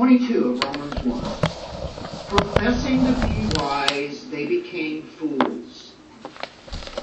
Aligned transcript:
22 0.00 0.54
of 0.54 0.62
Romans 0.62 1.04
1. 1.04 1.36
Professing 2.30 3.04
to 3.04 3.20
be 3.20 3.44
wise, 3.48 4.30
they 4.30 4.46
became 4.46 5.02
fools, 5.18 5.92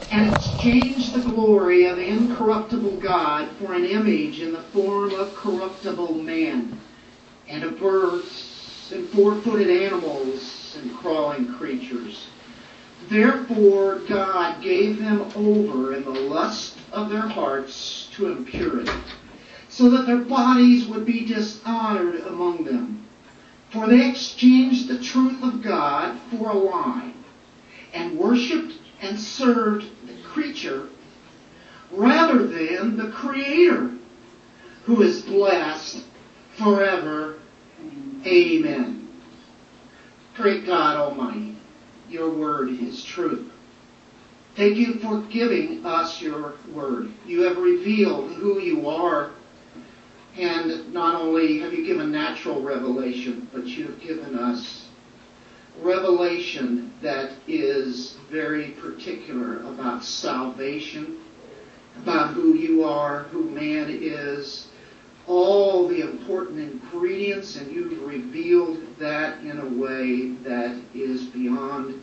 and 0.10 0.34
exchanged 0.34 1.14
the 1.14 1.22
glory 1.22 1.86
of 1.86 2.00
incorruptible 2.00 3.00
God 3.00 3.50
for 3.60 3.76
an 3.76 3.86
image 3.86 4.42
in 4.42 4.52
the 4.52 4.64
form 4.74 5.14
of 5.14 5.36
corruptible 5.36 6.16
man, 6.16 6.82
and 7.48 7.64
of 7.64 7.80
birds, 7.80 8.92
and 8.92 9.08
four-footed 9.10 9.70
animals, 9.70 10.76
and 10.82 10.98
crawling 10.98 11.54
creatures. 11.54 12.26
Therefore 13.10 14.00
God 14.10 14.64
gave 14.64 14.98
them 14.98 15.22
over 15.36 15.94
in 15.94 16.04
the 16.04 16.10
lust 16.10 16.80
of 16.92 17.12
their 17.12 17.28
hearts 17.28 18.10
to 18.14 18.32
impurity 18.32 18.92
so 19.78 19.92
that 19.92 20.08
their 20.08 20.18
bodies 20.18 20.88
would 20.88 21.06
be 21.06 21.24
dishonored 21.24 22.22
among 22.22 22.64
them. 22.64 23.06
For 23.70 23.86
they 23.86 24.10
exchanged 24.10 24.88
the 24.88 24.98
truth 24.98 25.44
of 25.44 25.62
God 25.62 26.18
for 26.32 26.50
a 26.50 26.56
lie, 26.56 27.14
and 27.94 28.18
worshipped 28.18 28.74
and 29.04 29.20
served 29.20 29.86
the 30.08 30.20
creature 30.24 30.88
rather 31.92 32.48
than 32.48 32.98
the 32.98 33.10
Creator, 33.10 33.92
who 34.86 35.04
is 35.04 35.22
blessed 35.22 36.04
forever. 36.58 37.38
Amen. 38.26 39.08
Great 40.36 40.66
God 40.66 40.98
Almighty, 40.98 41.56
your 42.10 42.32
word 42.32 42.70
is 42.70 43.04
truth. 43.06 43.52
Thank 44.56 44.78
you 44.78 44.96
for 44.96 45.22
giving 45.22 45.86
us 45.86 46.20
your 46.20 46.56
word. 46.74 47.12
You 47.28 47.44
have 47.44 47.58
revealed 47.58 48.34
who 48.34 48.60
you 48.60 48.90
are 48.90 49.34
and 50.38 50.94
not 50.94 51.16
only 51.16 51.60
have 51.60 51.74
you 51.74 51.86
given 51.86 52.12
natural 52.12 52.62
revelation, 52.62 53.48
but 53.52 53.66
you've 53.66 54.00
given 54.00 54.38
us 54.38 54.88
revelation 55.82 56.94
that 57.02 57.32
is 57.48 58.18
very 58.30 58.70
particular 58.72 59.60
about 59.68 60.04
salvation, 60.04 61.20
about 61.98 62.34
who 62.34 62.56
you 62.56 62.84
are, 62.84 63.24
who 63.24 63.50
man 63.50 63.88
is, 63.90 64.68
all 65.28 65.88
the 65.88 66.02
important 66.02 66.60
ingredients, 66.60 67.58
and 67.58 67.72
you've 67.72 68.02
revealed 68.04 68.82
that 68.98 69.40
in 69.42 69.60
a 69.60 69.66
way 69.66 70.30
that 70.44 70.76
is 70.94 71.26
beyond 71.26 72.02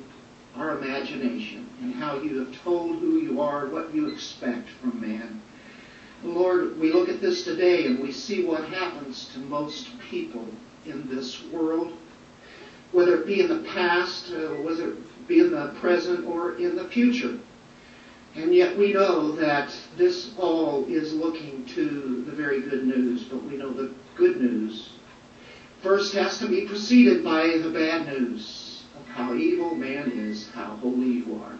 our 0.57 0.79
imagination, 0.79 1.69
and 1.81 1.95
how 1.95 2.21
you 2.21 2.39
have 2.39 2.63
told 2.63 2.97
who 2.99 3.19
you 3.19 3.41
are, 3.41 3.67
what 3.67 3.93
you 3.95 4.09
expect 4.09 4.69
from 4.81 5.01
man. 5.01 5.41
Lord, 6.25 6.79
we 6.79 6.93
look 6.93 7.09
at 7.09 7.21
this 7.21 7.45
today 7.45 7.87
and 7.87 8.01
we 8.01 8.11
see 8.11 8.45
what 8.45 8.65
happens 8.65 9.29
to 9.35 9.39
most 9.41 9.89
people 10.01 10.47
in 10.87 11.07
this 11.09 11.43
world, 11.45 11.93
whether 12.93 13.21
it 13.21 13.27
be 13.27 13.41
in 13.41 13.49
the 13.49 13.69
past, 13.71 14.33
uh, 14.33 14.49
whether 14.63 14.93
it 14.93 15.29
be 15.29 15.41
in 15.41 15.51
the 15.51 15.75
present, 15.81 16.27
or 16.27 16.57
in 16.57 16.77
the 16.77 16.89
future. 16.89 17.39
And 18.35 18.55
yet 18.55 18.77
we 18.77 18.93
know 18.93 19.33
that 19.33 19.73
this 19.97 20.31
all 20.39 20.85
is 20.87 21.13
looking 21.13 21.65
to 21.67 22.25
the 22.27 22.33
very 22.33 22.63
good 22.63 22.85
news, 22.85 23.25
but 23.25 23.45
we 23.45 23.57
know 23.57 23.73
the 23.73 23.93
good 24.17 24.41
news 24.41 24.91
first 25.83 26.15
has 26.15 26.39
to 26.39 26.49
be 26.49 26.63
preceded 26.63 27.23
by 27.23 27.59
the 27.59 27.71
bad 27.71 28.07
news 28.07 28.83
of 28.99 29.07
how 29.09 29.35
evil 29.35 29.75
man 29.75 30.11
is, 30.11 30.49
how 30.51 30.77
holy 30.77 31.07
you 31.07 31.41
are. 31.45 31.59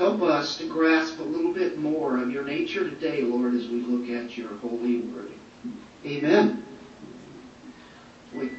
Help 0.00 0.22
us 0.22 0.56
to 0.56 0.66
grasp 0.66 1.18
a 1.18 1.22
little 1.22 1.52
bit 1.52 1.76
more 1.76 2.16
of 2.16 2.30
your 2.30 2.42
nature 2.42 2.88
today, 2.88 3.20
Lord, 3.20 3.52
as 3.52 3.68
we 3.68 3.82
look 3.82 4.08
at 4.08 4.34
your 4.34 4.48
holy 4.48 5.00
word. 5.00 5.30
Amen. 6.06 6.64
We 8.34 8.50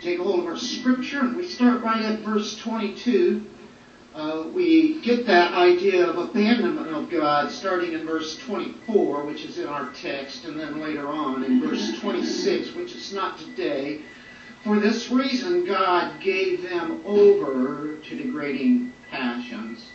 take 0.00 0.20
a 0.20 0.22
hold 0.22 0.40
of 0.40 0.46
our 0.46 0.56
scripture 0.56 1.20
and 1.20 1.36
we 1.36 1.46
start 1.46 1.82
right 1.82 2.00
at 2.00 2.20
verse 2.20 2.56
22. 2.60 3.44
Uh, 4.14 4.44
we 4.54 5.02
get 5.02 5.26
that 5.26 5.52
idea 5.52 6.08
of 6.08 6.16
abandonment 6.16 6.88
of 6.96 7.10
God 7.10 7.50
starting 7.50 7.92
in 7.92 8.06
verse 8.06 8.38
24, 8.38 9.26
which 9.26 9.44
is 9.44 9.58
in 9.58 9.66
our 9.66 9.92
text, 9.92 10.46
and 10.46 10.58
then 10.58 10.80
later 10.80 11.06
on 11.08 11.44
in 11.44 11.60
verse 11.60 12.00
26, 12.00 12.74
which 12.74 12.94
is 12.94 13.12
not 13.12 13.38
today. 13.38 14.00
For 14.64 14.80
this 14.80 15.10
reason, 15.10 15.66
God 15.66 16.22
gave 16.22 16.62
them 16.62 17.02
over 17.04 17.98
to 17.98 18.16
degrading 18.16 18.94
passions 19.10 19.89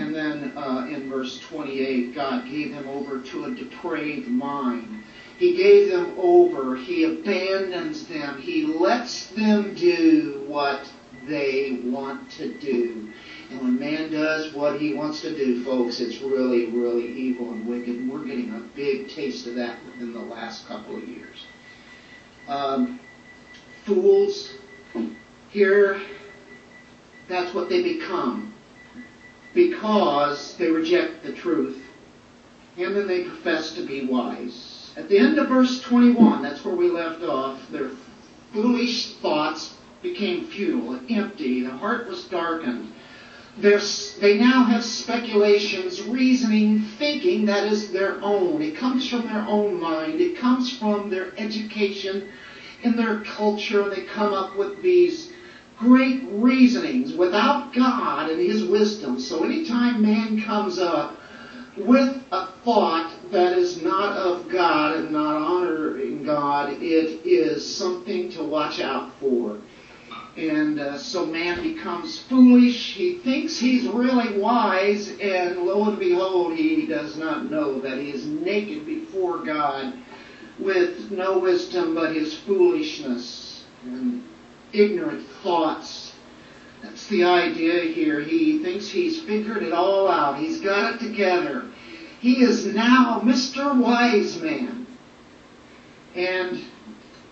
and 0.00 0.14
then 0.14 0.56
uh, 0.56 0.86
in 0.90 1.08
verse 1.10 1.38
28, 1.40 2.14
God 2.14 2.44
gave 2.48 2.72
them 2.72 2.88
over 2.88 3.20
to 3.20 3.44
a 3.46 3.50
depraved 3.50 4.28
mind. 4.28 5.02
He 5.38 5.56
gave 5.56 5.90
them 5.90 6.14
over. 6.18 6.76
He 6.76 7.04
abandons 7.04 8.06
them. 8.06 8.40
He 8.40 8.64
lets 8.64 9.28
them 9.28 9.74
do 9.74 10.44
what 10.46 10.88
they 11.26 11.80
want 11.84 12.30
to 12.32 12.54
do. 12.54 13.12
And 13.50 13.60
when 13.60 13.78
man 13.78 14.10
does 14.10 14.52
what 14.54 14.80
he 14.80 14.94
wants 14.94 15.20
to 15.22 15.36
do, 15.36 15.62
folks, 15.64 16.00
it's 16.00 16.20
really, 16.20 16.66
really 16.66 17.12
evil 17.12 17.50
and 17.50 17.66
wicked. 17.66 17.96
And 17.96 18.10
we're 18.10 18.24
getting 18.24 18.54
a 18.54 18.60
big 18.74 19.08
taste 19.08 19.46
of 19.46 19.54
that 19.56 19.78
within 19.84 20.12
the 20.12 20.20
last 20.20 20.66
couple 20.66 20.96
of 20.96 21.06
years. 21.06 21.46
Um, 22.48 23.00
fools, 23.84 24.54
here, 25.50 26.00
that's 27.28 27.54
what 27.54 27.68
they 27.68 27.82
become 27.82 28.54
because 29.56 30.54
they 30.58 30.70
reject 30.70 31.24
the 31.24 31.32
truth 31.32 31.82
and 32.76 32.94
then 32.94 33.08
they 33.08 33.24
profess 33.24 33.74
to 33.74 33.80
be 33.86 34.04
wise. 34.04 34.92
At 34.96 35.08
the 35.08 35.18
end 35.18 35.38
of 35.38 35.48
verse 35.48 35.80
21, 35.80 36.42
that's 36.42 36.62
where 36.62 36.74
we 36.74 36.90
left 36.90 37.22
off, 37.22 37.58
their 37.70 37.90
foolish 38.52 39.14
thoughts 39.14 39.74
became 40.02 40.46
futile, 40.46 40.92
and 40.92 41.10
empty, 41.10 41.62
the 41.62 41.70
heart 41.70 42.06
was 42.06 42.24
darkened. 42.24 42.92
They're, 43.56 43.80
they 44.20 44.36
now 44.38 44.64
have 44.64 44.84
speculations, 44.84 46.02
reasoning, 46.02 46.82
thinking 46.98 47.46
that 47.46 47.64
is 47.64 47.90
their 47.90 48.20
own. 48.20 48.60
It 48.60 48.76
comes 48.76 49.08
from 49.08 49.22
their 49.22 49.46
own 49.48 49.80
mind. 49.80 50.20
It 50.20 50.36
comes 50.36 50.76
from 50.76 51.08
their 51.08 51.32
education 51.38 52.28
and 52.84 52.98
their 52.98 53.20
culture. 53.20 53.88
They 53.88 54.02
come 54.02 54.34
up 54.34 54.54
with 54.56 54.82
these 54.82 55.32
great 55.78 56.22
reasonings 56.30 57.12
without 57.12 57.74
God 57.74 58.30
and 58.30 58.40
His 58.40 58.64
wisdom. 58.64 59.20
So 59.20 59.44
anytime 59.44 60.02
man 60.02 60.42
comes 60.42 60.78
up 60.78 61.16
with 61.76 62.22
a 62.32 62.46
thought 62.64 63.12
that 63.30 63.56
is 63.58 63.82
not 63.82 64.16
of 64.16 64.48
God 64.48 64.96
and 64.96 65.10
not 65.10 65.36
honoring 65.36 66.22
God, 66.24 66.72
it 66.72 67.26
is 67.26 67.76
something 67.76 68.30
to 68.30 68.42
watch 68.42 68.80
out 68.80 69.12
for. 69.20 69.58
And 70.36 70.78
uh, 70.78 70.98
so 70.98 71.24
man 71.24 71.62
becomes 71.62 72.18
foolish. 72.18 72.94
He 72.94 73.18
thinks 73.18 73.58
he's 73.58 73.86
really 73.88 74.38
wise, 74.38 75.08
and 75.18 75.62
lo 75.62 75.88
and 75.88 75.98
behold, 75.98 76.56
he 76.56 76.86
does 76.86 77.16
not 77.16 77.50
know 77.50 77.80
that 77.80 77.98
he 77.98 78.10
is 78.10 78.26
naked 78.26 78.84
before 78.84 79.38
God 79.38 79.94
with 80.58 81.10
no 81.10 81.38
wisdom 81.38 81.94
but 81.94 82.14
his 82.14 82.36
foolishness. 82.36 83.64
And 83.84 84.22
ignorant 84.72 85.26
thoughts. 85.42 86.14
That's 86.82 87.06
the 87.08 87.24
idea 87.24 87.92
here. 87.92 88.20
He 88.20 88.62
thinks 88.62 88.88
he's 88.88 89.20
figured 89.22 89.62
it 89.62 89.72
all 89.72 90.08
out. 90.08 90.38
He's 90.38 90.60
got 90.60 90.94
it 90.94 91.00
together. 91.00 91.66
He 92.20 92.42
is 92.42 92.66
now 92.66 93.20
Mr. 93.24 93.76
Wise 93.78 94.40
Man. 94.40 94.86
And, 96.14 96.62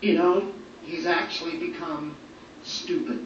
you 0.00 0.14
know, 0.14 0.52
he's 0.82 1.06
actually 1.06 1.58
become 1.58 2.16
stupid. 2.62 3.24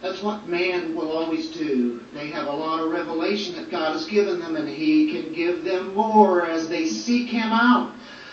That's 0.00 0.22
what 0.22 0.46
man 0.46 0.94
will 0.94 1.10
always 1.10 1.50
do. 1.50 2.00
They 2.14 2.28
have 2.28 2.46
a 2.46 2.52
lot 2.52 2.80
of 2.80 2.90
revelation 2.90 3.56
that 3.56 3.70
God 3.70 3.92
has 3.92 4.06
given 4.06 4.38
them, 4.38 4.54
and 4.54 4.68
He 4.68 5.10
can 5.12 5.32
give 5.32 5.64
them 5.64 5.94
more 5.94 6.46
as 6.46 6.68
they 6.68 6.86
seek 6.86 7.28
Him 7.28 7.50
out. 7.50 7.92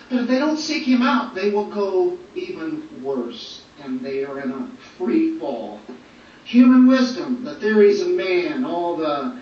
But 0.10 0.22
if 0.22 0.28
they 0.28 0.38
don't 0.38 0.58
seek 0.58 0.84
Him 0.84 1.02
out, 1.02 1.34
they 1.34 1.50
will 1.50 1.66
go 1.66 2.20
even 2.36 3.04
worse 3.04 3.65
and 3.84 4.00
they 4.02 4.24
are 4.24 4.40
in 4.40 4.52
a 4.52 4.70
free 4.98 5.38
fall. 5.40 5.80
Human 6.46 6.88
wisdom, 6.88 7.44
the 7.44 7.56
theories 7.56 8.02
of 8.02 8.10
man, 8.10 8.66
all 8.66 8.96
the 8.96 9.40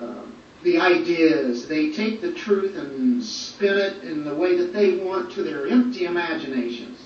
uh, 0.00 0.24
the 0.64 0.78
ideas, 0.78 1.68
they 1.68 1.90
take 1.92 2.20
the 2.22 2.32
truth 2.32 2.74
and 2.76 3.22
spin 3.22 3.76
it 3.76 4.02
in 4.02 4.24
the 4.24 4.34
way 4.34 4.56
that 4.56 4.72
they 4.72 4.96
want 4.96 5.30
to 5.32 5.42
their 5.42 5.66
empty 5.66 6.06
imaginations. 6.06 6.98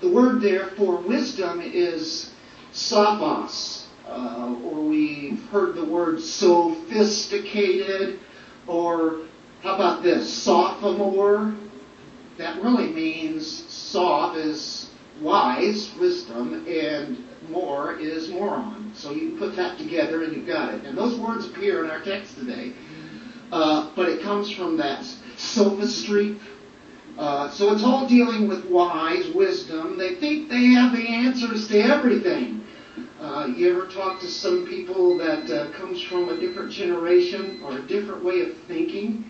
The 0.00 0.08
word 0.08 0.40
there 0.40 0.68
for 0.68 0.96
wisdom 0.96 1.60
is 1.60 2.30
sophos, 2.72 3.86
uh, 4.08 4.54
or 4.64 4.80
we've 4.80 5.44
heard 5.48 5.74
the 5.74 5.84
word 5.84 6.22
sophisticated, 6.22 8.20
or 8.68 9.22
how 9.62 9.74
about 9.74 10.04
this, 10.04 10.32
sophomore? 10.32 11.52
That 12.38 12.62
really 12.62 12.88
means 12.88 13.64
soph 13.70 14.36
is 14.36 14.79
wise, 15.20 15.90
wisdom, 15.98 16.66
and 16.68 17.18
more 17.48 17.98
is 17.98 18.28
moron. 18.28 18.92
So 18.94 19.12
you 19.12 19.36
put 19.38 19.56
that 19.56 19.78
together 19.78 20.22
and 20.24 20.34
you've 20.34 20.46
got 20.46 20.74
it. 20.74 20.84
And 20.84 20.96
those 20.96 21.18
words 21.18 21.46
appear 21.46 21.84
in 21.84 21.90
our 21.90 22.00
text 22.00 22.36
today. 22.36 22.72
Uh, 23.52 23.90
but 23.96 24.08
it 24.08 24.22
comes 24.22 24.50
from 24.50 24.76
that 24.78 25.04
sophistry, 25.36 26.36
Uh, 27.18 27.50
so 27.50 27.72
it's 27.72 27.82
all 27.82 28.06
dealing 28.06 28.48
with 28.48 28.64
wise 28.66 29.28
wisdom. 29.34 29.98
They 29.98 30.14
think 30.14 30.48
they 30.48 30.66
have 30.68 30.92
the 30.96 31.06
answers 31.06 31.68
to 31.68 31.78
everything. 31.78 32.64
Uh, 33.20 33.46
you 33.54 33.70
ever 33.70 33.86
talk 33.88 34.20
to 34.20 34.26
some 34.28 34.66
people 34.66 35.18
that 35.18 35.50
uh, 35.50 35.70
comes 35.72 36.00
from 36.00 36.30
a 36.30 36.36
different 36.38 36.72
generation 36.72 37.60
or 37.62 37.76
a 37.78 37.82
different 37.82 38.24
way 38.24 38.40
of 38.40 38.56
thinking, 38.68 39.24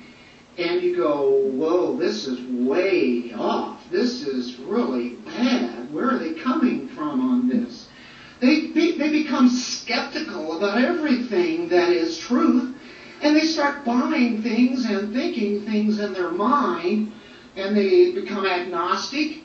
and 0.59 0.83
you 0.83 0.95
go, 0.95 1.31
"Whoa, 1.31 1.97
this 1.97 2.29
is 2.29 2.39
way 2.69 3.33
off. 3.35 3.80
This 3.91 4.23
is 4.23 4.57
really 4.59 5.11
bad. 5.27 5.93
Where 5.93 6.11
are 6.11 6.19
they 6.19 6.35
coming 6.35 6.89
from 6.89 7.21
on 7.21 7.49
this?" 7.49 7.89
They 8.41 8.69
they 8.69 9.11
become 9.11 9.49
skeptical 9.49 10.57
about 10.57 10.79
everything 10.79 11.69
that 11.69 11.91
is 11.91 12.19
truth, 12.19 12.75
and 13.23 13.37
they 13.37 13.45
start 13.45 13.85
buying 13.85 14.43
things 14.43 14.87
and 14.87 15.13
thinking 15.13 15.63
things 15.63 15.99
in 15.99 16.13
their 16.13 16.31
mind 16.31 17.13
and 17.57 17.77
they 17.77 18.13
become 18.13 18.47
agnostic, 18.47 19.39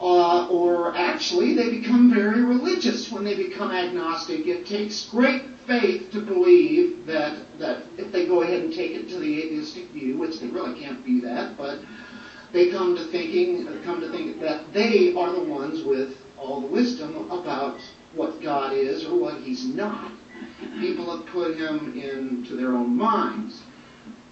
uh, 0.00 0.46
or 0.48 0.94
actually 0.94 1.54
they 1.54 1.70
become 1.70 2.12
very 2.12 2.42
religious 2.42 3.10
when 3.10 3.24
they 3.24 3.34
become 3.34 3.70
agnostic. 3.70 4.46
It 4.46 4.66
takes 4.66 5.06
great 5.06 5.42
faith 5.66 6.12
to 6.12 6.20
believe 6.20 7.06
that, 7.06 7.38
that 7.58 7.82
if 7.96 8.12
they 8.12 8.26
go 8.26 8.42
ahead 8.42 8.60
and 8.60 8.72
take 8.72 8.92
it 8.92 9.08
to 9.08 9.18
the 9.18 9.42
atheistic 9.42 9.90
view, 9.90 10.16
which 10.18 10.38
they 10.38 10.46
really 10.46 10.78
can't 10.78 11.04
be 11.04 11.20
that, 11.20 11.56
but 11.56 11.80
they 12.52 12.70
come 12.70 12.96
to 12.96 13.04
thinking, 13.06 13.66
come 13.84 14.00
to 14.00 14.10
think 14.10 14.40
that 14.40 14.72
they 14.72 15.14
are 15.14 15.32
the 15.32 15.42
ones 15.42 15.82
with 15.82 16.16
all 16.38 16.60
the 16.60 16.66
wisdom 16.66 17.30
about 17.30 17.80
what 18.14 18.42
God 18.42 18.72
is 18.72 19.04
or 19.04 19.18
what 19.18 19.40
He's 19.40 19.64
not. 19.64 20.12
People 20.80 21.16
have 21.16 21.26
put 21.26 21.56
Him 21.56 21.98
into 21.98 22.56
their 22.56 22.72
own 22.72 22.96
minds. 22.96 23.62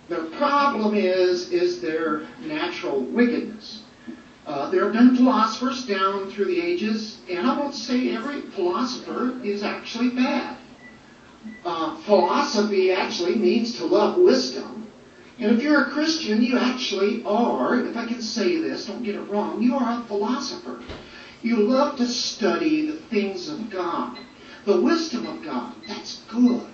Their 0.09 0.25
problem 0.25 0.95
is, 0.95 1.51
is 1.51 1.81
their 1.81 2.27
natural 2.41 3.01
wickedness. 3.01 3.83
Uh, 4.47 4.69
there 4.71 4.85
have 4.85 4.93
been 4.93 5.17
philosophers 5.17 5.87
down 5.87 6.31
through 6.31 6.45
the 6.45 6.61
ages, 6.61 7.19
and 7.31 7.47
I 7.47 7.59
won't 7.59 7.75
say 7.75 8.15
every 8.15 8.43
philosopher 8.43 9.41
is 9.43 9.63
actually 9.63 10.11
bad. 10.11 10.59
Uh, 11.65 11.97
philosophy 12.03 12.93
actually 12.93 13.37
means 13.37 13.79
to 13.79 13.87
love 13.87 14.19
wisdom. 14.19 14.84
And 15.39 15.57
if 15.57 15.63
you're 15.63 15.83
a 15.83 15.91
Christian, 15.91 16.43
you 16.43 16.59
actually 16.59 17.25
are, 17.25 17.81
if 17.81 17.97
I 17.97 18.07
can 18.07 18.23
say 18.23 18.57
this, 18.59 18.87
don't 18.87 19.03
get 19.03 19.17
it 19.17 19.23
wrong, 19.23 19.63
you 19.63 19.77
are 19.77 20.01
a 20.01 20.05
philosopher. 20.05 20.83
You 21.43 21.57
love 21.57 21.97
to 21.99 22.07
study 22.07 22.87
the 22.87 22.97
things 22.97 23.49
of 23.49 23.69
God, 23.69 24.19
the 24.65 24.81
wisdom 24.81 25.27
of 25.27 25.43
God. 25.43 25.75
That's 25.87 26.23
good 26.29 26.67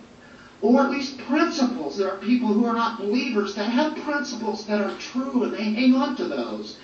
or 0.63 0.83
at 0.83 0.91
least 0.91 1.19
principles. 1.19 1.97
There 1.97 2.11
are 2.11 2.19
people 2.19 2.49
who 2.49 2.67
are 2.67 2.75
not 2.75 2.99
believers 2.99 3.55
that 3.55 3.71
have 3.71 3.97
principles 3.97 4.67
that 4.67 4.81
are 4.81 4.97
true 4.99 5.45
and 5.45 5.55
they 5.55 5.63
hang 5.63 5.95
on 5.95 6.17
to 6.17 6.25
those. 6.25 6.79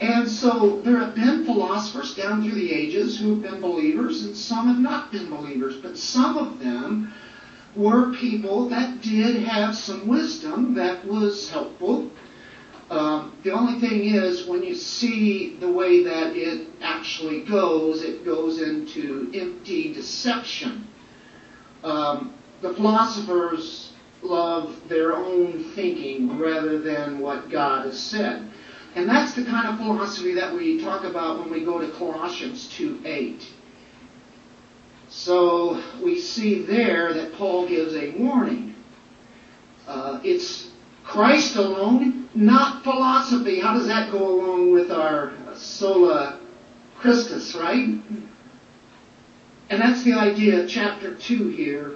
And 0.00 0.28
so 0.28 0.80
there 0.80 0.98
have 0.98 1.14
been 1.14 1.44
philosophers 1.44 2.14
down 2.14 2.42
through 2.42 2.58
the 2.58 2.72
ages 2.72 3.18
who 3.18 3.30
have 3.30 3.42
been 3.42 3.60
believers 3.60 4.24
and 4.24 4.36
some 4.36 4.66
have 4.66 4.80
not 4.80 5.12
been 5.12 5.30
believers, 5.30 5.76
but 5.76 5.96
some 5.96 6.36
of 6.36 6.58
them 6.58 7.12
were 7.76 8.12
people 8.14 8.68
that 8.68 9.00
did 9.02 9.42
have 9.42 9.76
some 9.76 10.06
wisdom 10.06 10.74
that 10.74 11.04
was 11.06 11.50
helpful. 11.50 12.10
Um, 12.90 13.36
the 13.42 13.50
only 13.50 13.80
thing 13.80 14.04
is, 14.04 14.46
when 14.46 14.62
you 14.62 14.74
see 14.74 15.56
the 15.56 15.70
way 15.70 16.04
that 16.04 16.36
it 16.36 16.68
actually 16.82 17.42
goes, 17.42 18.02
it 18.02 18.24
goes 18.24 18.60
into 18.60 19.30
empty 19.34 19.92
deception. 19.92 20.86
Um, 21.82 22.34
the 22.60 22.72
philosophers 22.74 23.92
love 24.22 24.88
their 24.88 25.14
own 25.16 25.64
thinking 25.74 26.38
rather 26.38 26.78
than 26.78 27.18
what 27.18 27.50
God 27.50 27.86
has 27.86 27.98
said. 27.98 28.48
And 28.94 29.08
that's 29.08 29.34
the 29.34 29.44
kind 29.44 29.68
of 29.68 29.78
philosophy 29.78 30.34
that 30.34 30.54
we 30.54 30.80
talk 30.80 31.04
about 31.04 31.40
when 31.40 31.50
we 31.50 31.64
go 31.64 31.78
to 31.80 31.88
Colossians 31.92 32.68
2.8. 32.68 33.42
So 35.24 35.82
we 36.02 36.20
see 36.20 36.60
there 36.60 37.14
that 37.14 37.32
Paul 37.34 37.66
gives 37.66 37.94
a 37.94 38.10
warning. 38.10 38.74
Uh, 39.88 40.20
it's 40.22 40.68
Christ 41.02 41.56
alone, 41.56 42.28
not 42.34 42.82
philosophy. 42.82 43.58
How 43.58 43.72
does 43.72 43.86
that 43.86 44.12
go 44.12 44.38
along 44.38 44.72
with 44.72 44.92
our 44.92 45.32
sola 45.54 46.40
Christus, 46.98 47.54
right? 47.54 47.88
And 49.70 49.80
that's 49.80 50.02
the 50.02 50.12
idea 50.12 50.62
of 50.62 50.68
chapter 50.68 51.14
2 51.14 51.48
here 51.48 51.94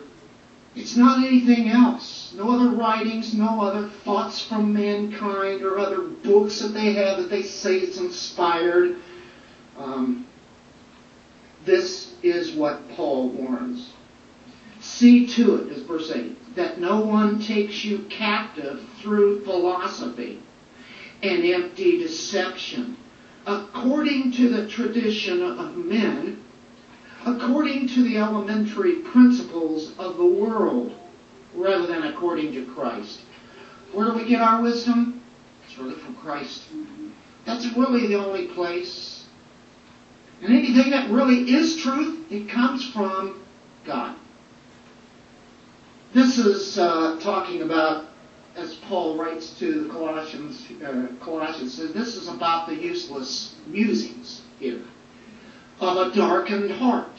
it's 0.74 0.96
not 0.96 1.26
anything 1.26 1.68
else. 1.68 2.32
No 2.36 2.50
other 2.50 2.70
writings, 2.70 3.34
no 3.34 3.60
other 3.60 3.88
thoughts 4.04 4.44
from 4.44 4.72
mankind 4.72 5.62
or 5.62 5.78
other 5.78 6.02
books 6.02 6.60
that 6.60 6.68
they 6.68 6.92
have 6.92 7.16
that 7.16 7.30
they 7.30 7.42
say 7.42 7.78
it's 7.78 7.98
inspired. 7.98 8.96
Um, 9.76 10.26
this 11.64 12.07
is 12.22 12.52
what 12.52 12.88
Paul 12.90 13.28
warns. 13.30 13.92
See 14.80 15.26
to 15.28 15.56
it, 15.56 15.72
is 15.72 15.82
verse 15.82 16.10
8, 16.10 16.54
that 16.54 16.80
no 16.80 17.00
one 17.00 17.40
takes 17.40 17.84
you 17.84 18.00
captive 18.10 18.80
through 19.00 19.44
philosophy 19.44 20.40
and 21.22 21.44
empty 21.44 21.98
deception, 21.98 22.96
according 23.46 24.32
to 24.32 24.48
the 24.48 24.68
tradition 24.68 25.42
of 25.42 25.76
men 25.76 26.44
according 27.26 27.88
to 27.88 28.02
the 28.04 28.16
elementary 28.16 28.96
principles 28.96 29.92
of 29.98 30.16
the 30.16 30.26
world 30.26 30.92
rather 31.54 31.86
than 31.86 32.04
according 32.04 32.52
to 32.52 32.64
Christ. 32.66 33.20
Where 33.92 34.10
do 34.10 34.18
we 34.18 34.24
get 34.24 34.40
our 34.40 34.62
wisdom? 34.62 35.22
It's 35.66 35.78
really 35.78 35.94
from 35.94 36.14
Christ. 36.16 36.64
That's 37.44 37.66
really 37.76 38.06
the 38.06 38.16
only 38.16 38.46
place. 38.48 39.17
And 40.42 40.54
anything 40.54 40.90
that 40.90 41.10
really 41.10 41.50
is 41.50 41.76
truth, 41.76 42.30
it 42.30 42.48
comes 42.48 42.88
from 42.90 43.44
God. 43.84 44.16
This 46.14 46.38
is 46.38 46.78
uh, 46.78 47.18
talking 47.20 47.62
about, 47.62 48.06
as 48.56 48.74
Paul 48.74 49.16
writes 49.16 49.50
to 49.58 49.84
the 49.84 49.88
Colossians, 49.90 50.66
uh, 50.84 51.08
Colossians 51.20 51.74
says, 51.74 51.92
this 51.92 52.14
is 52.16 52.28
about 52.28 52.68
the 52.68 52.74
useless 52.74 53.56
musings 53.66 54.42
here 54.58 54.82
of 55.80 55.96
a 55.96 56.14
darkened 56.14 56.70
heart. 56.70 57.10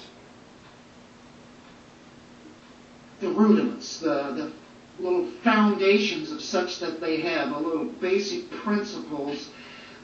The 3.19 3.29
rudiments, 3.29 3.99
the, 3.99 4.51
the 4.97 5.03
little 5.03 5.27
foundations 5.43 6.31
of 6.31 6.41
such 6.41 6.79
that 6.79 6.99
they 6.99 7.21
have, 7.21 7.49
the 7.49 7.59
little 7.59 7.85
basic 7.85 8.49
principles 8.49 9.49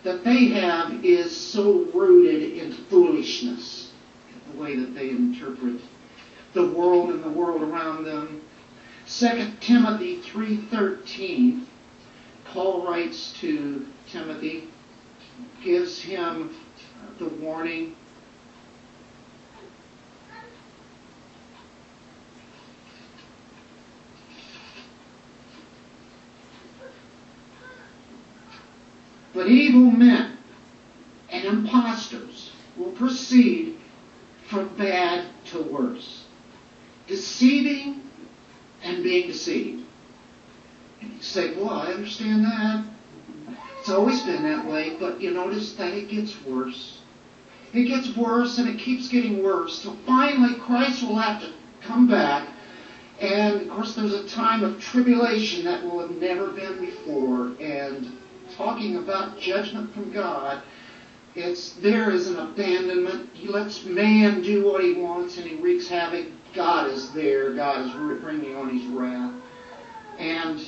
that 0.06 0.24
they 0.24 0.46
have 0.50 1.04
is 1.04 1.36
so 1.36 1.86
rooted 1.92 2.60
in 2.60 2.72
foolishness, 2.72 3.92
the 4.52 4.62
way 4.62 4.76
that 4.76 4.94
they 4.94 5.10
interpret 5.10 5.82
the 6.54 6.68
world 6.68 7.10
and 7.10 7.24
the 7.24 7.30
world 7.30 7.64
around 7.64 8.06
them. 8.06 8.40
2 9.10 9.48
Timothy 9.60 10.18
3.13, 10.18 11.66
Paul 12.46 12.86
writes 12.86 13.34
to 13.40 13.84
Timothy, 14.08 14.66
gives 15.64 16.00
him 16.00 16.52
the 17.18 17.26
warning 17.26 17.96
But 29.36 29.48
evil 29.48 29.92
men 29.92 30.38
and 31.30 31.44
impostors 31.44 32.52
will 32.78 32.92
proceed 32.94 33.78
from 34.48 34.70
bad 34.78 35.26
to 35.48 35.62
worse, 35.62 36.24
deceiving 37.08 38.02
and 38.82 39.04
being 39.04 39.28
deceived. 39.28 39.84
And 41.02 41.14
you 41.14 41.22
say, 41.22 41.54
well, 41.56 41.72
I 41.72 41.88
understand 41.88 42.46
that. 42.46 42.86
It's 43.80 43.90
always 43.90 44.22
been 44.22 44.44
that 44.44 44.66
way, 44.66 44.96
but 45.00 45.20
you 45.22 45.32
notice 45.32 45.74
that 45.74 45.94
it 45.94 46.08
gets 46.08 46.42
worse. 46.44 47.00
It 47.74 47.84
gets 47.84 48.16
worse 48.16 48.58
and 48.58 48.70
it 48.70 48.80
keeps 48.80 49.10
getting 49.10 49.44
worse. 49.44 49.80
So 49.80 49.98
finally, 50.06 50.56
Christ 50.62 51.04
will 51.04 51.18
have 51.18 51.42
to 51.42 51.52
come 51.82 52.08
back. 52.08 52.48
And 53.20 53.62
of 53.62 53.70
course, 53.70 53.96
there's 53.96 54.14
a 54.14 54.28
time 54.30 54.64
of 54.64 54.80
tribulation 54.82 55.66
that 55.66 55.84
will 55.84 56.00
have 56.00 56.12
never 56.12 56.52
been 56.52 56.80
before. 56.80 57.52
And 57.60 58.18
talking 58.56 58.98
about 58.98 59.40
judgment 59.40 59.94
from 59.94 60.12
God, 60.12 60.62
it's 61.36 61.74
there 61.74 62.12
is 62.12 62.28
an 62.28 62.40
abandonment. 62.40 63.30
He 63.34 63.48
lets 63.48 63.84
man 63.84 64.42
do 64.42 64.66
what 64.66 64.84
he 64.84 64.94
wants 64.94 65.38
and 65.38 65.46
he 65.46 65.56
wreaks 65.56 65.88
havoc. 65.88 66.28
God 66.54 66.90
is 66.90 67.12
there. 67.12 67.54
God 67.54 67.86
is 67.86 68.22
bringing 68.22 68.56
on 68.56 68.70
his 68.70 68.86
wrath. 68.88 69.34
And 70.18 70.66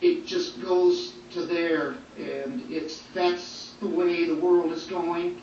it 0.00 0.24
just 0.26 0.62
goes 0.62 1.14
to 1.32 1.44
there. 1.44 1.96
And 2.16 2.70
it's 2.70 3.02
that's 3.14 3.74
the 3.80 3.88
way 3.88 4.24
the 4.26 4.36
world 4.36 4.72
is 4.72 4.84
going. 4.84 5.42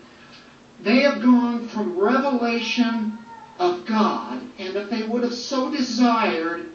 They 0.82 1.02
have 1.02 1.22
gone 1.22 1.68
from 1.68 2.00
revelation 2.00 3.18
of 3.60 3.86
God, 3.86 4.42
and 4.58 4.76
if 4.78 4.90
they 4.90 5.04
would 5.04 5.24
have 5.24 5.34
so 5.34 5.70
desired, 5.70 6.70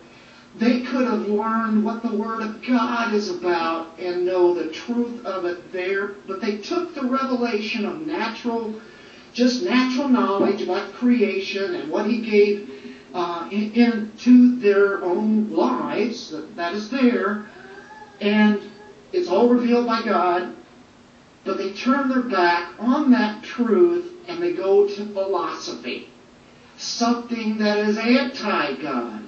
They 0.57 0.83
could 0.83 1.07
have 1.07 1.27
learned 1.29 1.85
what 1.85 2.03
the 2.03 2.15
Word 2.15 2.43
of 2.43 2.65
God 2.65 3.13
is 3.13 3.29
about 3.29 3.99
and 3.99 4.25
know 4.25 4.55
the 4.55 4.71
truth 4.71 5.25
of 5.27 5.45
it 5.45 5.73
there, 5.73 6.09
but 6.29 6.41
they 6.41 6.59
took 6.59 6.95
the 6.95 7.03
revelation 7.03 7.85
of 7.85 8.07
natural, 8.07 8.81
just 9.33 9.65
natural 9.65 10.09
knowledge 10.09 10.63
about 10.63 10.93
creation 10.93 11.75
and 11.75 11.91
what 11.91 12.07
He 12.07 12.21
gave 12.21 12.71
uh, 13.13 13.49
into 13.51 14.57
their 14.61 15.03
own 15.03 15.51
lives. 15.51 16.31
That, 16.31 16.55
that 16.55 16.75
is 16.75 16.89
there, 16.89 17.47
and 18.21 18.63
it's 19.13 19.29
all 19.29 19.49
revealed 19.49 19.87
by 19.87 20.03
God. 20.03 20.55
But 21.45 21.59
they 21.59 21.73
turn 21.73 22.09
their 22.09 22.23
back 22.23 22.73
on 22.79 23.11
that 23.11 23.43
truth 23.43 24.13
and 24.29 24.43
they 24.43 24.55
go 24.55 24.89
to 24.89 25.07
philosophy, 25.13 26.09
something 26.79 27.59
that 27.59 27.79
is 27.79 27.99
anti-God 27.99 29.24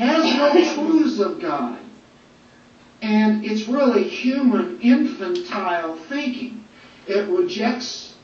has 0.00 0.34
no 0.34 0.74
truths 0.74 1.20
of 1.20 1.40
God. 1.40 1.78
And 3.02 3.44
it's 3.44 3.68
really 3.68 4.04
human 4.04 4.80
infantile 4.80 5.96
thinking. 6.08 6.64
It 7.06 7.28
rejects 7.28 8.14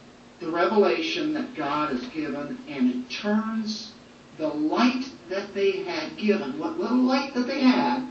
the 0.40 0.50
revelation 0.50 1.35
that 1.35 1.54
God 1.54 1.90
has 1.90 2.06
given 2.09 2.59
and 2.68 2.90
it 2.90 3.11
turns 3.11 3.92
the 4.38 4.49
light 4.49 5.11
that 5.30 5.54
they 5.54 5.83
had 5.85 6.16
given, 6.16 6.59
what 6.59 6.78
little 6.78 6.99
light 6.99 7.33
that 7.35 7.47
they 7.47 7.61
had, 7.61 8.06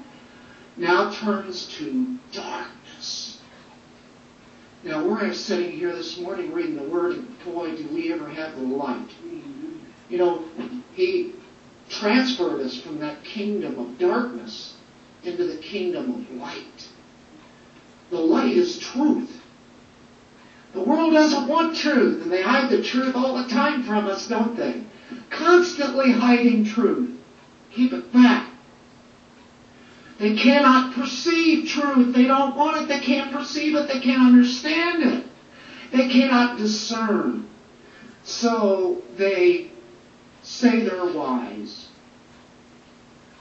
now 0.76 1.12
turns 1.12 1.68
to 1.78 2.18
darkness. 2.32 3.42
Now 4.84 5.04
we're 5.04 5.34
sitting 5.34 5.72
here 5.72 5.96
this 5.96 6.18
morning 6.18 6.52
reading 6.52 6.76
the 6.76 6.84
Word, 6.84 7.18
and 7.18 7.46
boy, 7.46 7.76
do 7.76 7.88
we 7.90 8.12
ever 8.12 8.28
have 8.28 8.56
the 8.56 8.64
light. 8.64 9.08
Mm-hmm. 9.26 9.74
You 10.10 10.18
know, 10.18 10.46
he 10.94 11.35
transferred 12.00 12.62
us 12.62 12.80
from 12.80 13.00
that 13.00 13.24
kingdom 13.24 13.80
of 13.80 13.98
darkness 13.98 14.76
into 15.24 15.46
the 15.46 15.58
kingdom 15.58 16.12
of 16.12 16.38
light. 16.42 16.90
The 18.12 18.18
light 18.18 18.56
is 18.56 18.78
truth. 18.78 19.42
The 20.74 20.84
world 20.84 21.14
doesn't 21.14 21.48
want 21.48 21.78
truth, 21.78 22.24
and 22.24 22.32
they 22.32 22.42
hide 22.42 22.70
the 22.70 22.84
truth 22.84 23.16
all 23.16 23.42
the 23.42 23.50
time 23.50 23.84
from 23.84 24.08
us, 24.08 24.28
don't 24.28 24.58
they? 24.58 24.84
Constantly 25.30 26.12
hiding 26.12 26.66
truth. 26.66 27.18
Keep 27.72 27.94
it 27.94 28.12
back. 28.12 28.50
They 30.18 30.36
cannot 30.36 30.94
perceive 30.94 31.68
truth. 31.68 32.14
They 32.14 32.26
don't 32.26 32.56
want 32.56 32.82
it. 32.82 32.88
They 32.88 33.00
can't 33.00 33.32
perceive 33.32 33.76
it. 33.76 33.88
They 33.88 34.00
can't 34.00 34.22
understand 34.22 35.04
it. 35.04 35.26
They 35.92 36.10
cannot 36.10 36.58
discern. 36.58 37.48
So 38.24 39.04
they 39.18 39.72
say 40.46 40.82
they're 40.82 41.06
wise. 41.06 41.88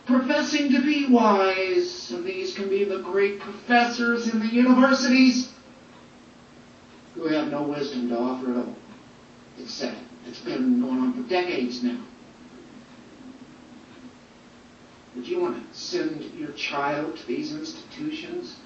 Professing 0.06 0.72
to 0.72 0.82
be 0.82 1.06
wise, 1.06 2.10
and 2.10 2.24
these 2.24 2.54
can 2.54 2.68
be 2.68 2.84
the 2.84 2.98
great 2.98 3.40
professors 3.40 4.32
in 4.32 4.40
the 4.40 4.46
universities 4.46 5.52
who 7.14 7.26
have 7.28 7.48
no 7.48 7.62
wisdom 7.62 8.08
to 8.08 8.18
offer 8.18 8.50
at 8.50 8.56
all. 8.58 8.76
It's 9.58 9.72
sad. 9.72 9.96
It's 10.26 10.40
been 10.40 10.80
going 10.80 10.98
on 10.98 11.12
for 11.14 11.28
decades 11.28 11.82
now. 11.82 12.00
Would 15.14 15.28
you 15.28 15.40
want 15.40 15.72
to 15.72 15.78
send 15.78 16.22
your 16.34 16.52
child 16.52 17.16
to 17.18 17.26
these 17.26 17.54
institutions? 17.54 18.56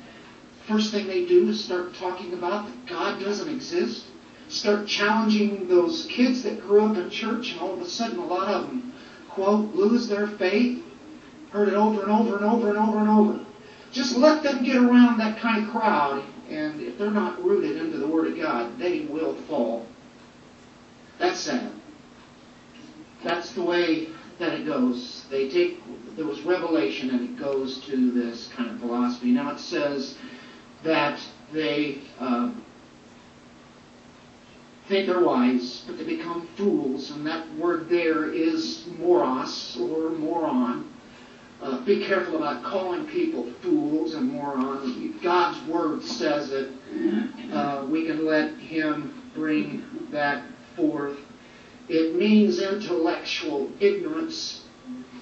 First 0.66 0.92
thing 0.92 1.07
they 1.07 1.26
do 1.26 1.49
is 1.49 1.62
start 1.62 1.95
talking 1.95 2.33
about 2.33 2.66
that 2.66 2.87
God 2.87 3.21
doesn't 3.21 3.49
exist 3.49 4.07
start 4.48 4.86
challenging 4.86 5.68
those 5.68 6.06
kids 6.06 6.42
that 6.42 6.60
grew 6.60 6.84
up 6.84 6.96
in 6.96 7.10
church, 7.10 7.52
and 7.52 7.60
all 7.60 7.74
of 7.74 7.80
a 7.80 7.88
sudden, 7.88 8.18
a 8.18 8.24
lot 8.24 8.48
of 8.48 8.66
them, 8.66 8.94
quote, 9.28 9.74
lose 9.74 10.08
their 10.08 10.26
faith. 10.26 10.84
Heard 11.50 11.68
it 11.68 11.74
over 11.74 12.02
and 12.02 12.10
over 12.10 12.36
and 12.36 12.44
over 12.44 12.68
and 12.68 12.78
over 12.78 12.98
and 12.98 13.08
over. 13.08 13.44
Just 13.92 14.16
let 14.16 14.42
them 14.42 14.64
get 14.64 14.76
around 14.76 15.18
that 15.18 15.38
kind 15.38 15.64
of 15.64 15.70
crowd, 15.70 16.22
and 16.50 16.80
if 16.80 16.98
they're 16.98 17.10
not 17.10 17.42
rooted 17.42 17.76
into 17.76 17.98
the 17.98 18.06
Word 18.06 18.32
of 18.32 18.38
God, 18.38 18.78
they 18.78 19.00
will 19.00 19.34
fall. 19.48 19.86
That's 21.18 21.40
sad. 21.40 21.72
That's 23.24 23.52
the 23.52 23.62
way 23.62 24.08
that 24.38 24.52
it 24.52 24.66
goes. 24.66 25.24
They 25.30 25.48
take, 25.48 25.82
there 26.16 26.26
was 26.26 26.42
revelation, 26.42 27.10
and 27.10 27.20
it 27.22 27.42
goes 27.42 27.80
to 27.86 28.10
this 28.12 28.48
kind 28.48 28.70
of 28.70 28.78
philosophy. 28.78 29.32
Now 29.32 29.52
it 29.52 29.58
says 29.58 30.16
that 30.84 31.18
they. 31.52 31.98
Um, 32.18 32.64
think 34.88 35.07
they're 35.07 35.21
wise, 35.21 35.85
but 35.87 35.99
they 35.99 36.04
become 36.04 36.49
fools, 36.57 37.11
and 37.11 37.26
that 37.26 37.54
word 37.57 37.88
there 37.90 38.33
is 38.33 38.87
moros 38.99 39.76
or 39.78 40.11
moron. 40.11 40.90
Uh, 41.61 41.80
be 41.85 42.07
careful 42.07 42.37
about 42.37 42.62
calling 42.62 43.07
people 43.07 43.52
fools 43.61 44.14
and 44.14 44.33
morons. 44.33 45.21
God's 45.23 45.61
word 45.68 46.02
says 46.02 46.50
it. 46.50 46.71
Uh, 47.52 47.87
we 47.90 48.07
can 48.07 48.25
let 48.25 48.54
Him 48.59 49.30
bring 49.35 49.85
that 50.11 50.45
forth. 50.75 51.18
It 51.88 52.14
means 52.14 52.61
intellectual 52.61 53.71
ignorance. 53.80 54.62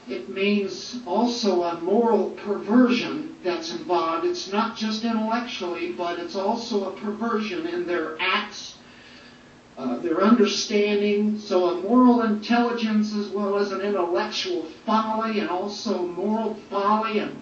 It 0.09 0.29
means 0.29 1.01
also 1.07 1.65
a 1.65 1.81
moral 1.81 2.31
perversion 2.31 3.37
that's 3.43 3.73
involved. 3.73 4.27
It's 4.27 4.53
not 4.53 4.77
just 4.77 5.05
intellectually, 5.05 5.93
but 5.93 6.21
it's 6.21 6.37
also 6.37 6.93
a 6.93 7.01
perversion 7.01 7.67
in 7.67 7.87
their 7.87 8.17
acts 8.21 8.76
uh, 9.79 9.99
their 9.99 10.23
understanding, 10.23 11.39
so 11.39 11.71
a 11.71 11.81
moral 11.83 12.23
intelligence 12.23 13.15
as 13.15 13.29
well 13.29 13.59
as 13.59 13.73
an 13.73 13.83
intellectual 13.83 14.65
folly 14.87 15.41
and 15.41 15.51
also 15.51 16.07
moral 16.07 16.55
folly 16.71 17.19
and 17.19 17.37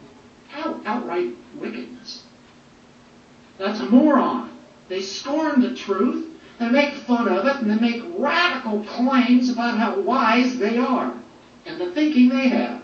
out, 0.52 0.80
outright 0.84 1.32
wickedness. 1.56 2.24
That's 3.58 3.80
a 3.80 3.86
moron. 3.86 4.50
They 4.88 5.00
scorn 5.00 5.60
the 5.60 5.74
truth, 5.74 6.28
they 6.58 6.68
make 6.68 6.94
fun 6.94 7.28
of 7.28 7.46
it, 7.46 7.56
and 7.56 7.70
they 7.70 7.76
make 7.76 8.02
radical 8.18 8.82
claims 8.84 9.48
about 9.48 9.78
how 9.78 10.00
wise 10.00 10.58
they 10.58 10.76
are 10.76 11.14
and 11.66 11.80
the 11.80 11.92
thinking 11.92 12.28
they 12.28 12.48
have. 12.48 12.82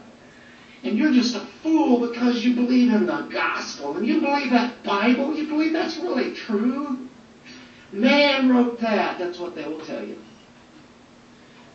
And 0.83 0.97
you're 0.97 1.13
just 1.13 1.35
a 1.35 1.41
fool 1.63 2.09
because 2.09 2.45
you 2.45 2.55
believe 2.55 2.93
in 2.93 3.07
the 3.07 3.21
gospel 3.31 3.97
and 3.97 4.07
you 4.07 4.21
believe 4.21 4.51
that 4.51 4.83
Bible, 4.83 5.37
you 5.37 5.47
believe 5.47 5.73
that's 5.73 5.99
really 5.99 6.35
true. 6.35 7.10
Man 7.93 8.49
wrote 8.51 8.81
that. 8.81 9.19
That's 9.19 9.39
what 9.39 9.55
they 9.55 9.65
will 9.65 9.85
tell 9.85 10.05
you. 10.05 10.19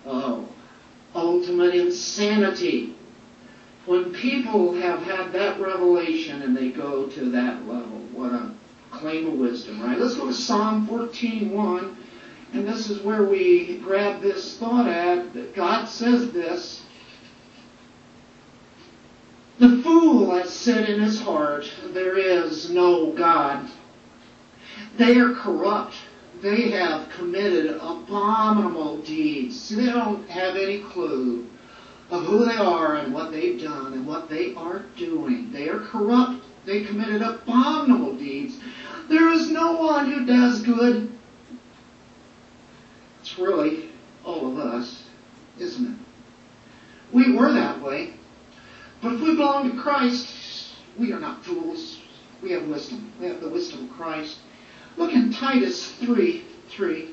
Oh, 0.05 0.47
ultimate 1.13 1.75
insanity. 1.75 2.95
When 3.85 4.13
people 4.13 4.73
have 4.73 5.01
had 5.03 5.31
that 5.33 5.59
revelation 5.59 6.41
and 6.41 6.55
they 6.55 6.69
go 6.69 7.07
to 7.07 7.31
that 7.31 7.67
level, 7.67 7.99
what 8.13 8.31
a 8.31 8.51
claim 8.91 9.27
of 9.27 9.33
wisdom, 9.33 9.81
right? 9.81 9.97
Let's 9.97 10.15
go 10.15 10.27
to 10.27 10.33
Psalm 10.33 10.87
14.1. 10.87 11.95
And 12.53 12.67
this 12.67 12.89
is 12.89 13.01
where 13.01 13.23
we 13.23 13.79
grab 13.79 14.21
this 14.21 14.57
thought 14.57 14.87
at 14.87 15.33
that 15.33 15.55
God 15.55 15.85
says 15.85 16.31
this. 16.31 16.81
The 19.59 19.81
fool 19.83 20.31
has 20.31 20.51
said 20.51 20.89
in 20.89 21.01
his 21.01 21.21
heart, 21.21 21.69
There 21.87 22.17
is 22.17 22.69
no 22.69 23.11
God. 23.11 23.69
They 24.97 25.17
are 25.17 25.33
corrupt. 25.33 25.95
They 26.41 26.69
have 26.71 27.09
committed 27.09 27.77
abominable 27.81 28.97
deeds. 28.99 29.69
They 29.69 29.85
don't 29.85 30.27
have 30.29 30.55
any 30.55 30.79
clue 30.79 31.47
of 32.11 32.23
who 32.23 32.45
they 32.45 32.55
are 32.55 32.95
and 32.95 33.13
what 33.13 33.31
they've 33.31 33.59
done 33.59 33.93
and 33.93 34.05
what 34.05 34.29
they 34.29 34.53
are 34.55 34.83
doing. 34.97 35.51
They 35.51 35.69
are 35.69 35.79
corrupt. 35.79 36.43
They 36.65 36.83
committed 36.83 37.21
abominable 37.21 38.15
deeds. 38.15 38.59
There 39.07 39.31
is 39.31 39.49
no 39.49 39.73
one 39.73 40.11
who 40.11 40.25
does 40.25 40.61
good. 40.61 41.11
It's 43.21 43.37
really 43.37 43.89
all 44.23 44.47
of 44.47 44.59
us, 44.59 45.03
isn't 45.59 45.93
it? 45.93 45.99
We 47.11 47.33
were 47.33 47.51
that 47.53 47.81
way. 47.81 48.13
But 49.01 49.13
if 49.13 49.21
we 49.21 49.35
belong 49.35 49.71
to 49.71 49.81
Christ, 49.81 50.73
we 50.97 51.11
are 51.11 51.19
not 51.19 51.43
fools. 51.43 51.99
We 52.41 52.51
have 52.51 52.67
wisdom. 52.67 53.11
We 53.19 53.27
have 53.27 53.41
the 53.41 53.49
wisdom 53.49 53.85
of 53.85 53.95
Christ. 53.95 54.39
Look 54.97 55.13
in 55.13 55.33
Titus 55.33 55.91
3 55.91 56.43
3. 56.69 57.09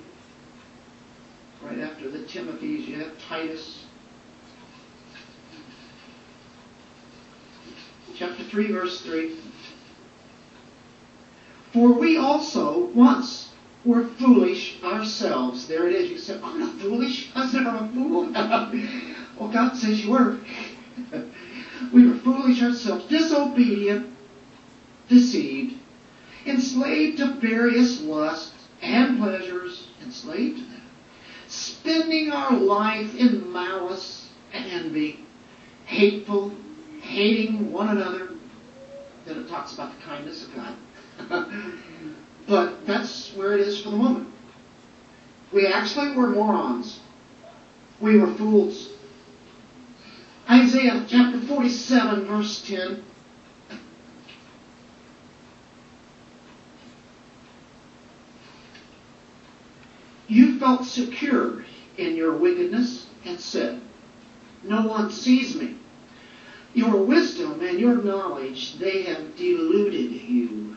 Right 1.63 1.79
after 1.79 2.11
the 2.11 2.25
Timothy's, 2.25 2.89
you 2.89 2.99
have 2.99 3.13
Titus. 3.29 3.85
Chapter 8.17 8.43
3, 8.45 8.73
verse 8.73 9.01
3. 9.03 9.37
For 11.73 11.93
we 11.93 12.19
also 12.19 12.87
once 12.87 13.53
were 13.85 14.05
foolish 14.05 14.83
ourselves. 14.83 15.67
There 15.67 15.89
it 15.89 15.95
is. 15.95 16.11
You 16.11 16.19
say, 16.19 16.39
I'm 16.43 16.61
not 16.61 16.79
foolish. 16.81 17.31
I 17.35 17.49
said, 17.49 17.63
never 17.63 17.85
a 17.85 17.89
fool. 17.89 18.31
well, 19.39 19.49
God 19.53 19.77
says 19.77 20.05
you 20.05 20.11
were. 20.11 20.39
we 21.93 22.07
were 22.07 22.19
foolish 22.19 22.63
ourselves, 22.63 23.07
disobedient, 23.07 24.13
deceived 25.09 25.82
enslaved 26.47 27.19
to 27.19 27.35
various 27.35 28.01
lusts 28.01 28.53
and 28.81 29.19
pleasures, 29.19 29.89
enslaved 30.03 30.59
to 30.59 30.65
them, 30.65 30.83
spending 31.49 32.31
our 32.31 32.53
life 32.53 33.15
in 33.15 33.53
malice 33.53 34.29
and 34.53 34.71
envy, 34.71 35.25
hateful, 35.87 36.53
hating 37.01 37.73
one 37.73 37.89
another. 37.89 38.31
Then 39.25 39.39
it 39.39 39.49
talks 39.49 39.75
about 39.75 39.97
the 39.97 40.03
kindness 40.05 40.47
of 40.47 40.55
God. 40.55 40.77
but 42.49 42.87
that's 42.87 43.33
where 43.35 43.55
it 43.55 43.61
is 43.61 43.81
for 43.81 43.91
the 43.91 43.97
moment. 43.97 44.29
We 45.53 45.67
actually 45.67 46.17
were 46.17 46.29
morons. 46.29 46.99
We 48.01 48.19
were 48.19 48.35
fools. 48.35 48.89
Isaiah 50.51 51.05
chapter 51.07 51.41
47, 51.41 52.27
verse 52.27 52.67
10. 52.67 53.05
You 60.29 60.59
felt 60.59 60.85
secure 60.85 61.65
in 61.97 62.17
your 62.17 62.37
wickedness 62.37 63.07
and 63.25 63.39
said, 63.39 63.81
No 64.63 64.87
one 64.87 65.11
sees 65.11 65.57
me. 65.57 65.77
Your 66.75 66.97
wisdom 66.97 67.61
and 67.61 67.79
your 67.79 67.97
knowledge, 67.97 68.79
they 68.79 69.03
have 69.03 69.37
deluded 69.37 70.11
you. 70.11 70.77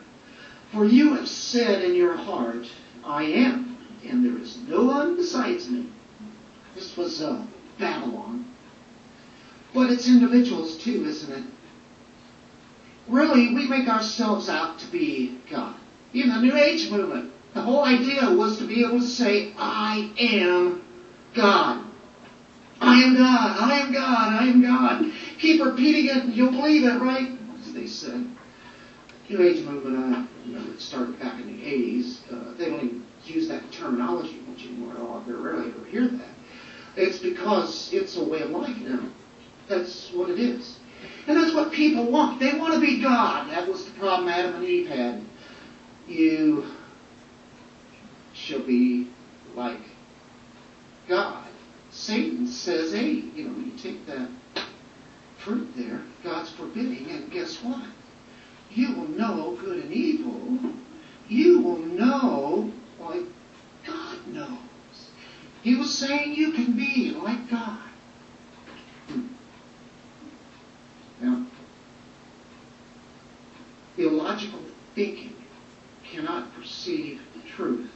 For 0.72 0.84
you 0.84 1.14
have 1.14 1.28
said 1.28 1.84
in 1.84 1.94
your 1.94 2.16
heart, 2.16 2.66
I 3.04 3.22
am, 3.22 3.78
and 4.06 4.24
there 4.24 4.42
is 4.42 4.58
no 4.68 4.84
one 4.84 5.16
besides 5.16 5.70
me. 5.70 5.86
This 6.74 6.96
was 6.96 7.22
uh, 7.22 7.42
Babylon. 7.78 8.44
But 9.72 9.90
it's 9.90 10.08
individuals 10.08 10.76
too, 10.76 11.04
isn't 11.06 11.32
it? 11.32 11.44
Really, 13.08 13.54
we 13.54 13.68
make 13.68 13.88
ourselves 13.88 14.48
out 14.48 14.78
to 14.80 14.86
be 14.86 15.38
God. 15.50 15.76
Even 16.12 16.30
the 16.34 16.42
New 16.42 16.56
Age 16.56 16.90
movement, 16.90 17.32
the 17.56 17.62
whole 17.62 17.84
idea 17.84 18.30
was 18.30 18.58
to 18.58 18.66
be 18.66 18.84
able 18.84 19.00
to 19.00 19.06
say, 19.06 19.52
I 19.56 20.12
am 20.18 20.84
God. 21.34 21.84
I 22.80 23.02
am 23.02 23.16
God, 23.16 23.56
I 23.58 23.78
am 23.78 23.92
God, 23.92 24.32
I 24.34 24.46
am 24.46 24.62
God. 24.62 25.12
Keep 25.38 25.64
repeating 25.64 26.06
it 26.06 26.24
and 26.24 26.34
you'll 26.34 26.50
believe 26.50 26.84
it, 26.84 26.98
right? 26.98 27.30
As 27.60 27.72
they 27.72 27.86
said. 27.86 28.30
New 29.28 29.42
Age 29.42 29.64
movement, 29.64 30.14
uh, 30.14 30.26
you 30.46 30.56
know, 30.56 30.70
it 30.70 30.80
started 30.80 31.18
back 31.18 31.40
in 31.40 31.46
the 31.46 31.64
80s. 31.64 32.18
Uh, 32.30 32.54
they 32.58 32.66
don't 32.66 32.84
even 32.84 33.06
use 33.24 33.48
that 33.48 33.72
terminology 33.72 34.38
much 34.46 34.64
anymore 34.64 34.92
at 34.92 35.00
all. 35.00 35.24
They 35.26 35.32
rarely 35.32 35.70
ever 35.70 35.84
hear 35.86 36.06
that. 36.08 36.28
It's 36.94 37.18
because 37.18 37.92
it's 37.92 38.16
a 38.16 38.22
way 38.22 38.42
of 38.42 38.50
life 38.50 38.76
now. 38.78 39.00
That's 39.66 40.10
what 40.12 40.30
it 40.30 40.38
is. 40.38 40.78
And 41.26 41.36
that's 41.36 41.54
what 41.54 41.72
people 41.72 42.04
want. 42.04 42.38
They 42.38 42.56
want 42.56 42.74
to 42.74 42.80
be 42.80 43.00
God. 43.00 43.50
That 43.50 43.66
was 43.66 43.86
the 43.86 43.90
problem 43.98 44.28
Adam 44.28 44.56
and 44.56 44.64
Eve 44.64 44.88
had. 44.88 45.22
You 46.06 46.66
shall 48.46 48.60
be 48.60 49.08
like 49.56 49.80
God. 51.08 51.48
Satan 51.90 52.46
says, 52.46 52.92
hey, 52.92 53.10
you 53.34 53.48
know, 53.48 53.58
you 53.58 53.72
take 53.76 54.06
that 54.06 54.28
fruit 55.38 55.68
there, 55.76 56.02
God's 56.22 56.50
forbidding, 56.50 57.10
and 57.10 57.30
guess 57.30 57.56
what? 57.62 57.82
You 58.70 58.94
will 58.94 59.08
know 59.08 59.58
good 59.60 59.84
and 59.84 59.92
evil. 59.92 60.58
You 61.28 61.60
will 61.60 61.78
know 61.78 62.72
like 63.00 63.24
God 63.84 64.26
knows. 64.28 65.10
He 65.62 65.74
was 65.74 65.96
saying 65.96 66.34
you 66.34 66.52
can 66.52 66.76
be 66.76 67.10
like 67.10 67.50
God. 67.50 67.78
Hmm. 69.08 69.26
Now, 71.20 71.46
illogical 73.98 74.60
thinking 74.94 75.34
cannot 76.04 76.54
perceive 76.54 77.20
the 77.34 77.48
truth. 77.48 77.90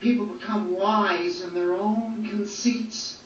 People 0.00 0.26
become 0.26 0.72
wise 0.72 1.42
in 1.42 1.54
their 1.54 1.74
own 1.74 2.28
conceits. 2.28 3.22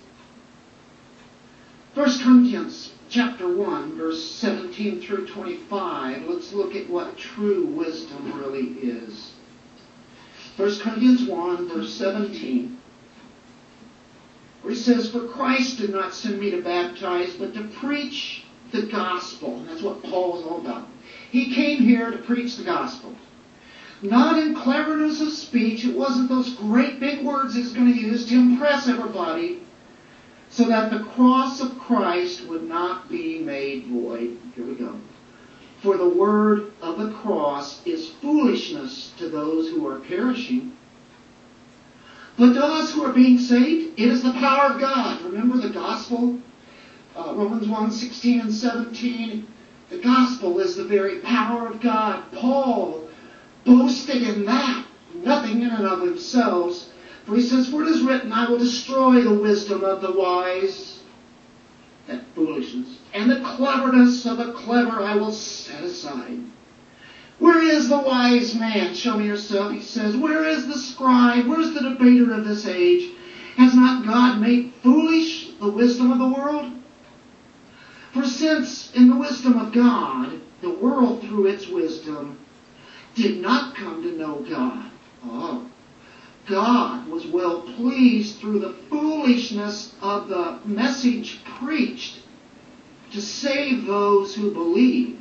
1 1.94 2.18
Corinthians 2.18 2.92
chapter 3.08 3.46
1, 3.56 3.96
verse 3.96 4.24
17 4.32 5.00
through 5.00 5.28
25, 5.28 6.28
let's 6.28 6.52
look 6.52 6.74
at 6.74 6.90
what 6.90 7.16
true 7.16 7.66
wisdom 7.66 8.36
really 8.40 8.66
is. 8.82 9.30
1 10.56 10.80
Corinthians 10.80 11.22
1, 11.22 11.68
verse 11.68 11.94
17, 11.94 12.76
where 14.62 14.74
he 14.74 14.80
says, 14.80 15.12
For 15.12 15.28
Christ 15.28 15.78
did 15.78 15.90
not 15.90 16.12
send 16.12 16.40
me 16.40 16.50
to 16.50 16.62
baptize, 16.62 17.34
but 17.34 17.54
to 17.54 17.62
preach 17.64 18.44
the 18.72 18.82
gospel. 18.82 19.58
And 19.58 19.68
that's 19.68 19.82
what 19.82 20.02
Paul 20.02 20.40
is 20.40 20.46
all 20.46 20.60
about. 20.60 20.88
He 21.30 21.54
came 21.54 21.82
here 21.82 22.10
to 22.10 22.18
preach 22.18 22.56
the 22.56 22.64
gospel. 22.64 23.14
Not 24.02 24.38
in 24.38 24.54
cleverness 24.54 25.20
of 25.20 25.32
speech. 25.32 25.84
It 25.84 25.96
wasn't 25.96 26.28
those 26.28 26.54
great 26.54 27.00
big 27.00 27.24
words 27.24 27.54
he's 27.54 27.72
going 27.72 27.92
to 27.92 27.98
use 27.98 28.26
to 28.28 28.34
impress 28.34 28.88
everybody 28.88 29.62
so 30.50 30.64
that 30.64 30.90
the 30.90 31.00
cross 31.00 31.60
of 31.60 31.78
Christ 31.78 32.46
would 32.46 32.68
not 32.68 33.08
be 33.08 33.40
made 33.40 33.86
void. 33.86 34.38
Here 34.54 34.64
we 34.64 34.74
go. 34.74 34.94
For 35.82 35.96
the 35.96 36.08
word 36.08 36.72
of 36.80 36.98
the 36.98 37.12
cross 37.12 37.84
is 37.86 38.10
foolishness 38.10 39.12
to 39.18 39.28
those 39.28 39.68
who 39.68 39.86
are 39.88 40.00
perishing. 40.00 40.76
But 42.38 42.54
to 42.54 42.64
us 42.64 42.92
who 42.92 43.04
are 43.04 43.12
being 43.12 43.38
saved, 43.38 43.98
it 43.98 44.08
is 44.08 44.22
the 44.22 44.32
power 44.32 44.72
of 44.72 44.80
God. 44.80 45.22
Remember 45.22 45.56
the 45.58 45.72
gospel? 45.72 46.38
Uh, 47.16 47.32
Romans 47.34 47.68
1, 47.68 47.90
16 47.90 48.40
and 48.40 48.52
17. 48.52 49.46
The 49.90 49.98
gospel 49.98 50.58
is 50.58 50.74
the 50.74 50.84
very 50.84 51.18
power 51.20 51.68
of 51.68 51.80
God. 51.80 52.24
Paul 52.32 53.03
boasted 53.64 54.22
in 54.22 54.44
that, 54.44 54.86
nothing 55.14 55.62
in 55.62 55.70
and 55.70 55.86
of 55.86 56.00
themselves. 56.00 56.90
For 57.24 57.36
he 57.36 57.42
says, 57.42 57.68
For 57.68 57.82
it 57.82 57.88
is 57.88 58.02
written, 58.02 58.32
I 58.32 58.48
will 58.48 58.58
destroy 58.58 59.22
the 59.22 59.34
wisdom 59.34 59.82
of 59.84 60.00
the 60.00 60.12
wise, 60.12 61.00
that 62.06 62.22
foolishness, 62.34 62.98
and 63.14 63.30
the 63.30 63.40
cleverness 63.40 64.26
of 64.26 64.36
the 64.38 64.52
clever 64.52 65.02
I 65.02 65.16
will 65.16 65.32
set 65.32 65.82
aside. 65.82 66.40
Where 67.38 67.62
is 67.62 67.88
the 67.88 67.98
wise 67.98 68.54
man? 68.54 68.94
Show 68.94 69.18
me 69.18 69.26
yourself, 69.26 69.72
he 69.72 69.80
says. 69.80 70.16
Where 70.16 70.44
is 70.44 70.66
the 70.66 70.78
scribe? 70.78 71.46
Where 71.46 71.60
is 71.60 71.74
the 71.74 71.80
debater 71.80 72.32
of 72.32 72.44
this 72.44 72.66
age? 72.66 73.10
Has 73.56 73.74
not 73.74 74.06
God 74.06 74.40
made 74.40 74.72
foolish 74.82 75.50
the 75.60 75.68
wisdom 75.68 76.12
of 76.12 76.18
the 76.18 76.28
world? 76.28 76.72
For 78.12 78.24
since 78.24 78.92
in 78.94 79.08
the 79.08 79.16
wisdom 79.16 79.58
of 79.58 79.72
God, 79.72 80.40
the 80.60 80.70
world 80.70 81.22
through 81.22 81.46
its 81.46 81.66
wisdom 81.66 82.38
did 83.14 83.40
not 83.40 83.74
come 83.74 84.02
to 84.02 84.12
know 84.12 84.44
God. 84.48 84.90
Oh. 85.24 85.66
God 86.46 87.08
was 87.08 87.26
well 87.26 87.62
pleased 87.62 88.38
through 88.38 88.58
the 88.58 88.74
foolishness 88.90 89.94
of 90.02 90.28
the 90.28 90.58
message 90.64 91.42
preached 91.58 92.20
to 93.12 93.22
save 93.22 93.86
those 93.86 94.34
who 94.34 94.50
believe. 94.52 95.20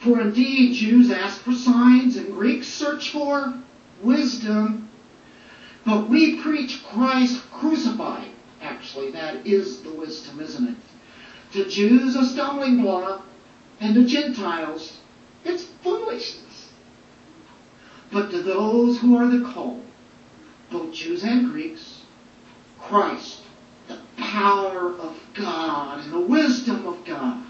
For 0.00 0.20
indeed, 0.20 0.74
Jews 0.74 1.10
ask 1.10 1.40
for 1.42 1.52
signs 1.52 2.16
and 2.16 2.34
Greeks 2.34 2.66
search 2.66 3.10
for 3.10 3.54
wisdom. 4.02 4.88
But 5.86 6.08
we 6.08 6.40
preach 6.40 6.82
Christ 6.84 7.42
crucified. 7.52 8.28
Actually, 8.60 9.12
that 9.12 9.46
is 9.46 9.82
the 9.82 9.90
wisdom, 9.90 10.40
isn't 10.40 10.68
it? 10.68 10.76
To 11.52 11.68
Jews, 11.68 12.16
a 12.16 12.24
stumbling 12.24 12.82
block, 12.82 13.24
and 13.80 13.94
to 13.94 14.04
Gentiles, 14.04 14.98
it's 15.44 15.64
foolishness. 15.82 16.53
But 18.14 18.30
to 18.30 18.42
those 18.42 19.00
who 19.00 19.16
are 19.16 19.26
the 19.26 19.44
called, 19.44 19.82
both 20.70 20.94
Jews 20.94 21.24
and 21.24 21.50
Greeks, 21.50 22.02
Christ, 22.80 23.42
the 23.88 23.98
power 24.16 24.94
of 25.00 25.18
God 25.34 26.04
and 26.04 26.12
the 26.12 26.20
wisdom 26.20 26.86
of 26.86 27.04
God. 27.04 27.44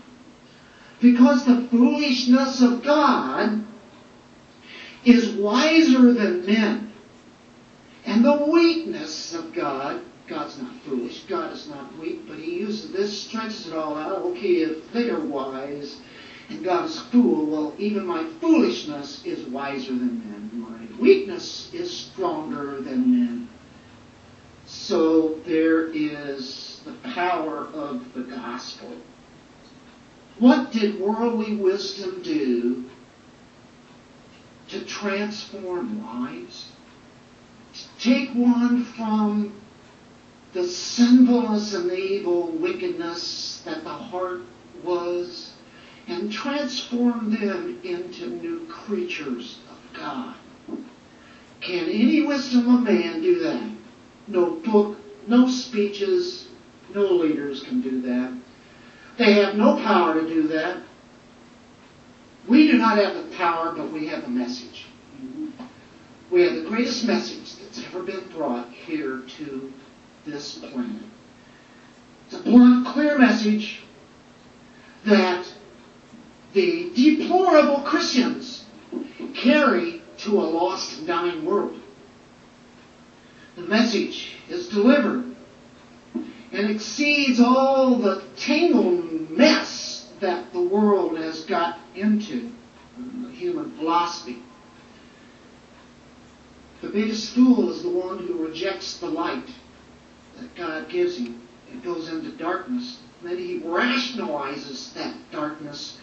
Because 1.02 1.44
the 1.44 1.68
foolishness 1.70 2.62
of 2.62 2.82
God 2.82 3.66
is 5.04 5.34
wiser 5.34 6.14
than 6.14 6.46
men. 6.46 6.92
And 8.06 8.24
the 8.24 8.46
weakness 8.50 9.34
of 9.34 9.52
God, 9.52 10.00
God's 10.26 10.58
not 10.58 10.74
foolish, 10.86 11.24
God 11.24 11.52
is 11.52 11.68
not 11.68 11.94
weak, 11.98 12.26
but 12.26 12.38
He 12.38 12.60
uses 12.60 12.90
this, 12.90 13.22
stretches 13.24 13.66
it 13.66 13.74
all 13.74 13.98
out. 13.98 14.22
Okay, 14.22 14.62
if 14.62 14.90
they 14.92 15.10
are 15.10 15.20
wise, 15.20 15.98
and 16.48 16.62
God 16.62 16.86
is 16.86 17.00
fool, 17.00 17.46
well, 17.46 17.74
even 17.78 18.06
my 18.06 18.24
foolishness 18.40 19.24
is 19.24 19.46
wiser 19.46 19.92
than 19.92 20.18
men. 20.18 20.50
My 20.54 21.00
weakness 21.00 21.72
is 21.72 21.90
stronger 21.90 22.80
than 22.80 23.10
men. 23.10 23.48
So 24.66 25.40
there 25.46 25.88
is 25.88 26.80
the 26.84 26.92
power 27.10 27.68
of 27.72 28.12
the 28.14 28.22
gospel. 28.22 28.92
What 30.38 30.72
did 30.72 31.00
worldly 31.00 31.56
wisdom 31.56 32.22
do 32.22 32.84
to 34.68 34.84
transform 34.84 36.04
lives? 36.04 36.72
Take 37.98 38.30
one 38.34 38.84
from 38.84 39.54
the 40.52 40.66
sinfulness 40.66 41.74
and 41.74 41.90
the 41.90 41.98
evil 41.98 42.48
wickedness 42.48 43.62
that 43.64 43.82
the 43.82 43.90
heart 43.90 44.42
was 44.82 45.53
and 46.06 46.30
transform 46.30 47.30
them 47.30 47.80
into 47.82 48.28
new 48.28 48.66
creatures 48.66 49.58
of 49.70 49.78
God. 49.98 50.34
Can 51.60 51.84
any 51.86 52.22
wisdom 52.22 52.74
of 52.74 52.82
man 52.82 53.22
do 53.22 53.38
that? 53.40 53.70
No 54.26 54.50
book, 54.50 54.98
no 55.26 55.48
speeches, 55.48 56.48
no 56.94 57.06
leaders 57.06 57.62
can 57.62 57.80
do 57.80 58.02
that. 58.02 58.36
They 59.16 59.34
have 59.34 59.54
no 59.54 59.76
power 59.76 60.20
to 60.20 60.28
do 60.28 60.48
that. 60.48 60.82
We 62.46 62.70
do 62.70 62.76
not 62.76 62.98
have 62.98 63.14
the 63.14 63.36
power, 63.36 63.72
but 63.72 63.90
we 63.90 64.06
have 64.08 64.22
the 64.22 64.28
message. 64.28 64.86
We 66.30 66.42
have 66.42 66.56
the 66.56 66.68
greatest 66.68 67.04
message 67.06 67.56
that's 67.56 67.82
ever 67.86 68.02
been 68.02 68.28
brought 68.28 68.70
here 68.70 69.22
to 69.38 69.72
this 70.26 70.58
planet. 70.58 71.02
It's 72.26 72.34
a 72.36 72.42
blunt, 72.42 72.86
clear 72.88 73.18
message 73.18 73.82
that 75.06 75.46
the 76.54 76.90
deplorable 76.94 77.80
Christians 77.80 78.64
carry 79.34 80.00
to 80.18 80.40
a 80.40 80.46
lost 80.46 81.04
dying 81.06 81.44
world. 81.44 81.78
The 83.56 83.62
message 83.62 84.36
is 84.48 84.68
delivered 84.68 85.34
and 86.52 86.70
exceeds 86.70 87.40
all 87.40 87.96
the 87.96 88.22
tangled 88.36 89.30
mess 89.30 90.08
that 90.20 90.52
the 90.52 90.62
world 90.62 91.18
has 91.18 91.44
got 91.44 91.78
into, 91.96 92.52
human 93.32 93.76
philosophy. 93.76 94.38
The 96.80 96.88
biggest 96.88 97.34
fool 97.34 97.70
is 97.70 97.82
the 97.82 97.88
one 97.88 98.18
who 98.18 98.46
rejects 98.46 98.98
the 98.98 99.08
light 99.08 99.48
that 100.38 100.54
God 100.54 100.88
gives 100.88 101.16
him 101.16 101.42
and 101.72 101.82
goes 101.82 102.08
into 102.08 102.30
darkness. 102.30 103.00
Then 103.22 103.38
he 103.38 103.58
rationalizes 103.60 104.92
that 104.94 105.14
darkness 105.32 105.98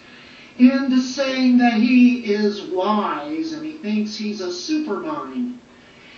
into 0.58 1.02
saying 1.02 1.58
that 1.58 1.74
he 1.74 2.34
is 2.34 2.62
wise 2.62 3.54
and 3.54 3.66
he 3.66 3.78
thinks 3.78 4.16
he's 4.16 4.42
a 4.42 4.48
supermind. 4.48 5.58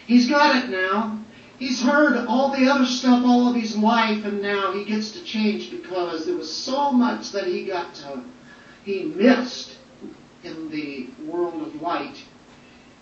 He's 0.07 0.29
got 0.29 0.63
it 0.63 0.69
now. 0.69 1.19
He's 1.59 1.81
heard 1.81 2.25
all 2.27 2.51
the 2.51 2.69
other 2.69 2.85
stuff 2.85 3.23
all 3.25 3.47
of 3.47 3.55
his 3.55 3.77
life 3.77 4.25
and 4.25 4.41
now 4.41 4.73
he 4.73 4.83
gets 4.83 5.11
to 5.11 5.23
change 5.23 5.71
because 5.71 6.25
there 6.25 6.35
was 6.35 6.53
so 6.53 6.91
much 6.91 7.31
that 7.31 7.47
he 7.47 7.65
got 7.65 7.93
to, 7.95 8.23
he 8.83 9.03
missed 9.03 9.77
in 10.43 10.69
the 10.69 11.07
world 11.25 11.61
of 11.61 11.81
light. 11.81 12.21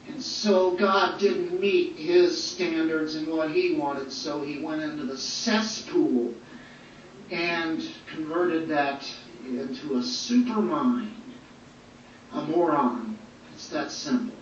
And 0.08 0.22
so 0.22 0.72
God 0.72 1.20
didn't 1.20 1.60
meet 1.60 1.96
his 1.96 2.42
standards 2.44 3.16
and 3.16 3.28
what 3.28 3.52
he 3.52 3.76
wanted, 3.76 4.12
so 4.12 4.42
he 4.42 4.60
went 4.60 4.82
into 4.82 5.06
the 5.06 5.18
cesspool 5.18 6.34
and 7.30 7.88
converted 8.14 8.68
that 8.70 9.10
into 9.46 9.94
a 9.96 10.02
supermind, 10.02 11.12
a 12.34 12.42
moron. 12.42 13.18
It's 13.54 13.70
that 13.70 13.92
simple. 13.92 14.36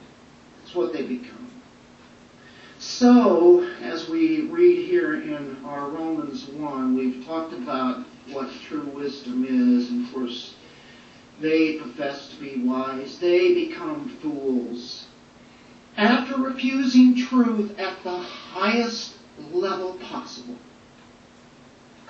It's 0.64 0.76
what 0.76 0.94
they 0.94 1.04
become. 1.04 1.50
So, 2.80 3.68
as 3.82 4.08
we 4.08 4.44
read 4.44 4.88
here 4.88 5.22
in 5.22 5.58
our 5.66 5.90
Romans 5.90 6.48
1, 6.48 6.96
we've 6.96 7.26
talked 7.26 7.52
about 7.54 8.06
what 8.32 8.50
true 8.68 8.86
wisdom 8.96 9.44
is, 9.44 9.90
and 9.90 10.06
of 10.06 10.14
course, 10.14 10.56
they 11.42 11.78
profess 11.78 12.30
to 12.30 12.36
be 12.38 12.62
wise. 12.62 13.20
They 13.20 13.54
become 13.54 14.10
fools. 14.22 15.08
After 15.98 16.38
refusing 16.38 17.18
truth 17.18 17.78
at 17.78 18.02
the 18.04 18.18
highest 18.18 19.16
level 19.52 19.94
possible, 19.96 20.56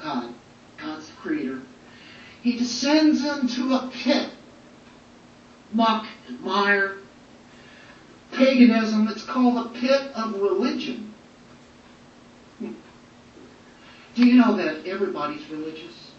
God, 0.02 0.34
God's 0.78 1.08
the 1.08 1.14
creator, 1.14 1.62
he 2.42 2.58
descends 2.58 3.26
into 3.26 3.74
a 3.74 3.90
pit, 3.92 4.30
muck 5.74 6.06
and 6.28 6.40
mire, 6.42 6.98
paganism. 8.32 9.08
It's 9.08 9.24
called 9.24 9.56
the 9.56 9.80
pit 9.80 10.12
of 10.16 10.34
religion. 10.34 11.14
Do 12.60 14.26
you 14.26 14.34
know 14.36 14.58
that 14.58 14.86
everybody's 14.86 15.48
religious? 15.50 16.12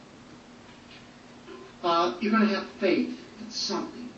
Uh, 1.83 2.17
you're 2.21 2.33
going 2.33 2.49
to 2.49 2.55
have 2.55 2.69
faith 2.79 3.19
in 3.41 3.51
something. 3.51 4.09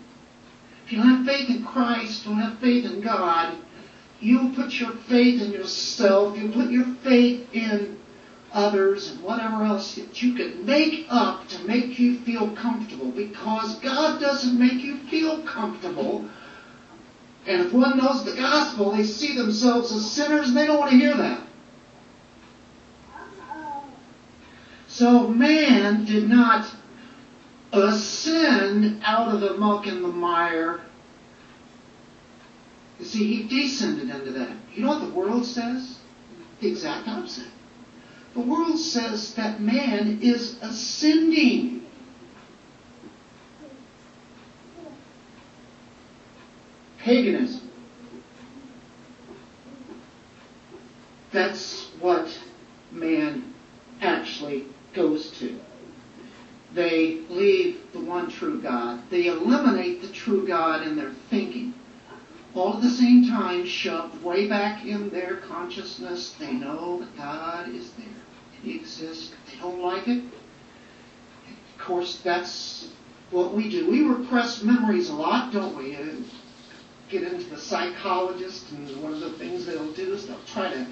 If 0.84 0.92
you 0.92 0.98
don't 0.98 1.24
have 1.24 1.26
faith 1.26 1.48
in 1.48 1.64
Christ, 1.64 2.24
don't 2.24 2.38
have 2.38 2.58
faith 2.58 2.84
in 2.84 3.00
God, 3.00 3.56
you 4.20 4.52
put 4.54 4.72
your 4.74 4.92
faith 5.08 5.40
in 5.42 5.52
yourself, 5.52 6.36
you 6.36 6.50
put 6.50 6.70
your 6.70 6.86
faith 7.02 7.48
in 7.52 7.98
others 8.52 9.10
and 9.10 9.22
whatever 9.22 9.64
else 9.64 9.94
that 9.94 10.22
you 10.22 10.34
can 10.34 10.64
make 10.66 11.06
up 11.08 11.48
to 11.48 11.64
make 11.64 11.98
you 11.98 12.18
feel 12.20 12.50
comfortable 12.50 13.10
because 13.10 13.78
God 13.80 14.20
doesn't 14.20 14.58
make 14.58 14.82
you 14.82 14.98
feel 15.08 15.42
comfortable. 15.42 16.24
And 17.46 17.62
if 17.62 17.72
one 17.72 17.98
knows 17.98 18.24
the 18.24 18.34
gospel, 18.34 18.92
they 18.92 19.04
see 19.04 19.36
themselves 19.36 19.90
as 19.92 20.10
sinners 20.10 20.48
and 20.48 20.56
they 20.56 20.66
don't 20.66 20.78
want 20.78 20.92
to 20.92 20.96
hear 20.96 21.16
that. 21.16 21.40
So 24.86 25.26
man 25.28 26.04
did 26.04 26.28
not 26.28 26.66
ascend 27.72 29.02
out 29.02 29.34
of 29.34 29.40
the 29.40 29.54
muck 29.54 29.86
and 29.86 30.04
the 30.04 30.08
mire. 30.08 30.82
You 32.98 33.06
see, 33.06 33.34
he 33.34 33.42
descended 33.48 34.10
into 34.10 34.32
that. 34.32 34.54
You 34.74 34.82
know 34.84 34.90
what 34.90 35.00
the 35.00 35.14
world 35.14 35.46
says? 35.46 35.98
The 36.60 36.68
exact 36.68 37.08
opposite. 37.08 37.48
The 38.34 38.40
world 38.40 38.78
says 38.78 39.34
that 39.34 39.60
man 39.60 40.20
is 40.22 40.56
ascending. 40.62 41.86
Paganism. 46.98 47.70
That's 51.30 51.88
what 52.00 52.38
man 52.90 53.52
actually 54.00 54.66
goes 54.94 55.30
to. 55.38 55.58
They 56.74 57.20
leave 57.28 57.80
the 57.92 58.00
one 58.00 58.30
true 58.30 58.60
God. 58.60 59.02
They 59.10 59.26
eliminate 59.26 60.00
the 60.00 60.08
true 60.08 60.46
God 60.46 60.86
in 60.86 60.96
their 60.96 61.12
thinking. 61.28 61.74
All 62.54 62.76
at 62.76 62.82
the 62.82 62.90
same 62.90 63.26
time, 63.28 63.66
shoved 63.66 64.22
way 64.22 64.46
back 64.46 64.84
in 64.84 65.08
their 65.10 65.36
consciousness, 65.36 66.34
they 66.38 66.52
know 66.52 66.98
that 67.00 67.16
God 67.16 67.68
is 67.70 67.90
there. 67.92 68.11
He 68.62 68.76
exists. 68.76 69.34
They 69.50 69.58
don't 69.58 69.80
like 69.80 70.08
it. 70.08 70.22
Of 70.22 71.78
course, 71.78 72.20
that's 72.22 72.88
what 73.30 73.54
we 73.54 73.68
do. 73.68 73.90
We 73.90 74.02
repress 74.02 74.62
memories 74.62 75.08
a 75.08 75.14
lot, 75.14 75.52
don't 75.52 75.76
we? 75.76 75.96
Get 77.08 77.24
into 77.24 77.50
the 77.50 77.58
psychologist, 77.58 78.70
and 78.72 79.02
one 79.02 79.12
of 79.12 79.20
the 79.20 79.32
things 79.32 79.66
they'll 79.66 79.92
do 79.92 80.14
is 80.14 80.26
they'll 80.26 80.38
try 80.46 80.72
to 80.72 80.86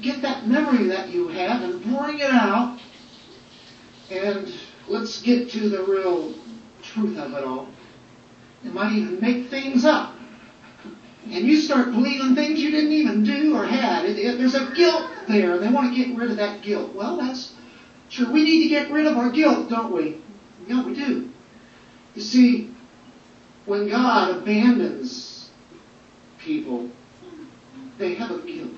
get 0.00 0.22
that 0.22 0.48
memory 0.48 0.88
that 0.88 1.10
you 1.10 1.28
have 1.28 1.62
and 1.62 1.82
bring 1.82 2.18
it 2.18 2.30
out. 2.30 2.78
And 4.10 4.52
let's 4.88 5.22
get 5.22 5.50
to 5.50 5.68
the 5.68 5.82
real 5.84 6.34
truth 6.82 7.18
of 7.18 7.34
it 7.34 7.44
all. 7.44 7.68
They 8.64 8.70
might 8.70 8.92
even 8.92 9.20
make 9.20 9.48
things 9.48 9.84
up. 9.84 10.14
And 11.30 11.46
you 11.46 11.56
start 11.56 11.92
believing 11.92 12.34
things 12.34 12.60
you 12.60 12.70
didn't 12.70 12.92
even 12.92 13.22
do 13.22 13.56
or 13.56 13.64
had. 13.64 14.04
It, 14.04 14.18
it, 14.18 14.38
there's 14.38 14.54
a 14.54 14.72
guilt 14.74 15.08
there. 15.28 15.58
They 15.58 15.68
want 15.68 15.94
to 15.94 16.04
get 16.04 16.16
rid 16.16 16.30
of 16.30 16.36
that 16.38 16.62
guilt. 16.62 16.92
Well, 16.94 17.16
that's 17.16 17.52
sure. 18.08 18.30
We 18.30 18.42
need 18.42 18.62
to 18.62 18.68
get 18.68 18.90
rid 18.90 19.06
of 19.06 19.16
our 19.16 19.30
guilt, 19.30 19.68
don't 19.68 19.92
we? 19.92 20.16
Yeah, 20.66 20.82
we 20.84 20.94
do. 20.94 21.30
You 22.14 22.22
see, 22.22 22.70
when 23.66 23.88
God 23.88 24.30
abandons 24.36 25.50
people, 26.38 26.90
they 27.98 28.14
have 28.14 28.30
a 28.32 28.38
guilt. 28.38 28.70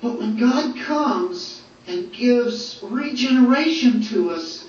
But 0.00 0.18
when 0.18 0.36
God 0.38 0.76
comes 0.76 1.62
and 1.86 2.12
gives 2.12 2.80
regeneration 2.82 4.02
to 4.02 4.30
us, 4.30 4.66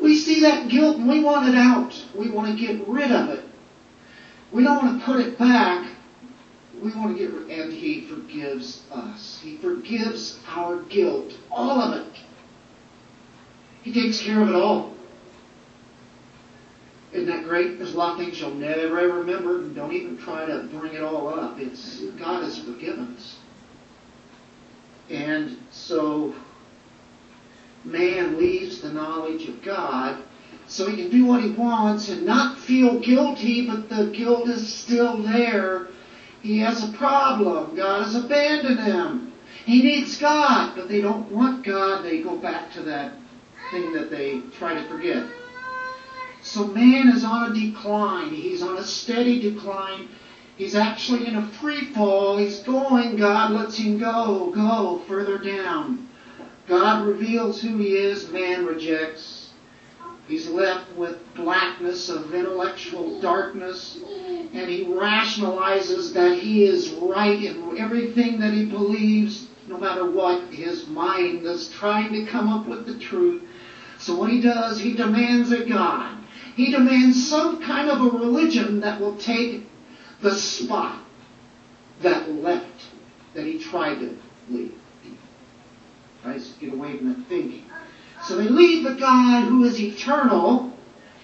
we 0.00 0.16
see 0.16 0.40
that 0.42 0.68
guilt 0.68 0.98
and 0.98 1.08
we 1.08 1.22
want 1.22 1.48
it 1.48 1.56
out. 1.56 2.04
We 2.14 2.30
want 2.30 2.56
to 2.56 2.66
get 2.66 2.86
rid 2.86 3.10
of 3.10 3.30
it. 3.30 3.45
We 4.56 4.64
don't 4.64 4.82
want 4.82 4.98
to 4.98 5.04
put 5.04 5.20
it 5.20 5.38
back. 5.38 5.86
We 6.80 6.90
want 6.92 7.14
to 7.14 7.18
get 7.18 7.30
rid, 7.30 7.50
and 7.50 7.70
He 7.70 8.06
forgives 8.06 8.84
us. 8.90 9.38
He 9.42 9.58
forgives 9.58 10.38
our 10.48 10.78
guilt, 10.84 11.34
all 11.50 11.78
of 11.78 11.92
it. 12.06 12.14
He 13.82 13.92
takes 13.92 14.18
care 14.22 14.40
of 14.40 14.48
it 14.48 14.54
all. 14.54 14.94
Isn't 17.12 17.28
that 17.28 17.44
great? 17.44 17.76
There's 17.76 17.92
a 17.92 17.98
lot 17.98 18.12
of 18.12 18.24
things 18.24 18.40
you'll 18.40 18.54
never 18.54 18.98
ever 18.98 19.18
remember, 19.18 19.58
and 19.58 19.76
don't 19.76 19.92
even 19.92 20.16
try 20.16 20.46
to 20.46 20.66
bring 20.72 20.94
it 20.94 21.02
all 21.02 21.28
up. 21.28 21.58
It's 21.60 22.00
God 22.18 22.42
has 22.42 22.58
forgiven 22.58 23.14
us. 23.14 23.36
And 25.10 25.58
so 25.70 26.34
man 27.84 28.38
leaves 28.38 28.80
the 28.80 28.90
knowledge 28.90 29.48
of 29.48 29.62
God 29.62 30.22
so 30.76 30.90
he 30.90 30.96
can 30.96 31.10
do 31.10 31.24
what 31.24 31.42
he 31.42 31.50
wants 31.52 32.10
and 32.10 32.26
not 32.26 32.58
feel 32.58 33.00
guilty, 33.00 33.66
but 33.66 33.88
the 33.88 34.08
guilt 34.08 34.46
is 34.46 34.74
still 34.74 35.22
there. 35.22 35.88
He 36.42 36.58
has 36.58 36.84
a 36.84 36.92
problem. 36.92 37.74
God 37.74 38.04
has 38.04 38.14
abandoned 38.14 38.80
him. 38.80 39.32
He 39.64 39.82
needs 39.82 40.18
God, 40.18 40.76
but 40.76 40.90
they 40.90 41.00
don't 41.00 41.32
want 41.32 41.64
God. 41.64 42.04
They 42.04 42.20
go 42.20 42.36
back 42.36 42.72
to 42.74 42.82
that 42.82 43.14
thing 43.70 43.94
that 43.94 44.10
they 44.10 44.42
try 44.58 44.74
to 44.74 44.86
forget. 44.86 45.24
So 46.42 46.66
man 46.66 47.08
is 47.08 47.24
on 47.24 47.50
a 47.50 47.54
decline. 47.54 48.34
He's 48.34 48.62
on 48.62 48.76
a 48.76 48.84
steady 48.84 49.40
decline. 49.40 50.08
He's 50.58 50.74
actually 50.74 51.26
in 51.26 51.36
a 51.36 51.48
free 51.60 51.86
fall. 51.94 52.36
He's 52.36 52.60
going. 52.60 53.16
God 53.16 53.52
lets 53.52 53.78
him 53.78 53.98
go, 53.98 54.52
go 54.54 55.02
further 55.08 55.38
down. 55.38 56.06
God 56.68 57.06
reveals 57.06 57.62
who 57.62 57.78
he 57.78 57.96
is, 57.96 58.28
man 58.28 58.66
rejects. 58.66 59.35
He's 60.28 60.48
left 60.48 60.92
with 60.96 61.18
blackness 61.36 62.08
of 62.08 62.34
intellectual 62.34 63.20
darkness, 63.20 63.96
and 64.04 64.68
he 64.68 64.84
rationalizes 64.84 66.12
that 66.14 66.38
he 66.38 66.64
is 66.64 66.90
right 66.90 67.44
in 67.44 67.78
everything 67.78 68.40
that 68.40 68.52
he 68.52 68.64
believes, 68.64 69.46
no 69.68 69.78
matter 69.78 70.10
what. 70.10 70.52
His 70.52 70.88
mind 70.88 71.46
is 71.46 71.68
trying 71.68 72.12
to 72.12 72.26
come 72.26 72.48
up 72.48 72.66
with 72.66 72.86
the 72.86 72.98
truth. 72.98 73.42
So 73.98 74.16
what 74.16 74.30
he 74.30 74.40
does, 74.40 74.80
he 74.80 74.94
demands 74.94 75.52
a 75.52 75.64
God. 75.64 76.18
He 76.56 76.72
demands 76.72 77.28
some 77.28 77.62
kind 77.62 77.88
of 77.88 78.00
a 78.00 78.18
religion 78.18 78.80
that 78.80 79.00
will 79.00 79.16
take 79.16 79.64
the 80.22 80.34
spot 80.34 80.98
that 82.00 82.30
left, 82.30 82.86
that 83.34 83.44
he 83.44 83.58
tried 83.58 84.00
to 84.00 84.18
leave. 84.48 84.74
Tries 86.22 86.50
to 86.52 86.58
get 86.58 86.74
away 86.74 86.96
from 86.96 87.10
that 87.10 87.28
thinking. 87.28 87.64
So 88.26 88.36
they 88.36 88.48
leave 88.48 88.82
the 88.82 88.94
God 88.94 89.44
who 89.44 89.62
is 89.64 89.80
eternal, 89.80 90.72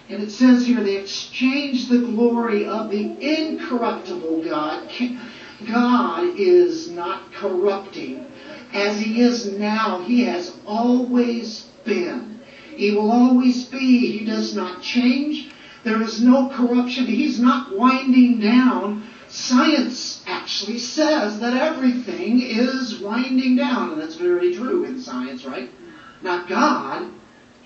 and 0.08 0.22
it 0.22 0.30
says 0.30 0.64
here 0.64 0.82
they 0.84 0.98
exchange 0.98 1.88
the 1.88 1.98
glory 1.98 2.64
of 2.66 2.90
the 2.90 3.16
incorruptible 3.20 4.44
God. 4.44 4.88
God 5.66 6.38
is 6.38 6.90
not 6.90 7.32
corrupting. 7.32 8.24
As 8.72 9.00
he 9.00 9.20
is 9.20 9.52
now, 9.52 10.02
he 10.02 10.24
has 10.24 10.56
always 10.64 11.66
been. 11.84 12.40
He 12.76 12.92
will 12.92 13.10
always 13.10 13.64
be. 13.64 14.18
He 14.18 14.24
does 14.24 14.54
not 14.54 14.80
change. 14.80 15.50
There 15.82 16.00
is 16.02 16.22
no 16.22 16.50
corruption. 16.50 17.06
He's 17.06 17.40
not 17.40 17.76
winding 17.76 18.38
down. 18.38 19.08
Science 19.28 20.22
actually 20.28 20.78
says 20.78 21.40
that 21.40 21.54
everything 21.54 22.42
is 22.42 23.00
winding 23.00 23.56
down, 23.56 23.90
and 23.90 24.00
that's 24.00 24.14
very 24.14 24.54
true 24.54 24.84
in 24.84 25.00
science, 25.00 25.44
right? 25.44 25.68
Not 26.22 26.48
God, 26.48 27.10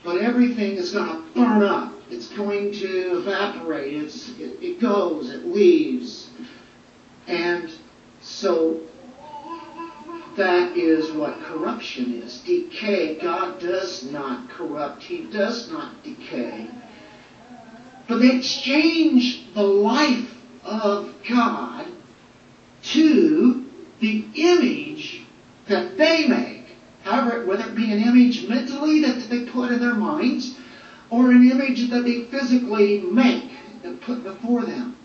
but 0.04 0.18
everything 0.18 0.72
is 0.72 0.92
going 0.92 1.08
to 1.08 1.22
burn 1.34 1.62
up. 1.62 1.92
It's 2.10 2.28
going 2.28 2.72
to 2.72 3.18
evaporate. 3.18 3.94
It's, 3.94 4.28
it, 4.38 4.62
it 4.62 4.80
goes, 4.80 5.30
it 5.30 5.44
leaves. 5.46 6.30
And 7.26 7.70
so 8.20 8.80
that 10.36 10.76
is 10.76 11.10
what 11.12 11.40
corruption 11.42 12.22
is. 12.22 12.40
Decay. 12.40 13.18
God 13.20 13.58
does 13.58 14.04
not 14.04 14.48
corrupt. 14.50 15.02
He 15.02 15.24
does 15.24 15.70
not 15.70 16.02
decay. 16.04 16.68
But 18.08 18.18
they 18.18 18.36
exchange 18.36 19.52
the 19.54 19.62
life 19.62 20.32
of 20.64 21.12
God 21.28 21.86
to 22.84 23.64
the 24.00 24.24
image 24.34 25.22
that 25.68 25.96
they 25.98 26.28
make. 26.28 26.55
However, 27.06 27.46
whether 27.46 27.68
it 27.68 27.76
be 27.76 27.92
an 27.92 28.02
image 28.02 28.48
mentally 28.48 29.00
that 29.02 29.30
they 29.30 29.44
put 29.44 29.70
in 29.70 29.78
their 29.78 29.94
minds, 29.94 30.56
or 31.08 31.30
an 31.30 31.48
image 31.48 31.88
that 31.90 32.02
they 32.02 32.24
physically 32.24 32.98
make 32.98 33.48
and 33.84 34.00
put 34.00 34.24
before 34.24 34.64
them. 34.64 34.96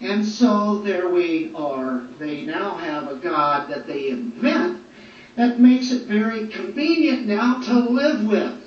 And 0.00 0.24
so 0.24 0.78
there 0.78 1.08
we 1.08 1.52
are. 1.56 2.06
They 2.20 2.44
now 2.44 2.76
have 2.76 3.08
a 3.08 3.16
God 3.16 3.68
that 3.68 3.88
they 3.88 4.10
invent 4.10 4.84
that 5.34 5.58
makes 5.58 5.90
it 5.90 6.06
very 6.06 6.46
convenient 6.46 7.26
now 7.26 7.60
to 7.62 7.72
live 7.80 8.24
with. 8.24 8.60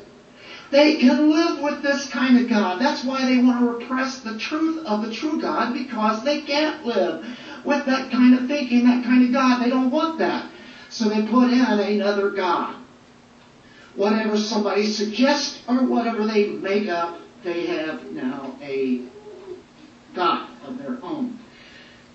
They 0.71 0.95
can 0.97 1.29
live 1.29 1.61
with 1.61 1.81
this 1.83 2.09
kind 2.09 2.37
of 2.37 2.49
God. 2.49 2.81
That's 2.81 3.05
why 3.05 3.23
they 3.23 3.37
want 3.37 3.61
to 3.61 3.77
repress 3.77 4.19
the 4.19 4.37
truth 4.37 4.85
of 4.85 5.05
the 5.05 5.13
true 5.13 5.39
God 5.39 5.73
because 5.73 6.21
they 6.25 6.41
can't 6.41 6.85
live 6.85 7.25
with 7.63 7.85
that 7.85 8.11
kind 8.11 8.33
of 8.33 8.47
thinking, 8.47 8.85
that 8.87 9.05
kind 9.05 9.23
of 9.23 9.31
God. 9.31 9.63
They 9.63 9.69
don't 9.69 9.89
want 9.89 10.19
that. 10.19 10.51
So 10.95 11.09
they 11.09 11.23
put 11.27 11.51
in 11.51 11.59
another 11.59 12.29
God. 12.29 12.73
Whatever 13.95 14.37
somebody 14.37 14.85
suggests 14.85 15.61
or 15.67 15.83
whatever 15.83 16.25
they 16.25 16.47
make 16.47 16.87
up, 16.87 17.19
they 17.43 17.65
have 17.65 18.09
now 18.13 18.55
a 18.61 19.01
God 20.13 20.47
of 20.65 20.77
their 20.77 20.97
own. 21.03 21.37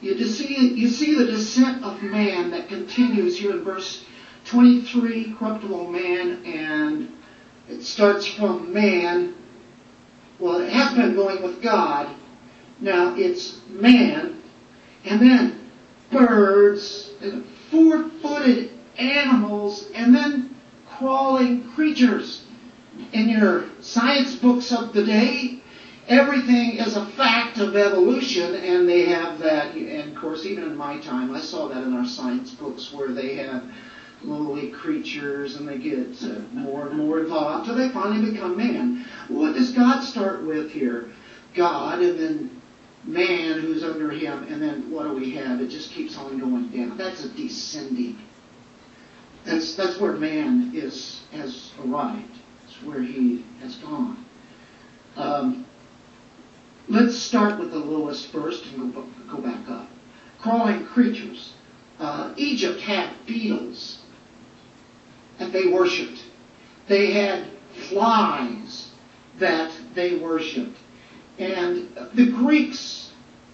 You 0.01 0.25
see, 0.25 0.71
you 0.71 0.89
see 0.89 1.15
the 1.15 1.27
descent 1.27 1.85
of 1.85 2.03
man 2.03 2.53
that 2.53 2.69
continues 2.69 3.39
here 3.39 3.51
in 3.51 3.65
verse 3.65 4.03
23, 4.47 5.35
corruptible 5.39 5.91
man, 5.91 6.43
and 6.47 7.13
it 7.69 7.83
starts 7.83 8.27
from 8.27 8.73
man. 8.73 9.35
Well, 10.39 10.63
it 10.63 10.73
has 10.73 10.95
been 10.95 11.15
going 11.15 11.43
with 11.43 11.61
God. 11.61 12.17
Now 12.81 13.15
it's 13.15 13.61
man, 13.69 14.43
and 15.05 15.21
then 15.21 15.71
birds, 16.11 17.11
and 17.21 17.45
four-footed 17.71 18.71
animals, 18.99 19.91
and 19.95 20.15
then 20.15 20.57
crawling 20.99 21.71
creatures. 21.73 22.45
In 23.13 23.29
your 23.29 23.65
science 23.81 24.35
books 24.35 24.73
of 24.73 24.93
the 24.93 25.05
day, 25.05 25.63
everything 26.09 26.79
is 26.79 26.97
a 26.97 27.07
fact 27.07 27.59
of 27.59 27.77
evolution, 27.77 28.55
and 28.55 28.89
they 28.89 29.07
have 29.07 29.39
that. 29.39 29.75
And 29.75 30.15
of 30.15 30.21
course, 30.21 30.45
even 30.45 30.65
in 30.65 30.77
my 30.77 30.99
time, 30.99 31.35
I 31.35 31.41
saw 31.41 31.69
that 31.69 31.83
in 31.83 31.95
our 31.95 32.07
science 32.07 32.51
books 32.51 32.93
where 32.93 33.09
they 33.09 33.37
have 33.37 33.65
lowly 34.23 34.71
creatures 34.71 35.57
and 35.57 35.67
they 35.67 35.79
get 35.79 36.23
uh, 36.23 36.41
more 36.53 36.89
and 36.89 36.99
more 36.99 37.21
evolved 37.21 37.69
until 37.69 37.75
they 37.75 37.93
finally 37.93 38.31
become 38.31 38.57
man. 38.57 39.07
What 39.29 39.55
does 39.55 39.73
God 39.73 40.03
start 40.03 40.45
with 40.45 40.71
here? 40.71 41.11
God, 41.55 42.01
and 42.01 42.19
then 42.19 42.60
man 43.05 43.61
who's 43.61 43.83
under 43.83 44.11
him, 44.11 44.45
and 44.45 44.61
then 44.61 44.91
what 44.91 45.05
do 45.05 45.15
we 45.15 45.33
have? 45.33 45.61
It 45.61 45.69
just 45.69 45.91
keeps 45.91 46.17
on 46.17 46.39
going 46.39 46.69
down. 46.69 46.97
That's 46.97 47.25
a 47.25 47.29
descending. 47.31 48.19
That's 49.45 49.75
that's 49.75 49.99
where 49.99 50.13
man 50.13 50.73
is 50.75 51.23
has 51.33 51.73
arrived. 51.85 52.37
It's 52.67 52.83
where 52.83 53.03
he 53.03 53.45
has 53.61 53.77
gone. 53.77 54.25
Um, 55.17 55.67
let's 56.89 57.17
start 57.17 57.59
with 57.59 57.71
the 57.71 57.79
lowest 57.79 58.31
first 58.31 58.67
and 58.67 58.95
go, 58.95 59.07
go 59.31 59.39
back 59.39 59.69
up. 59.69 59.89
Crawling 60.39 60.87
creatures. 60.87 61.55
Uh, 61.99 62.33
Egypt 62.37 62.81
had 62.81 63.11
beetles 63.27 64.01
that 65.39 65.53
they 65.53 65.67
worshipped. 65.67 66.23
They 66.87 67.13
had 67.13 67.47
flies 67.89 68.91
that 69.39 69.73
they 69.95 70.17
worshipped. 70.17 70.77
And 71.41 71.89
the 72.13 72.27
Greeks 72.27 73.11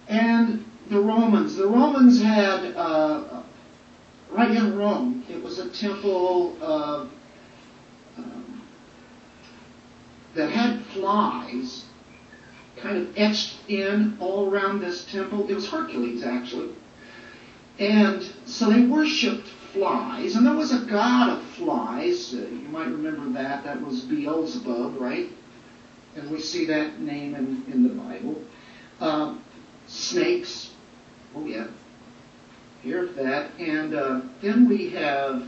and 0.09 0.65
the 0.89 0.99
Romans, 0.99 1.55
the 1.55 1.67
Romans 1.67 2.21
had, 2.21 2.75
uh, 2.75 3.41
right 4.29 4.51
in 4.51 4.77
Rome, 4.77 5.23
it 5.29 5.41
was 5.41 5.59
a 5.59 5.69
temple 5.69 6.61
of, 6.61 7.09
um, 8.17 8.61
that 10.35 10.51
had 10.51 10.81
flies 10.87 11.85
kind 12.75 12.97
of 12.97 13.17
etched 13.17 13.55
in 13.69 14.17
all 14.19 14.49
around 14.49 14.81
this 14.81 15.05
temple. 15.05 15.49
It 15.49 15.53
was 15.53 15.69
Hercules, 15.69 16.23
actually. 16.23 16.71
And 17.79 18.21
so 18.45 18.69
they 18.69 18.81
worshipped 18.81 19.47
flies, 19.71 20.35
and 20.35 20.45
there 20.45 20.55
was 20.55 20.73
a 20.73 20.85
god 20.85 21.37
of 21.37 21.43
flies. 21.51 22.33
Uh, 22.33 22.39
you 22.39 22.67
might 22.69 22.87
remember 22.87 23.29
that. 23.39 23.63
That 23.63 23.81
was 23.81 24.01
Beelzebub, 24.01 24.99
right? 24.99 25.29
And 26.17 26.31
we 26.31 26.41
see 26.41 26.65
that 26.65 26.99
name 26.99 27.35
in, 27.35 27.63
in 27.71 27.83
the 27.83 27.89
Bible. 27.89 28.41
Um, 28.99 29.43
snakes. 29.85 30.71
Oh, 31.35 31.45
yeah. 31.45 31.67
Hear 32.81 33.05
that. 33.05 33.51
And 33.59 33.93
uh, 33.93 34.21
then 34.41 34.67
we 34.67 34.89
have 34.89 35.47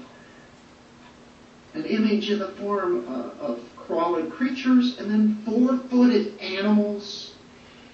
an 1.73 1.85
image 1.85 2.29
in 2.29 2.39
the 2.39 2.49
form 2.49 3.07
uh, 3.07 3.43
of 3.43 3.59
crawling 3.75 4.29
creatures, 4.29 4.99
and 4.99 5.09
then 5.09 5.41
four-footed 5.45 6.37
animals. 6.39 7.33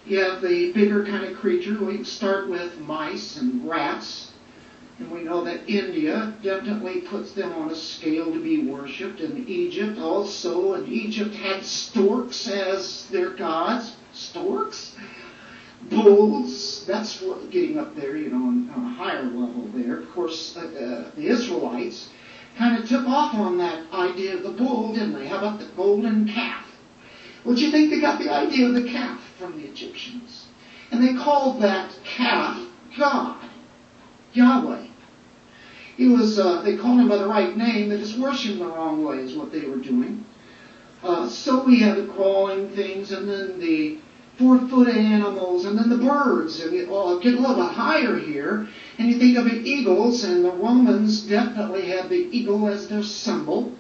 You 0.06 0.20
have 0.20 0.42
the 0.42 0.74
bigger 0.74 1.06
kind 1.06 1.24
of 1.24 1.38
creature. 1.38 1.82
We 1.82 2.04
start 2.04 2.50
with 2.50 2.78
mice 2.80 3.38
and 3.38 3.68
rats. 3.68 4.32
And 4.98 5.12
we 5.12 5.24
know 5.24 5.44
that 5.44 5.70
India 5.70 6.34
definitely 6.42 7.02
puts 7.02 7.34
them 7.34 7.52
on 7.54 7.70
a 7.70 7.76
scale 7.76 8.32
to 8.32 8.42
be 8.42 8.66
worshipped, 8.66 9.20
and 9.20 9.48
Egypt 9.50 10.00
also. 10.00 10.74
And 10.74 10.88
Egypt 10.88 11.36
had 11.36 11.64
storks 11.64 12.48
as 12.48 13.08
their 13.08 13.32
gods. 13.32 13.96
Storks? 14.14 14.96
Bulls. 15.90 16.86
That's 16.86 17.22
what, 17.22 17.52
getting 17.52 17.78
up 17.78 17.96
there, 17.96 18.16
you 18.16 18.30
know, 18.30 18.38
on, 18.38 18.70
on 18.70 18.86
a 18.86 18.94
higher 18.94 19.24
level 19.24 19.70
there. 19.76 20.00
Of 20.00 20.10
course, 20.12 20.56
uh, 20.56 20.62
uh, 20.62 21.12
the 21.16 21.28
Israelites 21.28 22.10
kind 22.58 22.82
of 22.82 22.88
took 22.88 23.06
off 23.06 23.36
on 23.36 23.58
that 23.58 23.92
idea 23.92 24.38
of 24.38 24.44
the 24.44 24.52
bull, 24.52 24.94
didn't 24.94 25.14
they? 25.14 25.28
How 25.28 25.40
about 25.40 25.60
the 25.60 25.68
golden 25.76 26.28
calf? 26.28 26.66
What 27.44 27.58
do 27.58 27.66
you 27.66 27.72
think 27.72 27.90
they 27.92 28.00
got 28.00 28.18
the 28.18 28.34
idea 28.34 28.68
of 28.68 28.74
the 28.74 28.90
calf 28.90 29.20
from 29.38 29.62
the 29.62 29.68
Egyptians? 29.68 30.46
And 30.90 31.06
they 31.06 31.22
called 31.22 31.62
that 31.62 31.92
calf 32.06 32.66
God. 32.98 33.42
Yahweh. 34.36 34.88
He 35.98 36.08
was, 36.08 36.40
uh, 36.40 36.62
they 36.62 36.76
called 36.76 37.00
him 37.00 37.08
by 37.08 37.18
the 37.18 37.28
right 37.28 37.56
name, 37.56 37.90
they 37.90 37.98
just 37.98 38.20
worshiped 38.20 38.56
him 38.56 38.60
the 38.60 38.68
wrong 38.68 39.04
way 39.04 39.18
is 39.18 39.36
what 39.36 39.52
they 39.52 39.62
were 39.62 39.78
doing. 39.78 40.26
Uh, 41.04 41.30
so 41.30 41.64
we 41.64 41.80
had 41.80 41.98
the 41.98 42.08
crawling 42.14 42.70
things 42.70 43.12
and 43.12 43.30
then 43.30 43.60
the 43.60 44.00
four-footed 44.38 44.98
animals 44.98 45.66
and 45.66 45.78
then 45.78 45.90
the 45.90 45.98
birds. 45.98 46.60
And 46.60 46.74
it, 46.74 46.90
well, 46.90 47.20
get 47.20 47.36
a 47.36 47.40
little 47.40 47.56
bit 47.56 47.72
higher 47.72 48.18
here. 48.18 48.68
And 48.98 49.10
you 49.10 49.18
think 49.18 49.38
of 49.38 49.46
the 49.46 49.58
eagles, 49.58 50.24
and 50.24 50.44
the 50.44 50.52
Romans 50.52 51.22
definitely 51.22 51.88
had 51.88 52.10
the 52.10 52.16
eagle 52.16 52.68
as 52.68 52.88
their 52.88 53.04
symbol. 53.04 53.72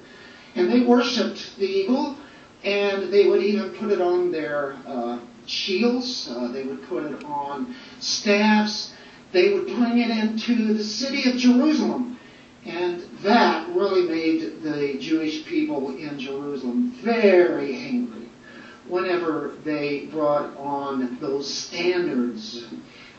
And 0.55 0.71
they 0.71 0.81
worshipped 0.81 1.57
the 1.57 1.65
eagle, 1.65 2.15
and 2.63 3.11
they 3.11 3.27
would 3.27 3.43
even 3.43 3.71
put 3.71 3.91
it 3.91 4.01
on 4.01 4.31
their 4.31 4.77
uh, 4.85 5.19
shields. 5.45 6.29
Uh, 6.29 6.47
they 6.47 6.63
would 6.63 6.87
put 6.87 7.03
it 7.03 7.23
on 7.25 7.75
staffs. 7.99 8.93
They 9.35 9.51
would 9.53 9.65
bring 9.65 9.97
it 9.97 10.09
into 10.11 10.73
the 10.75 10.81
city 10.81 11.29
of 11.29 11.35
Jerusalem. 11.35 12.17
And 12.65 13.01
that 13.21 13.67
really 13.75 14.07
made 14.07 14.63
the 14.63 14.97
Jewish 14.97 15.43
people 15.43 15.89
in 15.97 16.17
Jerusalem 16.17 16.91
very 17.03 17.75
angry 17.75 18.29
whenever 18.87 19.51
they 19.65 20.05
brought 20.05 20.55
on 20.55 21.17
those 21.19 21.53
standards 21.53 22.63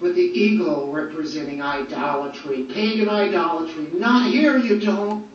with 0.01 0.15
the 0.15 0.23
eagle 0.23 0.91
representing 0.91 1.61
idolatry, 1.61 2.63
pagan 2.65 3.11
idolatry. 3.11 3.89
Not 3.93 4.31
here, 4.31 4.57
you 4.57 4.81
don't. 4.81 5.29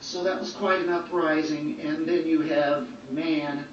So 0.00 0.24
that 0.24 0.40
was 0.40 0.52
quite 0.54 0.80
an 0.80 0.88
uprising. 0.88 1.80
And 1.80 2.04
then 2.04 2.26
you 2.26 2.40
have 2.40 2.88
man 3.12 3.68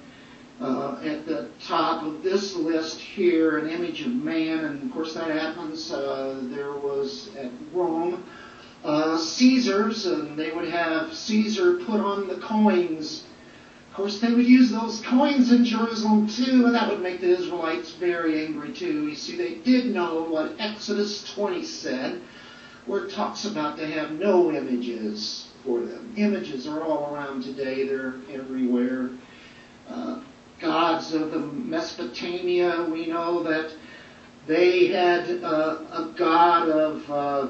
uh, 0.63 0.99
at 1.04 1.28
the 1.28 1.49
top 1.62 2.04
of 2.04 2.23
this 2.23 2.56
list 2.56 2.99
here, 2.99 3.58
an 3.60 3.69
image 3.69 4.02
of 4.02 4.12
man. 4.12 4.65
And 4.65 4.84
of 4.84 4.91
course, 4.91 5.13
that 5.13 5.30
happens. 5.30 5.91
Uh, 5.91 6.39
there 6.43 6.73
was 6.73 7.30
at 7.36 7.52
Rome 7.71 8.23
uh, 8.84 9.17
Caesars, 9.17 10.06
and 10.06 10.38
they 10.38 10.52
would 10.52 10.69
have 10.69 11.13
Caesar 11.13 11.76
put 11.86 11.99
on 11.99 12.28
the 12.28 12.38
coins 12.38 13.23
of 13.93 13.97
course, 13.97 14.19
they 14.19 14.34
would 14.34 14.47
use 14.47 14.71
those 14.71 15.02
coins 15.02 15.52
in 15.52 15.63
Jerusalem 15.63 16.28
too, 16.28 16.65
and 16.65 16.73
that 16.73 16.89
would 16.89 17.02
make 17.04 17.21
the 17.21 17.30
Israelites 17.30 17.91
very 17.91 18.43
angry 18.43 18.73
too. 18.73 19.08
You 19.08 19.13
see, 19.13 19.38
they 19.38 19.54
did 19.54 19.86
know 19.93 20.23
what 20.23 20.56
Exodus 20.58 21.32
20 21.36 21.63
said, 21.63 22.19
where 22.88 23.06
it 23.06 23.12
talks 23.12 23.45
about 23.45 23.78
to 23.78 23.86
have 23.86 24.13
no 24.13 24.52
images 24.52 25.45
for 25.63 25.80
them. 25.82 26.12
Images 26.17 26.65
are 26.65 26.82
all 26.82 27.13
around 27.13 27.43
today, 27.43 27.88
they're 27.88 28.15
everywhere. 28.32 29.12
Uh, 29.88 30.21
gods 30.63 31.13
of 31.13 31.32
the 31.32 31.39
Mesopotamia, 31.39 32.84
we 32.84 33.06
know 33.08 33.43
that 33.43 33.73
they 34.47 34.88
had 34.88 35.43
uh, 35.43 35.78
a 35.91 36.13
god 36.17 36.69
of, 36.69 37.12
uh, 37.12 37.47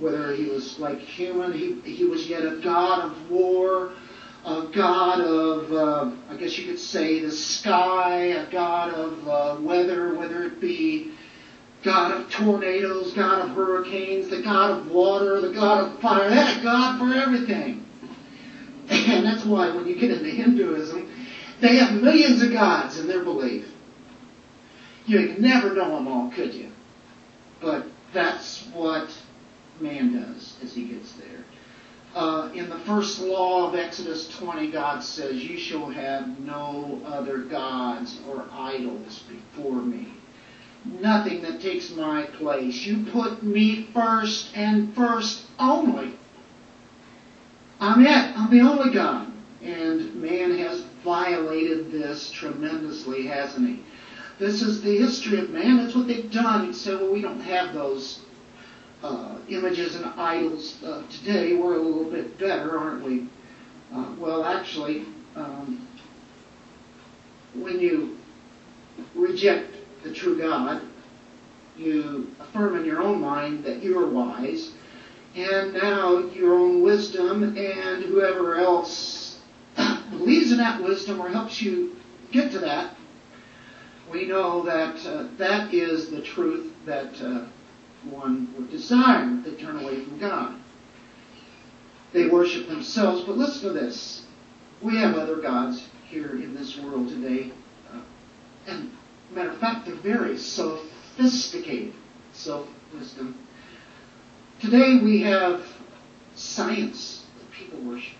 whether 0.00 0.34
he 0.34 0.46
was 0.46 0.78
like 0.78 0.98
human, 0.98 1.52
he, 1.52 1.80
he 1.82 2.04
was 2.04 2.26
yet 2.28 2.44
a 2.44 2.56
god 2.56 3.04
of 3.04 3.30
war 3.30 3.92
a 4.46 4.68
god 4.72 5.20
of, 5.20 5.72
uh, 5.72 6.10
I 6.30 6.36
guess 6.36 6.56
you 6.56 6.66
could 6.66 6.78
say, 6.78 7.18
the 7.18 7.32
sky, 7.32 8.26
a 8.26 8.50
god 8.50 8.94
of 8.94 9.28
uh, 9.28 9.60
weather, 9.60 10.14
whether 10.14 10.44
it 10.44 10.60
be 10.60 11.10
God 11.82 12.12
of 12.12 12.30
tornadoes, 12.30 13.12
God 13.12 13.40
of 13.40 13.56
hurricanes, 13.56 14.28
the 14.28 14.42
God 14.42 14.70
of 14.70 14.90
water, 14.90 15.40
the 15.40 15.52
God 15.52 15.84
of 15.84 16.00
fire. 16.00 16.28
A 16.28 16.62
God 16.62 16.98
for 16.98 17.12
everything. 17.12 17.84
And 18.88 19.26
that's 19.26 19.44
why 19.44 19.70
when 19.70 19.86
you 19.88 19.96
get 19.96 20.12
into 20.12 20.30
Hinduism, 20.30 21.10
they 21.60 21.76
have 21.76 22.02
millions 22.02 22.42
of 22.42 22.52
gods 22.52 22.98
in 22.98 23.06
their 23.06 23.22
belief. 23.22 23.66
You 25.06 25.26
could 25.26 25.40
never 25.40 25.74
know 25.74 25.94
them 25.94 26.08
all, 26.08 26.30
could 26.30 26.52
you? 26.52 26.70
But 27.60 27.86
that's 28.12 28.66
what 28.72 29.08
man 29.80 30.20
does 30.20 30.56
as 30.62 30.74
he 30.74 30.88
gets 30.88 31.12
there 31.12 31.44
uh, 32.16 32.50
in 32.54 32.70
the 32.70 32.78
first 32.80 33.20
law 33.20 33.68
of 33.68 33.74
Exodus 33.74 34.26
20, 34.38 34.70
God 34.70 35.04
says, 35.04 35.44
You 35.44 35.58
shall 35.58 35.90
have 35.90 36.40
no 36.40 37.02
other 37.04 37.38
gods 37.38 38.18
or 38.26 38.46
idols 38.50 39.22
before 39.28 39.82
me. 39.82 40.08
Nothing 40.86 41.42
that 41.42 41.60
takes 41.60 41.90
my 41.90 42.22
place. 42.38 42.86
You 42.86 43.04
put 43.12 43.42
me 43.42 43.88
first 43.92 44.56
and 44.56 44.94
first 44.94 45.44
only. 45.58 46.14
I'm 47.80 48.06
it. 48.06 48.38
I'm 48.38 48.50
the 48.50 48.60
only 48.60 48.94
God. 48.94 49.30
And 49.62 50.14
man 50.16 50.56
has 50.58 50.82
violated 51.02 51.90
this 51.90 52.30
tremendously, 52.30 53.26
hasn't 53.26 53.68
he? 53.68 53.82
This 54.38 54.62
is 54.62 54.82
the 54.82 54.96
history 54.98 55.38
of 55.38 55.50
man. 55.50 55.78
That's 55.78 55.94
what 55.94 56.06
they've 56.06 56.30
done. 56.30 56.66
You 56.66 56.72
say, 56.72 56.94
well, 56.94 57.12
we 57.12 57.22
don't 57.22 57.40
have 57.40 57.72
those 57.72 58.20
uh, 59.02 59.36
images 59.48 59.94
and 59.96 60.06
idols 60.18 60.82
uh, 60.82 61.02
today, 61.10 61.54
we're 61.54 61.76
a 61.76 61.82
little 61.82 62.10
bit 62.10 62.38
better, 62.38 62.78
aren't 62.78 63.04
we? 63.04 63.26
Uh, 63.94 64.06
well, 64.18 64.44
actually, 64.44 65.04
um, 65.36 65.86
when 67.54 67.78
you 67.78 68.16
reject 69.14 69.74
the 70.02 70.12
true 70.12 70.38
God, 70.38 70.82
you 71.76 72.30
affirm 72.40 72.76
in 72.76 72.84
your 72.84 73.02
own 73.02 73.20
mind 73.20 73.64
that 73.64 73.82
you 73.82 73.98
are 73.98 74.08
wise, 74.08 74.72
and 75.34 75.74
now 75.74 76.18
your 76.30 76.54
own 76.54 76.82
wisdom 76.82 77.42
and 77.56 78.04
whoever 78.04 78.56
else 78.56 78.88
believes 80.10 80.52
in 80.52 80.58
that 80.58 80.82
wisdom 80.82 81.20
or 81.20 81.28
helps 81.28 81.60
you 81.60 81.96
get 82.32 82.52
to 82.52 82.58
that, 82.60 82.94
we 84.10 84.26
know 84.26 84.62
that 84.62 85.04
uh, 85.06 85.28
that 85.38 85.74
is 85.74 86.10
the 86.10 86.22
truth 86.22 86.72
that 86.84 87.20
uh, 87.20 87.46
one 88.10 88.52
would 88.56 88.70
desire 88.70 89.28
if 89.38 89.44
they 89.44 89.62
turn 89.62 89.82
away 89.82 90.04
from 90.04 90.18
God. 90.18 90.54
They 92.12 92.28
worship 92.28 92.68
themselves, 92.68 93.24
but 93.24 93.36
listen 93.36 93.62
to 93.62 93.72
this. 93.72 94.24
We 94.80 94.96
have 94.96 95.16
other 95.16 95.36
gods 95.36 95.88
here 96.08 96.30
in 96.30 96.54
this 96.54 96.78
world 96.78 97.08
today. 97.08 97.52
Uh, 97.92 98.00
and 98.68 98.92
matter 99.32 99.50
of 99.50 99.58
fact, 99.58 99.86
they're 99.86 99.94
very 99.96 100.38
sophisticated 100.38 101.92
self-wisdom. 102.32 103.36
Today 104.60 104.98
we 105.02 105.22
have 105.22 105.66
science 106.36 107.24
that 107.38 107.50
people 107.50 107.80
worship. 107.80 108.16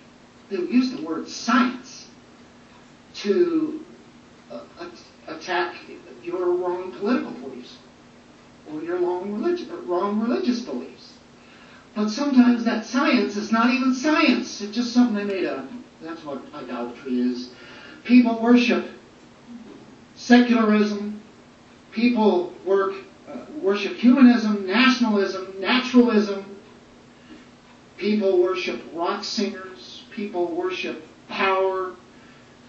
They 0.50 0.56
use 0.56 0.92
the 0.92 1.02
word 1.02 1.28
science 1.28 2.08
to 3.16 3.84
uh, 4.50 4.60
attack 5.26 5.76
your 6.22 6.52
wrong 6.54 6.92
political 6.92 7.32
beliefs 7.32 7.76
or 8.70 8.82
your 8.82 8.98
wrong, 8.98 9.32
wrong 9.86 10.20
religious 10.20 10.60
beliefs. 10.60 11.12
But 11.94 12.10
sometimes 12.10 12.64
that 12.64 12.84
science 12.84 13.36
is 13.36 13.50
not 13.50 13.72
even 13.72 13.94
science. 13.94 14.60
It's 14.60 14.74
just 14.74 14.92
something 14.92 15.16
they 15.16 15.24
made 15.24 15.46
up. 15.46 15.66
That's 16.02 16.22
what 16.24 16.42
idolatry 16.54 17.20
is. 17.20 17.50
People 18.04 18.40
worship 18.40 18.86
secularism. 20.14 21.22
People 21.92 22.52
work, 22.66 22.94
uh, 23.26 23.46
worship 23.62 23.94
humanism, 23.96 24.66
nationalism, 24.66 25.54
naturalism. 25.58 26.44
People 27.96 28.42
worship 28.42 28.82
rock 28.92 29.24
singers. 29.24 29.75
People 30.16 30.46
worship 30.46 31.04
power, 31.28 31.94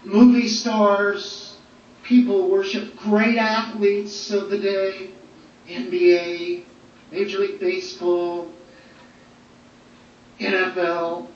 movie 0.04 0.48
stars. 0.48 1.56
People 2.02 2.50
worship 2.50 2.94
great 2.96 3.38
athletes 3.38 4.30
of 4.30 4.50
the 4.50 4.58
day. 4.58 5.10
NBA, 5.66 6.64
Major 7.10 7.38
League 7.38 7.58
Baseball, 7.58 8.50
NFL. 10.38 11.26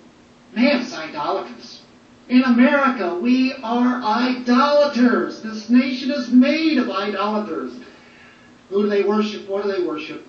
Man, 0.54 0.82
it's 0.82 0.94
idolatrous. 0.94 1.82
In 2.28 2.42
America, 2.42 3.14
we 3.14 3.54
are 3.62 4.02
idolaters. 4.02 5.40
This 5.42 5.70
nation 5.70 6.10
is 6.10 6.30
made 6.30 6.76
of 6.76 6.90
idolaters. 6.90 7.72
Who 8.68 8.82
do 8.82 8.88
they 8.90 9.02
worship? 9.02 9.48
What 9.48 9.64
do 9.64 9.72
they 9.72 9.82
worship? 9.82 10.26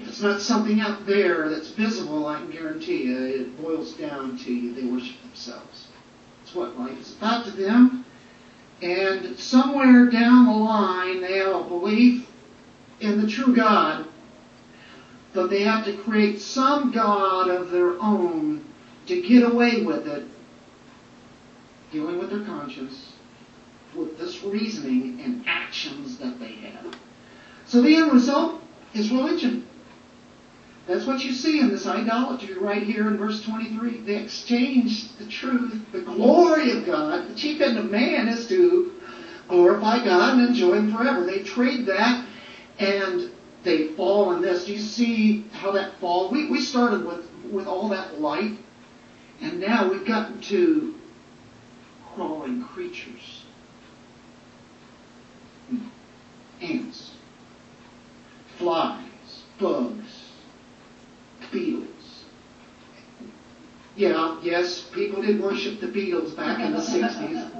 It's 0.00 0.20
not 0.20 0.40
something 0.40 0.80
out 0.80 1.06
there 1.06 1.48
that's 1.48 1.70
visible, 1.70 2.26
I 2.26 2.38
can 2.38 2.50
guarantee 2.50 3.04
you, 3.04 3.24
it 3.24 3.62
boils 3.62 3.94
down 3.94 4.38
to. 4.38 4.72
They 4.72 4.84
worship 4.84 5.20
themselves. 5.22 5.88
It's 6.42 6.54
what 6.54 6.78
life 6.78 6.98
is 7.00 7.16
about 7.16 7.44
to 7.46 7.50
them. 7.50 8.04
And 8.80 9.36
somewhere 9.38 10.06
down 10.06 10.46
the 10.46 10.52
line, 10.52 11.20
they 11.20 11.38
have 11.38 11.54
a 11.54 11.64
belief 11.64 12.28
in 13.00 13.20
the 13.20 13.28
true 13.28 13.54
God, 13.54 14.06
but 15.32 15.50
they 15.50 15.62
have 15.62 15.84
to 15.84 15.96
create 15.96 16.40
some 16.40 16.92
God 16.92 17.48
of 17.50 17.70
their 17.70 18.00
own 18.00 18.64
to 19.06 19.20
get 19.20 19.42
away 19.42 19.82
with 19.82 20.06
it, 20.06 20.24
dealing 21.92 22.18
with 22.18 22.30
their 22.30 22.44
conscience, 22.44 23.12
with 23.96 24.16
this 24.18 24.42
reasoning 24.44 25.20
and 25.22 25.44
actions 25.46 26.18
that 26.18 26.38
they 26.38 26.52
have. 26.52 26.96
So 27.66 27.82
the 27.82 27.96
end 27.96 28.12
result 28.12 28.60
is 28.94 29.10
religion. 29.10 29.67
That's 30.88 31.04
what 31.04 31.22
you 31.22 31.32
see 31.32 31.60
in 31.60 31.68
this 31.68 31.86
idolatry 31.86 32.54
right 32.54 32.82
here 32.82 33.08
in 33.08 33.18
verse 33.18 33.44
23. 33.44 33.98
They 33.98 34.16
exchange 34.16 35.12
the 35.18 35.26
truth, 35.26 35.78
the 35.92 36.00
glory 36.00 36.70
of 36.70 36.86
God. 36.86 37.28
The 37.28 37.34
chief 37.34 37.60
end 37.60 37.76
of 37.76 37.90
man 37.90 38.26
is 38.26 38.48
to 38.48 38.92
glorify 39.48 40.02
God 40.02 40.38
and 40.38 40.48
enjoy 40.48 40.76
Him 40.76 40.96
forever. 40.96 41.26
They 41.26 41.42
trade 41.42 41.84
that 41.86 42.24
and 42.78 43.30
they 43.64 43.88
fall 43.88 44.32
in 44.32 44.40
this. 44.40 44.64
Do 44.64 44.72
you 44.72 44.78
see 44.78 45.44
how 45.52 45.72
that 45.72 45.98
fall? 46.00 46.30
We, 46.30 46.48
we 46.48 46.60
started 46.60 47.04
with, 47.04 47.28
with 47.50 47.66
all 47.66 47.90
that 47.90 48.20
light, 48.20 48.56
and 49.42 49.60
now 49.60 49.90
we've 49.90 50.06
gotten 50.06 50.40
to 50.42 50.94
crawling 52.14 52.64
creatures. 52.64 53.44
Ants, 56.62 57.12
flies, 58.56 59.42
bugs, 59.60 60.07
beetles. 61.52 62.24
Yeah, 63.96 64.38
yes, 64.42 64.82
people 64.94 65.22
did 65.22 65.40
worship 65.42 65.80
the 65.80 65.88
Beatles 65.88 66.36
back 66.36 66.60
in 66.60 66.72
the 66.72 66.78
60s. 66.78 67.50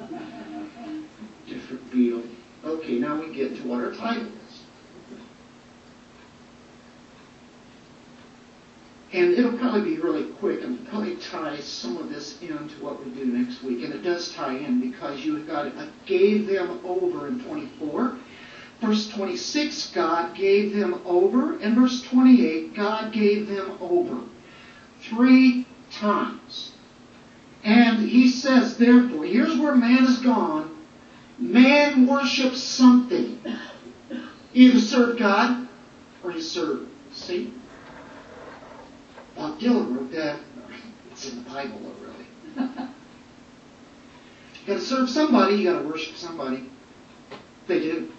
Different 1.49 1.91
Beatle. 1.93 2.29
Okay, 2.65 2.99
now 2.99 3.21
we 3.21 3.35
get 3.35 3.57
to 3.57 3.63
what 3.67 3.83
our 3.83 3.93
title 3.93 4.23
is. 4.23 4.63
And 9.13 9.33
it'll 9.33 9.57
probably 9.59 9.97
be 9.97 9.99
really 9.99 10.31
quick 10.35 10.63
and 10.63 10.87
probably 10.89 11.17
tie 11.17 11.59
some 11.61 11.97
of 11.97 12.11
this 12.11 12.41
into 12.43 12.75
what 12.85 13.05
we 13.05 13.11
do 13.13 13.25
next 13.25 13.63
week. 13.65 13.83
And 13.83 13.93
it 13.93 14.03
does 14.03 14.33
tie 14.35 14.55
in 14.55 14.81
because 14.81 15.25
you 15.25 15.43
got. 15.45 15.67
I 15.67 15.89
gave 16.07 16.47
them 16.47 16.79
over 16.85 17.27
in 17.27 17.43
24. 17.43 18.19
Verse 18.81 19.09
26, 19.09 19.91
God 19.91 20.37
gave 20.37 20.75
them 20.75 21.01
over. 21.05 21.59
And 21.59 21.75
verse 21.75 22.01
28, 22.03 22.75
God 22.75 23.13
gave 23.13 23.49
them 23.49 23.77
over. 23.81 24.21
Three 25.01 25.67
times. 25.91 26.73
And 27.65 28.09
he 28.09 28.31
says, 28.31 28.77
therefore, 28.77 29.25
here's 29.25 29.59
where 29.59 29.75
man 29.75 30.05
is 30.05 30.19
gone. 30.19 30.77
Man 31.39 32.07
worships 32.07 32.63
something. 32.63 33.41
Either 34.55 34.81
serve 34.81 35.19
God 35.19 35.69
or 36.23 36.33
he 36.33 36.41
serve 36.41 36.87
Satan. 37.13 37.61
Bob 39.37 39.61
Dylan 39.61 39.97
wrote 39.97 40.13
that. 40.13 40.41
It's 41.13 41.31
in 41.31 41.43
the 41.43 41.51
Bible, 41.51 41.81
really. 42.01 42.27
you 42.57 42.69
got 44.67 44.75
to 44.75 44.81
serve 44.81 45.11
somebody. 45.11 45.57
You 45.57 45.73
got 45.73 45.83
to 45.83 45.89
worship 45.89 46.17
somebody. 46.17 46.69
They 47.67 47.81
do. 47.81 48.13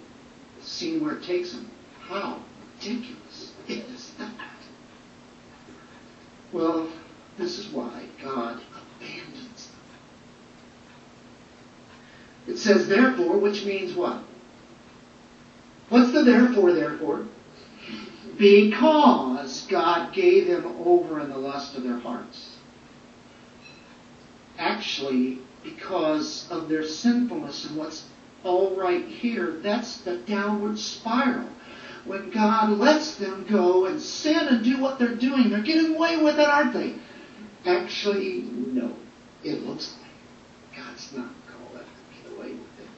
Seeing 0.70 1.04
where 1.04 1.16
it 1.16 1.24
takes 1.24 1.52
them. 1.52 1.68
How 1.98 2.38
ridiculous 2.78 3.52
is 3.68 4.12
that? 4.18 4.30
Well, 6.52 6.88
this 7.36 7.58
is 7.58 7.66
why 7.68 8.04
God 8.22 8.60
abandons 9.00 9.66
them. 9.66 9.80
It 12.54 12.56
says 12.56 12.86
therefore, 12.86 13.36
which 13.36 13.64
means 13.64 13.94
what? 13.94 14.22
What's 15.88 16.12
the 16.12 16.22
therefore, 16.22 16.72
therefore? 16.72 17.26
Because 18.38 19.66
God 19.66 20.14
gave 20.14 20.46
them 20.46 20.64
over 20.84 21.20
in 21.20 21.30
the 21.30 21.36
lust 21.36 21.76
of 21.76 21.82
their 21.82 21.98
hearts. 21.98 22.56
Actually, 24.56 25.40
because 25.64 26.48
of 26.48 26.68
their 26.68 26.84
sinfulness 26.84 27.66
and 27.66 27.76
what's 27.76 28.04
all 28.44 28.74
right 28.74 29.04
here, 29.06 29.58
that's 29.62 29.98
the 29.98 30.18
downward 30.18 30.78
spiral. 30.78 31.48
When 32.04 32.30
God 32.30 32.78
lets 32.78 33.16
them 33.16 33.46
go 33.48 33.86
and 33.86 34.00
sin 34.00 34.48
and 34.48 34.64
do 34.64 34.80
what 34.80 34.98
they're 34.98 35.14
doing, 35.14 35.50
they're 35.50 35.62
getting 35.62 35.94
away 35.94 36.16
with 36.16 36.38
it, 36.38 36.48
aren't 36.48 36.72
they? 36.72 36.94
Actually, 37.66 38.42
no. 38.42 38.94
It 39.44 39.66
looks 39.66 39.94
like 40.00 40.84
God's 40.84 41.12
not 41.12 41.28
going 41.46 41.66
to 41.68 41.74
let 41.74 41.84
them 41.84 41.94
get 42.22 42.32
away 42.32 42.52
with 42.52 42.80
it. 42.80 42.88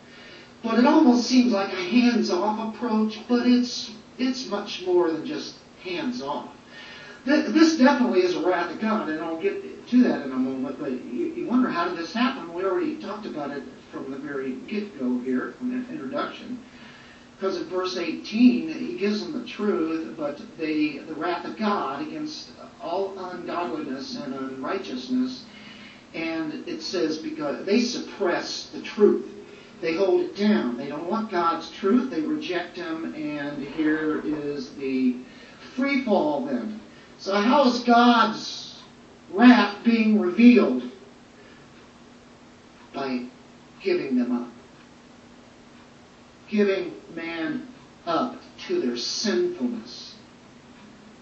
But 0.62 0.78
it 0.78 0.86
almost 0.86 1.26
seems 1.26 1.52
like 1.52 1.72
a 1.72 1.76
hands-off 1.76 2.74
approach, 2.74 3.18
but 3.28 3.46
it's 3.46 3.90
it's 4.18 4.46
much 4.46 4.82
more 4.86 5.10
than 5.10 5.26
just 5.26 5.56
hands-off. 5.82 6.48
This 7.24 7.76
definitely 7.78 8.20
is 8.20 8.36
a 8.36 8.46
wrath 8.46 8.70
of 8.72 8.80
God, 8.80 9.08
and 9.08 9.20
I'll 9.20 9.40
get 9.40 9.88
to 9.88 10.02
that 10.04 10.22
in 10.22 10.32
a 10.32 10.36
moment, 10.36 10.78
but 10.78 10.90
you 10.90 11.46
wonder 11.48 11.68
how 11.68 11.88
did 11.88 11.98
this 11.98 12.12
happen? 12.12 12.52
We 12.52 12.64
already 12.64 12.96
talked 13.00 13.26
about 13.26 13.50
it 13.50 13.62
from 13.92 14.10
the 14.10 14.16
very 14.16 14.52
get-go 14.66 15.18
here, 15.20 15.54
from 15.58 15.70
the 15.70 15.92
introduction. 15.92 16.58
Because 17.36 17.56
in 17.56 17.64
verse 17.68 17.96
18, 17.96 18.68
he 18.68 18.96
gives 18.96 19.20
them 19.20 19.40
the 19.40 19.46
truth, 19.46 20.14
but 20.16 20.40
they, 20.58 20.98
the 20.98 21.14
wrath 21.14 21.44
of 21.44 21.56
God 21.56 22.06
against 22.06 22.50
all 22.80 23.18
ungodliness 23.18 24.16
and 24.16 24.32
unrighteousness. 24.32 25.44
And 26.14 26.66
it 26.68 26.82
says 26.82 27.18
because 27.18 27.64
they 27.66 27.80
suppress 27.80 28.66
the 28.66 28.80
truth. 28.82 29.28
They 29.80 29.94
hold 29.96 30.20
it 30.20 30.36
down. 30.36 30.76
They 30.76 30.86
don't 30.86 31.10
want 31.10 31.32
God's 31.32 31.68
truth. 31.70 32.10
They 32.10 32.20
reject 32.20 32.76
Him. 32.76 33.12
And 33.14 33.66
here 33.66 34.20
is 34.24 34.74
the 34.76 35.16
free 35.74 36.04
fall 36.04 36.46
then. 36.46 36.80
So 37.18 37.34
how 37.34 37.66
is 37.66 37.80
God's 37.80 38.80
wrath 39.32 39.82
being 39.84 40.20
revealed? 40.20 40.84
By 42.92 43.26
giving 43.82 44.16
them 44.16 44.32
up. 44.32 44.48
Giving 46.48 46.94
man 47.14 47.68
up 48.06 48.36
to 48.66 48.80
their 48.80 48.96
sinfulness. 48.96 50.16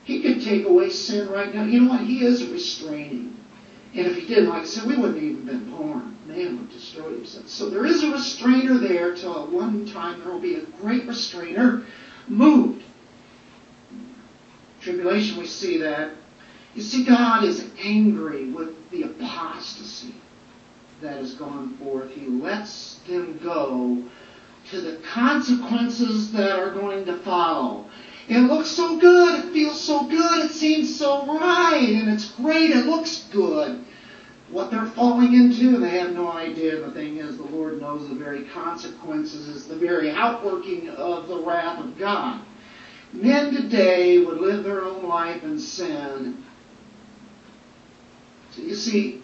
He 0.05 0.23
could 0.23 0.43
take 0.43 0.67
away 0.67 0.91
sin 0.91 1.29
right 1.29 1.55
now. 1.55 1.65
You 1.65 1.81
know 1.81 1.91
what? 1.91 2.01
He 2.01 2.25
is 2.25 2.47
restraining. 2.47 3.37
And 3.95 4.07
if 4.07 4.17
he 4.17 4.27
didn't, 4.27 4.49
like 4.49 4.63
I 4.63 4.65
said, 4.65 4.87
we 4.87 4.97
wouldn't 4.97 5.17
have 5.17 5.25
even 5.25 5.45
been 5.45 5.71
born. 5.71 6.17
Man 6.27 6.59
would 6.59 6.71
destroy 6.71 7.11
himself. 7.11 7.49
So 7.49 7.71
there 7.71 7.87
is 7.87 8.03
a 8.05 8.11
restrainer 8.11 8.79
there 8.79 9.15
till 9.15 9.47
one 9.49 9.87
time 9.87 10.21
there 10.21 10.33
will 10.33 10.41
be 10.41 10.55
a 10.55 10.63
great 10.81 11.07
restrainer 11.07 11.85
moved. 12.29 12.85
Tribulation, 14.81 15.39
we 15.39 15.47
see 15.47 15.79
that. 15.79 16.13
You 16.75 16.83
see, 16.83 17.05
God 17.05 17.45
is 17.45 17.69
angry 17.83 18.51
with 18.51 18.91
the 18.91 19.03
apostasy 19.03 20.15
that 21.03 21.17
has 21.17 21.35
gone 21.35 21.77
forth. 21.79 22.11
He 22.11 22.27
lets 22.27 22.97
them 23.07 23.39
go 23.43 24.03
to 24.71 24.81
the 24.81 24.97
consequences 24.99 26.33
that 26.33 26.59
are 26.59 26.71
going 26.71 27.05
to 27.07 27.19
follow. 27.19 27.87
It 28.29 28.39
looks 28.39 28.69
so 28.69 28.99
good. 28.99 29.45
It 29.45 29.53
feels 29.53 29.81
so 29.81 30.05
good. 30.07 30.45
It 30.45 30.53
seems 30.53 30.97
so 30.97 31.27
right. 31.27 31.89
And 31.89 32.09
it's 32.09 32.31
great. 32.33 32.71
It 32.71 32.87
looks 32.87 33.25
good. 33.33 33.85
What 34.51 34.71
they're 34.71 34.87
falling 34.87 35.35
into, 35.35 35.79
they 35.79 35.99
have 35.99 36.13
no 36.13 36.31
idea. 36.31 36.81
The 36.81 36.91
thing 36.93 37.19
is, 37.19 37.37
the 37.37 37.45
Lord 37.45 37.81
knows 37.81 38.09
the 38.09 38.15
very 38.15 38.45
consequences. 38.45 39.49
It's 39.49 39.67
the 39.67 39.77
very 39.77 40.11
outworking 40.11 40.89
of 40.91 41.29
the 41.29 41.39
wrath 41.39 41.79
of 41.79 41.99
God. 41.99 42.43
Men 43.13 43.53
today 43.53 44.19
would 44.25 44.39
live 44.39 44.65
their 44.65 44.85
own 44.85 45.09
life 45.09 45.43
in 45.43 45.59
sin. 45.59 46.45
So 48.53 48.63
you 48.63 48.75
see, 48.75 49.23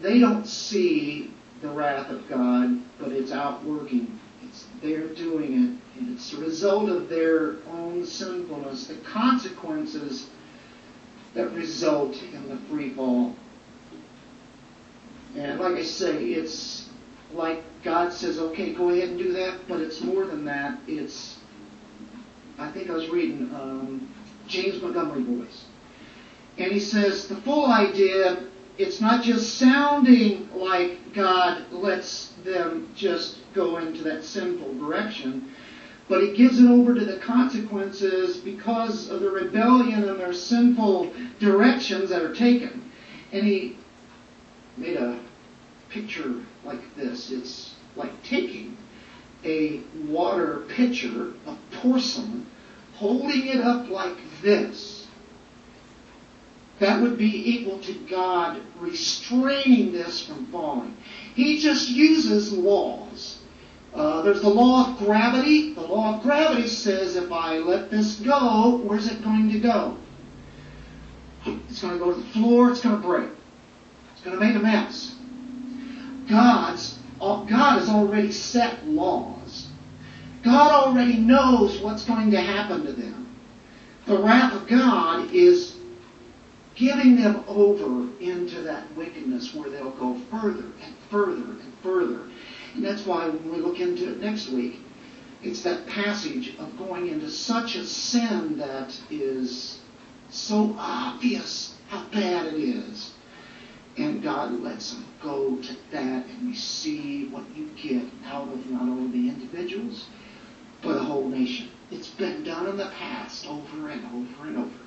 they 0.00 0.18
don't 0.18 0.46
see 0.46 1.32
the 1.62 1.68
wrath 1.68 2.10
of 2.10 2.28
God, 2.28 2.80
but 2.98 3.12
it's 3.12 3.32
outworking. 3.32 4.18
It's 4.42 4.64
they're 4.82 5.08
doing 5.08 5.52
it, 5.52 5.98
and 5.98 6.14
it's 6.14 6.32
a 6.32 6.38
result 6.38 6.88
of 6.88 7.08
their 7.08 7.56
own 7.70 8.04
sinfulness, 8.04 8.86
the 8.86 8.96
consequences 8.96 10.28
that 11.34 11.52
result 11.52 12.20
in 12.22 12.48
the 12.48 12.56
free 12.68 12.90
fall. 12.90 13.34
And 15.36 15.60
like 15.60 15.74
I 15.74 15.82
say, 15.82 16.24
it's 16.24 16.88
like 17.32 17.62
God 17.84 18.12
says, 18.12 18.38
okay, 18.38 18.72
go 18.72 18.90
ahead 18.90 19.10
and 19.10 19.18
do 19.18 19.32
that, 19.32 19.60
but 19.68 19.80
it's 19.80 20.00
more 20.00 20.24
than 20.24 20.44
that. 20.46 20.78
It's, 20.86 21.38
I 22.58 22.70
think 22.70 22.88
I 22.88 22.94
was 22.94 23.08
reading 23.08 23.50
um, 23.54 24.14
James 24.46 24.80
Montgomery 24.80 25.22
Boice. 25.22 25.64
And 26.58 26.72
he 26.72 26.80
says 26.80 27.28
the 27.28 27.36
full 27.36 27.66
idea, 27.66 28.45
it's 28.78 29.00
not 29.00 29.22
just 29.24 29.58
sounding 29.58 30.48
like 30.54 31.14
God 31.14 31.70
lets 31.72 32.28
them 32.44 32.92
just 32.94 33.38
go 33.54 33.78
into 33.78 34.02
that 34.04 34.22
sinful 34.22 34.74
direction, 34.78 35.52
but 36.08 36.22
it 36.22 36.36
gives 36.36 36.60
it 36.60 36.70
over 36.70 36.94
to 36.94 37.04
the 37.04 37.18
consequences 37.18 38.36
because 38.36 39.08
of 39.08 39.20
the 39.20 39.30
rebellion 39.30 40.08
and 40.08 40.20
their 40.20 40.34
sinful 40.34 41.12
directions 41.40 42.10
that 42.10 42.22
are 42.22 42.34
taken. 42.34 42.90
And 43.32 43.44
he 43.44 43.76
made 44.76 44.96
a 44.96 45.18
picture 45.88 46.42
like 46.64 46.94
this. 46.96 47.30
It's 47.30 47.74
like 47.96 48.22
taking 48.22 48.76
a 49.44 49.80
water 50.06 50.64
pitcher 50.68 51.32
of 51.46 51.58
porcelain, 51.72 52.46
holding 52.94 53.46
it 53.46 53.60
up 53.60 53.88
like 53.88 54.16
this. 54.42 54.95
That 56.78 57.00
would 57.00 57.16
be 57.16 57.56
equal 57.56 57.78
to 57.80 57.94
God 58.08 58.60
restraining 58.78 59.92
this 59.92 60.26
from 60.26 60.46
falling. 60.46 60.96
He 61.34 61.58
just 61.58 61.88
uses 61.88 62.52
laws. 62.52 63.38
Uh, 63.94 64.20
there's 64.22 64.42
the 64.42 64.48
law 64.48 64.90
of 64.90 64.98
gravity. 64.98 65.72
The 65.72 65.80
law 65.80 66.16
of 66.16 66.22
gravity 66.22 66.68
says 66.68 67.16
if 67.16 67.32
I 67.32 67.58
let 67.58 67.90
this 67.90 68.16
go, 68.16 68.82
where's 68.84 69.10
it 69.10 69.24
going 69.24 69.50
to 69.52 69.58
go? 69.58 69.96
It's 71.46 71.80
going 71.80 71.94
to 71.94 71.98
go 71.98 72.12
to 72.12 72.20
the 72.20 72.26
floor. 72.28 72.70
It's 72.70 72.82
going 72.82 73.00
to 73.00 73.06
break. 73.06 73.30
It's 74.12 74.22
going 74.22 74.38
to 74.38 74.44
make 74.44 74.56
a 74.56 74.58
mess. 74.58 75.14
God's 76.28 76.98
God 77.18 77.78
has 77.78 77.88
already 77.88 78.32
set 78.32 78.86
laws. 78.86 79.68
God 80.42 80.70
already 80.70 81.16
knows 81.16 81.80
what's 81.80 82.04
going 82.04 82.30
to 82.30 82.40
happen 82.40 82.84
to 82.84 82.92
them. 82.92 83.34
The 84.06 84.18
wrath 84.18 84.52
of 84.52 84.68
God 84.68 85.32
is 85.32 85.75
giving 86.76 87.16
them 87.16 87.42
over 87.48 88.08
into 88.20 88.60
that 88.62 88.94
wickedness 88.96 89.54
where 89.54 89.70
they'll 89.70 89.90
go 89.92 90.20
further 90.30 90.66
and 90.82 90.94
further 91.10 91.42
and 91.42 91.72
further. 91.82 92.20
And 92.74 92.84
that's 92.84 93.06
why 93.06 93.28
when 93.28 93.52
we 93.52 93.58
look 93.58 93.80
into 93.80 94.12
it 94.12 94.20
next 94.20 94.50
week, 94.50 94.80
it's 95.42 95.62
that 95.62 95.86
passage 95.86 96.54
of 96.58 96.76
going 96.78 97.08
into 97.08 97.30
such 97.30 97.76
a 97.76 97.84
sin 97.84 98.58
that 98.58 98.98
is 99.10 99.80
so 100.28 100.74
obvious 100.78 101.74
how 101.88 102.04
bad 102.12 102.46
it 102.46 102.60
is. 102.60 103.12
And 103.96 104.22
God 104.22 104.60
lets 104.60 104.92
them 104.92 105.06
go 105.22 105.56
to 105.56 105.76
that 105.92 106.26
and 106.26 106.48
we 106.48 106.54
see 106.54 107.28
what 107.28 107.44
you 107.56 107.70
get 107.82 108.04
out 108.26 108.48
of 108.52 108.66
not 108.66 108.82
only 108.82 109.22
the 109.22 109.28
individuals, 109.28 110.06
but 110.82 110.94
the 110.94 111.04
whole 111.04 111.26
nation. 111.26 111.70
It's 111.90 112.08
been 112.08 112.44
done 112.44 112.66
in 112.66 112.76
the 112.76 112.90
past 112.98 113.46
over 113.46 113.88
and 113.88 114.04
over 114.06 114.48
and 114.48 114.58
over. 114.58 114.85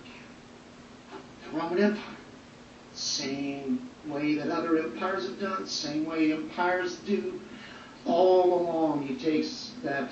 The 1.52 1.58
Roman 1.58 1.80
Empire, 1.80 2.18
same 2.94 3.90
way 4.08 4.36
that 4.36 4.50
other 4.50 4.78
empires 4.78 5.26
have 5.28 5.40
done, 5.40 5.66
same 5.68 6.06
way 6.06 6.32
empires 6.32 6.98
do. 6.98 7.40
All 8.06 8.62
along, 8.62 9.08
he 9.08 9.16
takes 9.16 9.72
that 9.84 10.12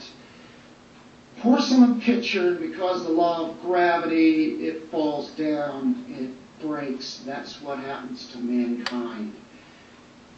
porcelain 1.40 2.02
pitcher, 2.02 2.50
and 2.50 2.60
because 2.60 3.04
the 3.04 3.12
law 3.12 3.50
of 3.50 3.62
gravity, 3.62 4.68
it 4.68 4.90
falls 4.90 5.30
down, 5.32 6.06
it 6.10 6.66
breaks. 6.66 7.22
That's 7.26 7.62
what 7.62 7.80
happens 7.80 8.32
to 8.32 8.40
mankind. 8.40 9.34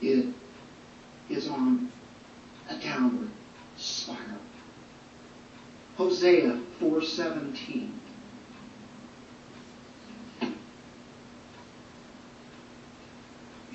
It 0.02 0.28
is 1.30 1.48
on 1.48 1.92
a 2.70 2.76
downward 2.78 3.30
spiral. 3.78 4.40
Hosea 5.96 6.62
4:17. 6.80 7.90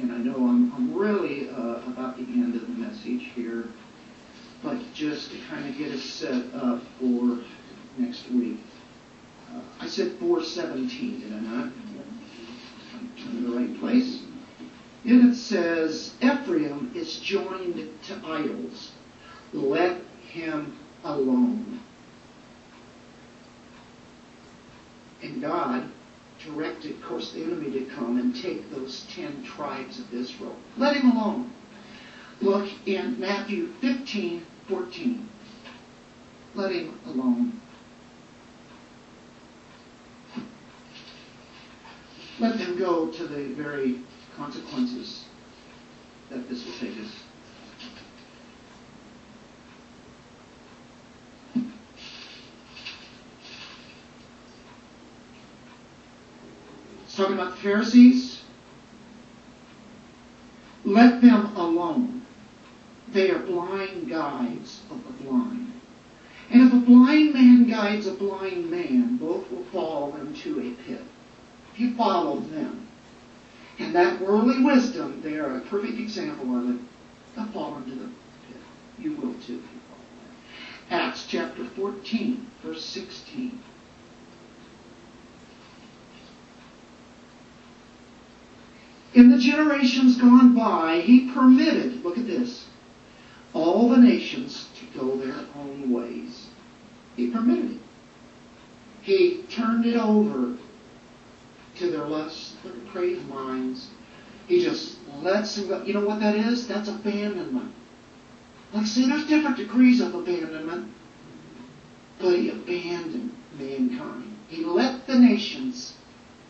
And 0.05 0.13
I 0.13 0.19
know 0.19 0.35
I'm, 0.35 0.71
I'm 0.75 0.95
really 0.95 1.49
uh, 1.49 1.81
about 1.87 2.19
the 2.19 2.25
end 2.25 2.55
of 2.55 2.61
the 2.61 2.75
message 2.75 3.31
here, 3.35 3.65
but 4.63 4.77
just 4.93 5.31
to 5.31 5.39
kind 5.49 5.67
of 5.67 5.79
get 5.79 5.93
us 5.93 6.03
set 6.03 6.45
up 6.55 6.83
for 7.01 7.39
next 7.97 8.31
week. 8.31 8.59
Uh, 9.51 9.61
I 9.81 9.87
said 9.87 10.13
417, 10.19 11.21
did 11.21 11.33
I 11.33 11.41
not? 11.41 11.73
I'm 13.25 13.39
in 13.39 13.51
the 13.51 13.59
right 13.59 13.81
place. 13.81 14.21
And 15.07 15.33
it 15.33 15.37
says, 15.37 16.13
Ephraim 16.21 16.93
is 16.95 17.19
joined 17.21 17.89
to 18.03 18.27
idols. 18.27 18.93
Let 19.55 20.03
him 20.29 20.77
alone. 21.03 21.81
And 25.23 25.41
God 25.41 25.89
directed, 26.45 27.03
course, 27.03 27.33
the 27.33 27.43
enemy 27.43 27.71
to 27.73 27.85
come 27.95 28.19
and 28.19 28.35
take 28.35 28.71
those 28.71 29.07
ten 29.15 29.45
tribes 29.45 29.99
of 29.99 30.13
Israel. 30.13 30.57
Let 30.77 30.97
him 30.97 31.11
alone. 31.13 31.53
Look 32.41 32.69
in 32.87 33.19
Matthew 33.19 33.73
15, 33.81 34.45
14. 34.69 35.29
Let 36.55 36.73
him 36.73 36.99
alone. 37.07 37.61
Let 42.39 42.59
them 42.59 42.77
go 42.79 43.11
to 43.11 43.27
the 43.27 43.55
very 43.55 44.01
consequences 44.37 45.25
that 46.31 46.49
this 46.49 46.65
will 46.65 46.75
take 46.75 46.99
us. 46.99 47.24
Talking 57.17 57.35
about 57.35 57.55
the 57.55 57.63
Pharisees. 57.63 58.43
Let 60.85 61.23
them 61.23 61.55
alone. 61.57 62.23
They 63.09 63.31
are 63.31 63.39
blind 63.39 64.09
guides 64.09 64.81
of 64.91 65.05
the 65.07 65.25
blind. 65.25 65.73
And 66.51 66.63
if 66.63 66.73
a 66.73 66.77
blind 66.77 67.35
man 67.35 67.69
guides 67.69 68.09
a 68.09 68.13
blind 68.13 68.69
man, 68.69 69.17
both 69.17 69.49
will 69.51 69.65
fall 69.65 70.17
into 70.17 70.61
a 70.61 70.71
pit. 70.83 71.03
If 71.73 71.81
you 71.81 71.95
follow 71.95 72.41
them. 72.41 72.89
And 73.79 73.95
that 73.95 74.21
worldly 74.21 74.65
wisdom, 74.65 75.21
they 75.23 75.37
are 75.37 75.57
a 75.57 75.61
perfect 75.61 75.99
example 75.99 76.59
of 76.59 76.71
it. 76.71 76.81
They'll 77.37 77.47
fall 77.47 77.77
into 77.77 77.95
the 77.95 78.07
pit. 78.49 78.61
You 78.99 79.13
will 79.13 79.35
too 79.35 79.39
if 79.39 79.49
you 79.49 79.81
follow 79.89 80.05
that. 80.91 81.09
Acts 81.09 81.27
chapter 81.29 81.65
14, 81.65 82.47
verse 82.63 82.85
16. 82.85 83.61
In 89.15 89.31
the 89.31 89.39
generations 89.39 90.17
gone 90.17 90.55
by, 90.55 91.01
he 91.01 91.31
permitted, 91.33 92.05
look 92.05 92.19
at 92.19 92.27
this, 92.27 92.67
all 93.53 93.89
the 93.89 93.97
nations 93.97 94.69
to 94.79 94.99
go 94.99 95.17
their 95.17 95.47
own 95.57 95.93
ways. 95.93 96.49
He 97.17 97.31
permitted 97.31 97.73
it. 97.73 97.81
He 99.03 99.45
turned 99.51 99.87
it 99.87 99.97
over 99.97 100.57
to 101.77 101.91
their 101.91 102.05
lusts, 102.07 102.57
their 102.65 102.73
depraved 102.73 103.29
minds. 103.29 103.89
He 104.49 104.63
just 104.63 104.99
lets 105.21 105.55
them 105.55 105.69
go. 105.69 105.83
You 105.83 105.95
know 105.95 106.05
what 106.05 106.21
that 106.21 106.35
is? 106.35 106.67
That's 106.67 106.89
abandonment. 106.89 107.73
Like, 108.73 108.87
see, 108.87 109.09
there's 109.09 109.27
different 109.27 109.57
degrees 109.57 110.01
of 110.01 110.15
abandonment. 110.15 110.93
But 112.19 112.39
he 112.39 112.51
abandoned 112.51 113.33
mankind. 113.59 114.37
He 114.49 114.65
let 114.65 115.07
the 115.07 115.19
nations 115.19 115.95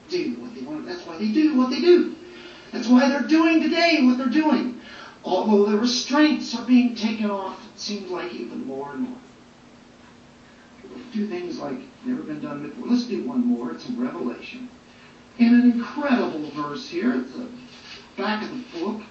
do 0.09 0.37
what 0.41 0.55
they 0.55 0.63
wanted. 0.63 0.89
That's 0.89 1.07
why 1.07 1.19
they 1.19 1.33
do 1.33 1.57
what 1.59 1.71
they 1.71 1.81
do. 1.81 2.14
That's 2.75 2.89
why 2.89 3.09
they're 3.09 3.23
doing 3.23 3.63
today 3.63 4.01
what 4.03 4.19
they're 4.19 4.27
doing. 4.27 4.81
Although 5.25 5.71
the 5.71 5.79
restraints 5.79 6.57
are 6.57 6.65
being 6.67 6.97
taken 6.97 7.31
off, 7.31 7.65
it 7.73 7.79
seems 7.79 8.11
like 8.11 8.35
even 8.35 8.67
more 8.67 8.91
and 8.91 9.09
more. 9.09 9.19
Do 11.13 11.29
things 11.29 11.61
like 11.61 11.79
never 12.05 12.25
been 12.25 12.41
done 12.41 12.69
before. 12.69 12.89
Let's 12.89 13.05
do 13.05 13.23
one 13.23 13.47
more. 13.47 13.71
It's 13.71 13.89
in 13.89 14.01
Revelation. 14.01 14.69
In 15.39 15.55
an 15.55 15.71
incredible 15.71 16.51
verse 16.51 16.89
here 16.89 17.13
at 17.13 17.33
the 17.33 17.47
back 18.17 18.43
of 18.43 18.51
the 18.51 18.81
book, 18.81 19.03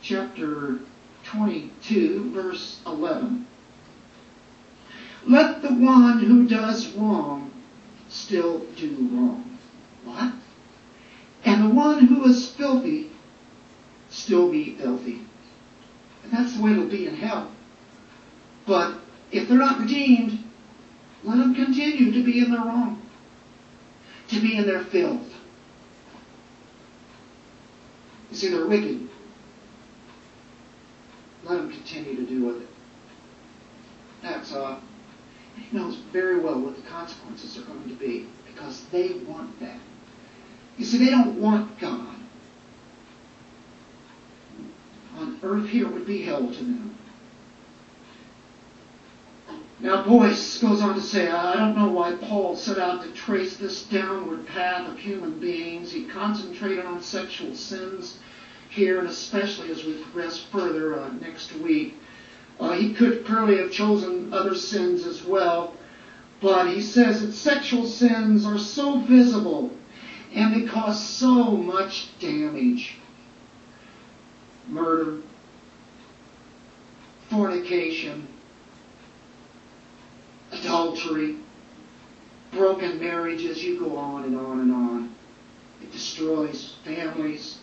chapter 0.00 0.78
22, 1.24 2.32
verse 2.32 2.80
11. 2.86 3.46
Let 5.26 5.60
the 5.60 5.74
one 5.74 6.20
who 6.20 6.48
does 6.48 6.90
wrong 6.92 7.50
still 8.08 8.60
do 8.76 8.96
wrong. 9.12 9.58
What? 10.04 10.32
One 11.68 12.06
who 12.06 12.24
is 12.24 12.48
filthy 12.50 13.10
still 14.10 14.50
be 14.50 14.74
filthy. 14.74 15.20
And 16.24 16.32
that's 16.32 16.56
the 16.56 16.62
way 16.62 16.72
it'll 16.72 16.86
be 16.86 17.06
in 17.06 17.14
hell. 17.14 17.50
But 18.66 18.94
if 19.30 19.48
they're 19.48 19.58
not 19.58 19.80
redeemed, 19.80 20.38
let 21.24 21.38
them 21.38 21.54
continue 21.54 22.12
to 22.12 22.22
be 22.22 22.40
in 22.40 22.50
their 22.50 22.60
wrong, 22.60 23.02
to 24.28 24.40
be 24.40 24.56
in 24.56 24.66
their 24.66 24.84
filth. 24.84 25.34
You 28.30 28.36
see, 28.36 28.48
they're 28.48 28.66
wicked. 28.66 29.08
Let 31.44 31.56
them 31.56 31.70
continue 31.70 32.16
to 32.16 32.26
do 32.26 32.44
with 32.44 32.62
it. 32.62 32.68
That's 34.22 34.52
uh, 34.52 34.78
he 35.56 35.76
knows 35.76 35.96
very 36.12 36.38
well 36.38 36.60
what 36.60 36.76
the 36.76 36.82
consequences 36.82 37.56
are 37.58 37.62
going 37.62 37.88
to 37.88 37.94
be 37.94 38.26
because 38.46 38.84
they 38.86 39.12
want 39.26 39.58
that. 39.60 39.78
You 40.78 40.84
see, 40.84 40.98
they 40.98 41.10
don't 41.10 41.40
want 41.40 41.78
God. 41.80 42.06
On 45.18 45.38
earth 45.42 45.68
here 45.68 45.88
would 45.88 46.06
be 46.06 46.22
hell 46.22 46.46
to 46.46 46.54
them. 46.54 46.94
Now, 49.80 50.04
Boice 50.04 50.58
goes 50.58 50.80
on 50.80 50.94
to 50.94 51.00
say, 51.00 51.28
I 51.28 51.54
don't 51.54 51.76
know 51.76 51.88
why 51.88 52.14
Paul 52.14 52.56
set 52.56 52.78
out 52.78 53.02
to 53.02 53.12
trace 53.12 53.56
this 53.56 53.84
downward 53.84 54.46
path 54.46 54.88
of 54.88 54.98
human 54.98 55.38
beings. 55.38 55.92
He 55.92 56.04
concentrated 56.04 56.84
on 56.84 57.00
sexual 57.00 57.54
sins 57.54 58.18
here, 58.70 58.98
and 58.98 59.08
especially 59.08 59.70
as 59.70 59.84
we 59.84 59.94
progress 60.02 60.38
further 60.38 60.98
uh, 60.98 61.10
next 61.20 61.54
week. 61.56 61.94
Uh, 62.58 62.72
he 62.72 62.92
could 62.92 63.24
clearly 63.24 63.58
have 63.58 63.70
chosen 63.70 64.32
other 64.32 64.56
sins 64.56 65.06
as 65.06 65.22
well, 65.22 65.74
but 66.40 66.66
he 66.66 66.80
says 66.80 67.20
that 67.20 67.32
sexual 67.32 67.86
sins 67.86 68.44
are 68.44 68.58
so 68.58 68.98
visible 69.00 69.70
and 70.34 70.62
it 70.62 70.68
cause 70.68 71.02
so 71.02 71.50
much 71.56 72.08
damage. 72.18 72.96
Murder, 74.68 75.22
fornication, 77.30 78.28
adultery, 80.52 81.36
broken 82.52 83.00
marriages, 83.00 83.62
you 83.62 83.78
go 83.78 83.96
on 83.96 84.24
and 84.24 84.36
on 84.36 84.60
and 84.60 84.72
on. 84.72 85.14
It 85.82 85.92
destroys 85.92 86.76
families. 86.84 87.58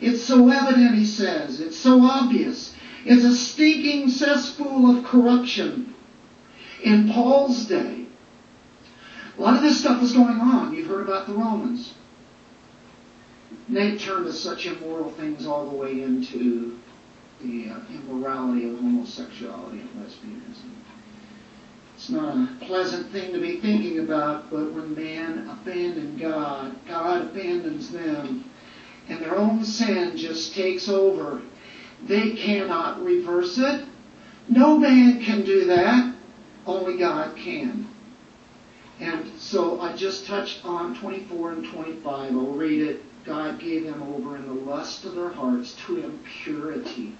It's 0.00 0.22
so 0.22 0.48
evident, 0.48 0.94
he 0.96 1.04
says. 1.04 1.60
It's 1.60 1.76
so 1.76 2.02
obvious. 2.02 2.74
It's 3.04 3.24
a 3.24 3.34
stinking 3.34 4.10
cesspool 4.10 4.96
of 4.96 5.04
corruption. 5.04 5.94
In 6.82 7.10
Paul's 7.10 7.66
day, 7.66 8.06
a 9.38 9.40
lot 9.40 9.56
of 9.56 9.62
this 9.62 9.80
stuff 9.80 10.00
was 10.00 10.12
going 10.12 10.40
on. 10.40 10.74
You've 10.74 10.88
heard 10.88 11.06
about 11.06 11.26
the 11.26 11.34
Romans. 11.34 11.94
Turned 13.72 14.26
to 14.26 14.32
such 14.32 14.66
immoral 14.66 15.10
things 15.12 15.46
all 15.46 15.68
the 15.68 15.76
way 15.76 16.02
into 16.02 16.78
the 17.40 17.70
uh, 17.70 17.80
immorality 17.94 18.68
of 18.68 18.78
homosexuality 18.78 19.80
and 19.80 19.90
lesbianism. 19.90 20.70
It's 21.94 22.08
not 22.08 22.34
a 22.34 22.64
pleasant 22.64 23.12
thing 23.12 23.32
to 23.32 23.40
be 23.40 23.60
thinking 23.60 23.98
about, 23.98 24.50
but 24.50 24.72
when 24.72 24.94
man 24.94 25.48
abandoned 25.48 26.18
God, 26.18 26.74
God 26.88 27.22
abandons 27.22 27.90
them. 27.90 28.44
and 29.08 29.20
their 29.20 29.36
own 29.36 29.64
sin 29.64 30.16
just 30.16 30.54
takes 30.54 30.88
over, 30.88 31.42
they 32.06 32.30
cannot 32.30 33.04
reverse 33.04 33.58
it. 33.58 33.84
No 34.48 34.78
man 34.78 35.22
can 35.22 35.44
do 35.44 35.66
that. 35.66 36.14
Only 36.66 36.96
God 36.98 37.36
can. 37.36 37.86
And 38.98 39.30
so 39.38 39.80
I 39.80 39.94
just 39.96 40.26
touched 40.26 40.64
on 40.64 40.98
24 40.98 41.52
and 41.52 41.66
25. 41.66 42.32
I'll 42.32 42.46
read 42.46 42.82
it. 42.82 43.02
God 43.24 43.58
gave 43.58 43.84
them 43.84 44.02
over 44.02 44.36
in 44.36 44.46
the 44.46 44.52
lust 44.52 45.04
of 45.04 45.14
their 45.14 45.28
hearts 45.28 45.74
to 45.86 46.02
impurity, 46.02 47.14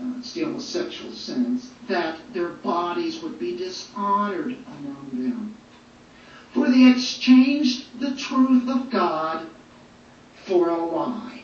uh, 0.00 0.20
still 0.22 0.58
sexual 0.60 1.12
sins, 1.12 1.70
that 1.88 2.18
their 2.32 2.48
bodies 2.48 3.22
would 3.22 3.38
be 3.38 3.56
dishonored 3.56 4.56
among 4.66 5.08
them. 5.12 5.56
For 6.52 6.68
they 6.70 6.90
exchanged 6.90 8.00
the 8.00 8.16
truth 8.16 8.68
of 8.68 8.90
God 8.90 9.46
for 10.44 10.68
a 10.68 10.76
lie. 10.76 11.42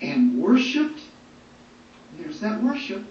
And 0.00 0.40
worshipped, 0.40 1.00
there's 2.18 2.40
that 2.40 2.62
worship, 2.62 3.04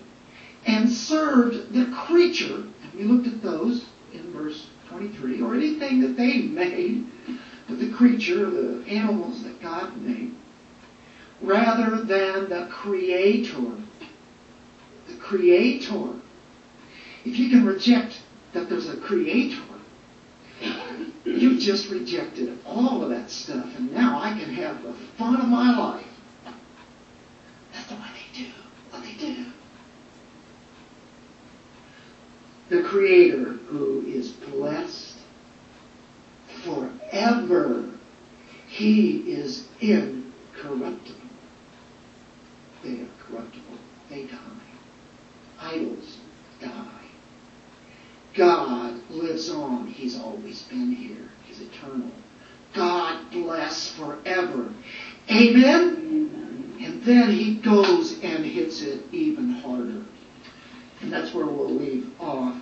and 0.65 0.89
served 0.89 1.73
the 1.73 1.85
creature, 1.93 2.63
and 2.81 2.93
we 2.95 3.03
looked 3.03 3.27
at 3.27 3.41
those 3.41 3.85
in 4.13 4.31
verse 4.31 4.67
23, 4.95 5.41
or 5.41 5.55
anything 5.55 5.99
that 6.01 6.15
they 6.15 6.43
made, 6.43 7.05
but 7.67 7.79
the 7.79 7.91
creature, 7.91 8.49
the 8.49 8.83
animals 8.87 9.43
that 9.43 9.61
God 9.61 9.95
made, 10.01 10.33
rather 11.41 12.01
than 12.03 12.47
the 12.49 12.67
Creator. 12.71 13.71
The 15.09 15.15
Creator. 15.15 16.13
If 17.25 17.37
you 17.37 17.49
can 17.49 17.65
reject 17.65 18.21
that 18.53 18.69
there's 18.69 18.87
a 18.87 18.95
Creator, 18.95 19.61
you 21.25 21.59
just 21.59 21.89
rejected 21.89 22.57
all 22.65 23.03
of 23.03 23.09
that 23.09 23.29
stuff, 23.29 23.65
and 23.77 23.91
now 23.91 24.21
I 24.21 24.29
can 24.29 24.53
have 24.53 24.81
the 24.81 24.93
fun 25.17 25.35
of 25.41 25.47
my 25.49 25.77
life. 25.77 26.05
That's 27.73 27.87
the 27.87 27.95
way 27.95 28.01
they 28.13 28.43
do 28.43 28.49
what 28.91 29.03
they 29.03 29.13
do. 29.13 29.45
The 32.69 32.81
Creator 32.87 33.44
is 34.25 34.31
blessed 34.31 35.17
forever. 36.63 37.85
He 38.67 39.17
is 39.31 39.67
incorruptible. 39.79 41.15
They 42.83 43.01
are 43.01 43.09
corruptible. 43.27 43.77
They 44.09 44.25
die. 44.25 44.37
Idols 45.59 46.17
die. 46.61 47.01
God 48.35 48.99
lives 49.09 49.49
on. 49.49 49.87
He's 49.87 50.19
always 50.19 50.63
been 50.63 50.91
here. 50.91 51.29
He's 51.45 51.61
eternal. 51.61 52.11
God 52.73 53.31
bless 53.31 53.89
forever. 53.91 54.73
Amen? 55.31 56.77
And 56.81 57.03
then 57.03 57.31
he 57.31 57.55
goes 57.55 58.19
and 58.21 58.45
hits 58.45 58.81
it 58.81 59.01
even 59.11 59.51
harder. 59.51 60.03
And 61.01 61.13
that's 61.13 61.33
where 61.33 61.45
we'll 61.45 61.73
leave 61.73 62.09
off. 62.19 62.61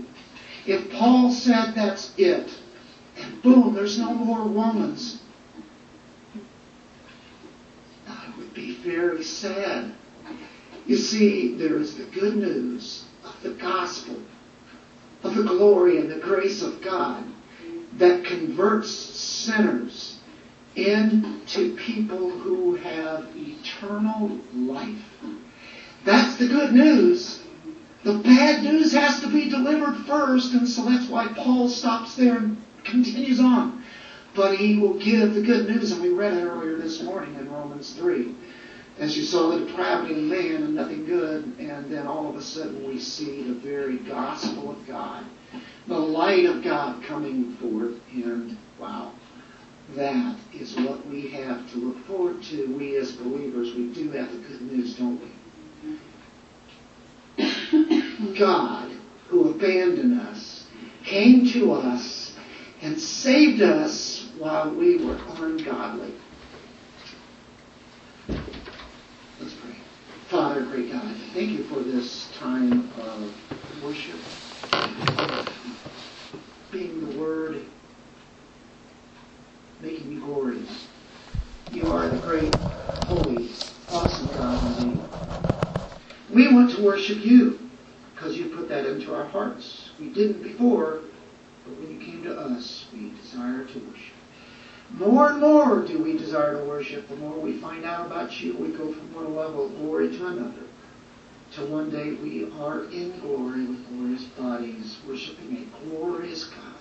if 0.67 0.91
Paul 0.93 1.31
said 1.31 1.75
that's 1.75 2.13
it, 2.19 2.51
and 3.17 3.43
boom, 3.43 3.75
there's 3.75 3.99
no 3.99 4.13
more 4.15 4.43
Romans, 4.43 5.21
I 8.07 8.33
would 8.39 8.55
be 8.55 8.77
very 8.77 9.25
sad. 9.25 9.93
You 10.87 10.97
see, 10.97 11.55
there 11.57 11.77
is 11.77 11.97
the 11.97 12.05
good 12.05 12.37
news 12.37 13.05
of 13.25 13.35
the 13.43 13.51
gospel, 13.51 14.17
of 15.23 15.35
the 15.35 15.43
glory 15.43 15.99
and 15.99 16.11
the 16.11 16.19
grace 16.19 16.63
of 16.63 16.81
God 16.81 17.25
that 17.95 18.25
converts 18.25 18.91
sinners 18.91 20.19
into 20.77 21.75
people 21.77 22.31
who 22.31 22.77
have 22.77 23.29
eternal 23.35 24.39
life. 24.55 25.03
That's 26.05 26.37
the 26.37 26.47
good 26.47 26.73
news. 26.73 27.38
The 28.09 28.21
bad 28.21 28.65
news 28.65 28.95
has 28.95 29.21
to 29.21 29.27
be 29.27 29.51
delivered 29.51 30.07
first, 30.07 30.55
and 30.55 30.67
so 30.67 30.83
that's 30.87 31.11
why 31.11 31.29
Paul 31.29 31.69
stops 31.69 32.15
there 32.15 32.39
and 32.39 32.57
continues 32.83 33.39
on. 33.39 33.85
But 34.35 34.57
he 34.57 34.79
will 34.79 34.95
give 34.95 35.35
the 35.35 35.43
good 35.43 35.69
news, 35.69 35.93
and 35.93 36.01
we 36.01 36.09
read 36.09 36.33
it 36.33 36.43
earlier 36.43 36.79
this 36.79 37.03
morning 37.03 37.35
in 37.35 37.53
Romans 37.53 37.93
3. 37.93 38.35
As 38.99 39.15
you 39.15 39.25
saw 39.25 39.51
the 39.51 39.67
depravity 39.67 40.15
of 40.15 40.23
man 40.23 40.63
and 40.63 40.75
nothing 40.75 41.05
good, 41.05 41.55
and 41.59 41.93
then 41.93 42.07
all 42.07 42.31
of 42.31 42.37
a 42.37 42.41
sudden 42.41 42.89
we 42.89 42.99
see 42.99 43.43
the 43.43 43.53
very 43.53 43.99
gospel 43.99 44.71
of 44.71 44.87
God, 44.87 45.23
the 45.87 45.99
light 45.99 46.47
of 46.47 46.65
God 46.65 47.03
coming 47.03 47.57
forth, 47.57 48.01
and 48.15 48.57
wow, 48.81 49.13
that 49.97 50.35
is 50.55 50.75
what 50.77 51.07
we 51.09 51.29
have 51.29 51.71
to 51.73 51.79
look 51.79 52.07
forward 52.07 52.43
to. 52.45 52.75
We 52.75 52.97
as 52.97 53.13
believers, 53.13 53.75
we 53.75 53.89
do 53.89 54.11
have 54.13 54.33
the 54.33 54.39
good 54.49 54.63
news, 54.63 54.95
don't 54.95 55.21
we? 55.21 55.29
God, 58.37 58.91
who 59.29 59.51
abandoned 59.51 60.21
us, 60.21 60.67
came 61.05 61.47
to 61.53 61.73
us 61.73 62.35
and 62.83 63.01
saved 63.01 63.63
us 63.63 64.29
while 64.39 64.75
we 64.75 65.05
were 65.05 65.17
ungodly. 65.37 66.13
Let's 69.41 69.55
pray. 69.55 69.77
Father, 70.29 70.63
great 70.63 70.93
God, 70.93 71.15
thank 71.33 71.51
you 71.51 71.65
for 71.65 71.81
this 71.81 72.29
time 72.39 72.91
of 73.01 73.83
worship, 73.83 74.19
being 76.73 77.13
the 77.13 77.19
Word, 77.19 77.63
making 79.81 80.13
you 80.13 80.21
glorious. 80.21 80.89
You 81.71 81.93
are 81.93 82.09
the 82.09 82.19
great, 82.19 82.55
holy, 83.07 83.51
awesome 83.91 84.27
God. 84.37 84.61
We 86.35 86.53
want 86.53 86.75
to 86.75 86.83
worship 86.83 87.19
you 87.25 87.68
because 88.19 88.37
you 88.37 88.49
put 88.49 88.69
that 88.69 88.85
into 88.85 89.15
our 89.15 89.27
hearts. 89.27 89.91
We 90.01 90.09
didn't 90.09 90.43
before, 90.43 91.01
but 91.65 91.79
when 91.79 91.93
you 91.93 92.05
came 92.05 92.25
to 92.25 92.37
us, 92.37 92.87
we 92.93 93.11
desire 93.11 93.65
to 93.65 93.79
worship. 93.79 94.15
More 94.91 95.31
and 95.31 95.41
more 95.41 95.87
do 95.87 96.03
we 96.03 96.17
desire 96.17 96.59
to 96.59 96.65
worship. 96.65 97.09
The 97.09 97.17
more 97.17 97.39
we 97.39 97.61
find 97.61 97.85
out 97.85 98.07
about 98.07 98.41
you, 98.41 98.57
we 98.57 98.69
go 98.69 98.93
from 98.93 99.15
one 99.15 99.37
level 99.37 99.67
of 99.67 99.77
glory 99.77 100.09
to 100.17 100.27
another. 100.27 100.63
Till 101.53 101.69
one 101.69 101.91
day 101.91 102.13
we 102.13 102.51
are 102.59 102.85
in 102.85 103.21
glory 103.21 103.67
with 103.67 103.89
glorious 103.89 104.25
bodies, 104.25 104.97
worshiping 105.07 105.69
a 105.69 105.85
glorious 105.85 106.45
God. 106.45 106.75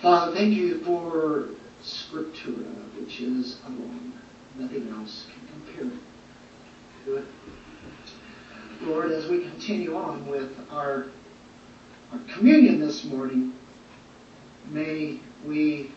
Father, 0.00 0.34
thank 0.34 0.54
you 0.54 0.80
for 0.80 1.48
Scriptura, 1.82 2.72
which 2.98 3.20
is 3.20 3.58
alone. 3.66 4.12
Nothing 4.56 4.88
else 4.96 5.26
can 5.30 5.64
compare 5.64 5.98
to 7.04 7.16
it. 7.16 7.24
Lord, 8.82 9.12
as 9.12 9.28
we 9.28 9.40
continue 9.42 9.96
on 9.96 10.26
with 10.26 10.56
our, 10.70 11.06
our 12.12 12.18
communion 12.32 12.80
this 12.80 13.04
morning, 13.04 13.52
may 14.70 15.20
we 15.44 15.90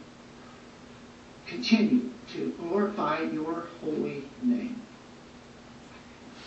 continue 1.48 2.10
to 2.34 2.52
glorify 2.60 3.22
your 3.22 3.68
holy 3.82 4.24
name. 4.42 4.82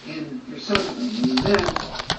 In 0.06 0.40
your 0.48 0.58
son's 0.58 1.26
name, 1.26 1.38
amen. 1.38 2.15